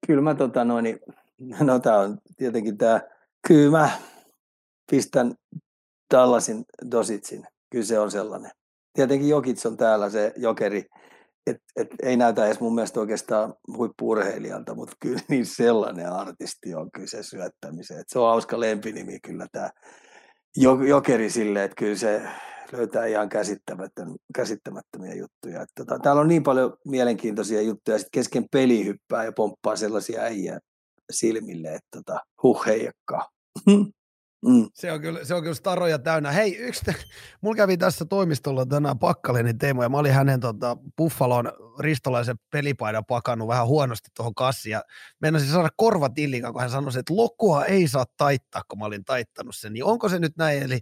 [0.06, 1.01] kyllä mä tota noin,
[1.60, 3.01] no tää on tietenkin tää,
[3.47, 3.90] kyllä mä,
[4.90, 5.35] pistän
[6.09, 7.47] tällaisin Dositsin.
[7.70, 8.51] Kyllä se on sellainen.
[8.99, 10.85] Tietenkin Jokits on täällä se jokeri,
[11.47, 16.91] et, et ei näytä edes mun mielestä oikeastaan huippuurheilijalta, mutta kyllä niin sellainen artisti on
[16.91, 18.01] kyllä se syöttämiseen.
[18.01, 19.70] Et se on hauska lempinimi kyllä tämä
[20.87, 22.23] jokeri sille, että kyllä se
[22.73, 23.29] löytää ihan
[24.35, 25.62] käsittämättömiä juttuja.
[25.62, 30.20] Et tota, täällä on niin paljon mielenkiintoisia juttuja, sitten kesken peli hyppää ja pomppaa sellaisia
[30.20, 30.59] äijää
[31.12, 32.65] silmille, että tota, huh.
[34.47, 34.66] Mm.
[34.74, 36.32] Se, on kyllä, se on kyllä staroja täynnä.
[36.32, 36.94] Hei, yksi, te,
[37.40, 43.05] mulla kävi tässä toimistolla tänään Pakkalenin Teemu, ja mä olin hänen tota, Buffalon ristolaisen pelipaidan
[43.05, 44.82] pakannut vähän huonosti tuohon kassiin, ja
[45.20, 49.56] meinasin saada korvatillin, kun hän sanoi, että lokua ei saa taittaa, kun mä olin taittanut
[49.56, 49.73] sen.
[49.73, 50.78] Niin onko se nyt näin, eli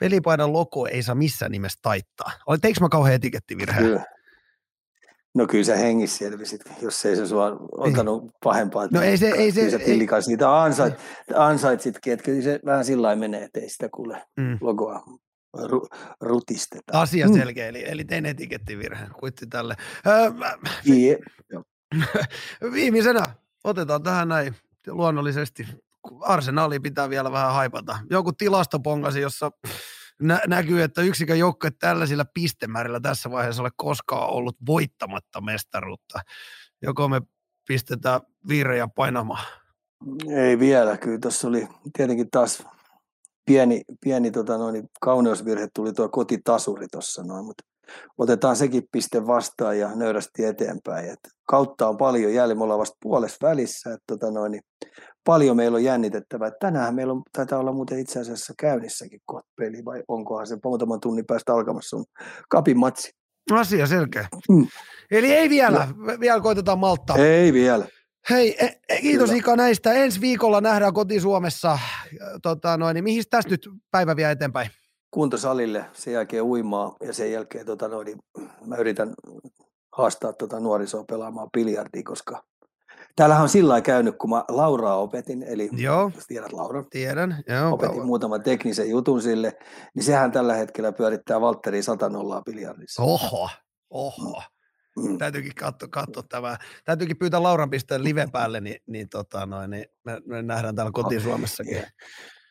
[0.00, 2.32] pelipaidan logo ei saa missään nimessä taittaa?
[2.60, 3.84] Teikö mä kauhean etikettivirheen?
[3.84, 4.17] Kyllä.
[5.38, 8.32] No kyllä se hengissä selvisit, jos ei se sua ottanut niin.
[8.44, 8.88] pahempaa.
[8.92, 9.64] No ei se, ei se.
[9.64, 10.94] Kyllä pillikas siitä ansait,
[11.34, 14.58] ansaitsitkin, että kyllä se vähän sillä menee, että ei sitä kuule mm.
[14.60, 15.02] logoa
[15.64, 15.86] ru,
[16.20, 17.00] rutisteta.
[17.00, 17.34] Asia mm.
[17.34, 19.76] selkeä, eli, eli tein etikettivirheen, kuitti tälle.
[20.06, 20.30] Öö,
[20.88, 21.20] yeah.
[22.72, 23.22] Viimeisenä
[23.64, 24.54] otetaan tähän näin
[24.86, 25.66] luonnollisesti.
[26.20, 27.98] Arsenaali pitää vielä vähän haipata.
[28.10, 29.50] Joku tilastopongasi, jossa
[30.22, 36.20] nä- näkyy, että yksikään joukkue tällaisilla pistemäärillä tässä vaiheessa ole koskaan ollut voittamatta mestaruutta.
[36.82, 37.20] Joko me
[37.68, 39.46] pistetään viirejä painamaan?
[40.36, 42.62] Ei vielä, kyllä tuossa oli tietenkin taas
[43.46, 47.64] pieni, pieni tota noin, kauneusvirhe tuli tuo kotitasuri tuossa noin, mutta
[48.18, 51.10] otetaan sekin piste vastaan ja nöyrästi eteenpäin.
[51.10, 54.60] Et kautta on paljon jäljellä, me ollaan vasta puolessa välissä, että tota noin,
[55.24, 56.50] paljon meillä on jännitettävää.
[56.60, 61.00] Tänään meillä on, taitaa olla muuten itse asiassa käynnissäkin kohta peli, vai onkohan se muutaman
[61.00, 62.04] tunnin päästä alkamassa on
[62.48, 63.10] kapin matsi.
[63.52, 64.28] Asia selkeä.
[64.48, 64.66] Mm.
[65.10, 66.20] Eli ei vielä, no.
[66.20, 67.16] vielä koitetaan malttaa.
[67.16, 67.86] Ei vielä.
[68.30, 69.32] Hei, e, e, kiitos.
[69.32, 69.92] Ika näistä.
[69.92, 71.78] Ensi viikolla nähdään koti Suomessa.
[72.42, 74.70] Tota, noin, niin mihin tästä nyt päivä vie eteenpäin?
[75.10, 78.18] Kuntosalille, sen jälkeen uimaa ja sen jälkeen tota, noin, niin
[78.66, 79.14] mä yritän
[79.92, 82.42] haastaa tota nuorisoa pelaamaan biljardia, koska
[83.16, 87.72] Täällähän on sillä käynyt, kun mä Lauraa opetin, eli joo, jos tiedät Laura, tiedän, joo,
[87.72, 88.06] opetin kauan.
[88.06, 89.58] muutaman teknisen jutun sille,
[89.94, 93.02] niin sehän tällä hetkellä pyörittää Valtteri 100 nollaa biljardissa.
[93.02, 93.50] Oho,
[93.90, 94.42] oho.
[94.96, 95.18] Mm.
[95.18, 96.56] Täytyykin katsoa, katsoa tämä.
[96.84, 100.92] Täytyykin pyytää Lauran pisteen live päälle, niin, niin, tota noin, niin me, me, nähdään täällä
[100.92, 101.82] kotiin Suomessakin.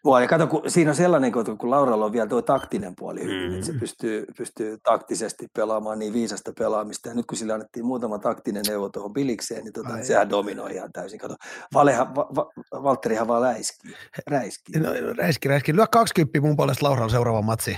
[0.04, 0.22] Mua.
[0.22, 3.54] Ja kato, kun siinä on sellainen, kun Lauralla on vielä tuo taktinen puoli hyvin, mm.
[3.54, 3.80] että se mm.
[3.80, 7.10] pystyy, pystyy taktisesti pelaamaan niin viisasta pelaamista.
[7.10, 10.92] Ja nyt kun sille annettiin muutama taktinen neuvo tuohon pilikseen, niin tota, sehän dominoi ihan
[10.92, 11.20] täysin.
[11.20, 11.36] Kato,
[11.74, 12.50] Valeha, va, va,
[12.84, 13.94] Valtterihan vaan läiskii.
[14.28, 14.80] Räiskii.
[14.80, 15.76] No, räiski, räiski.
[15.76, 17.78] Lyö 20 mun puolesta Lauran seuraava matsi.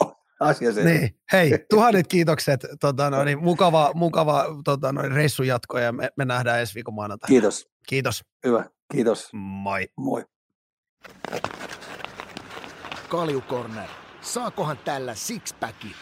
[0.40, 0.84] asia se.
[0.84, 1.16] Niin.
[1.32, 2.66] Hei, tuhannet kiitokset.
[2.80, 6.94] Tota, no, niin, mukava, mukava tota, no, reissun jatko ja me, me nähdään ensi viikon
[6.94, 7.28] maanantaina.
[7.28, 7.68] Kiitos.
[7.88, 8.24] Kiitos.
[8.44, 9.28] Hyvä, kiitos.
[9.32, 9.88] Moi.
[9.96, 10.24] Moi.
[13.08, 13.88] Kaljukorner.
[14.20, 15.94] Saakohan tällä sixpackin?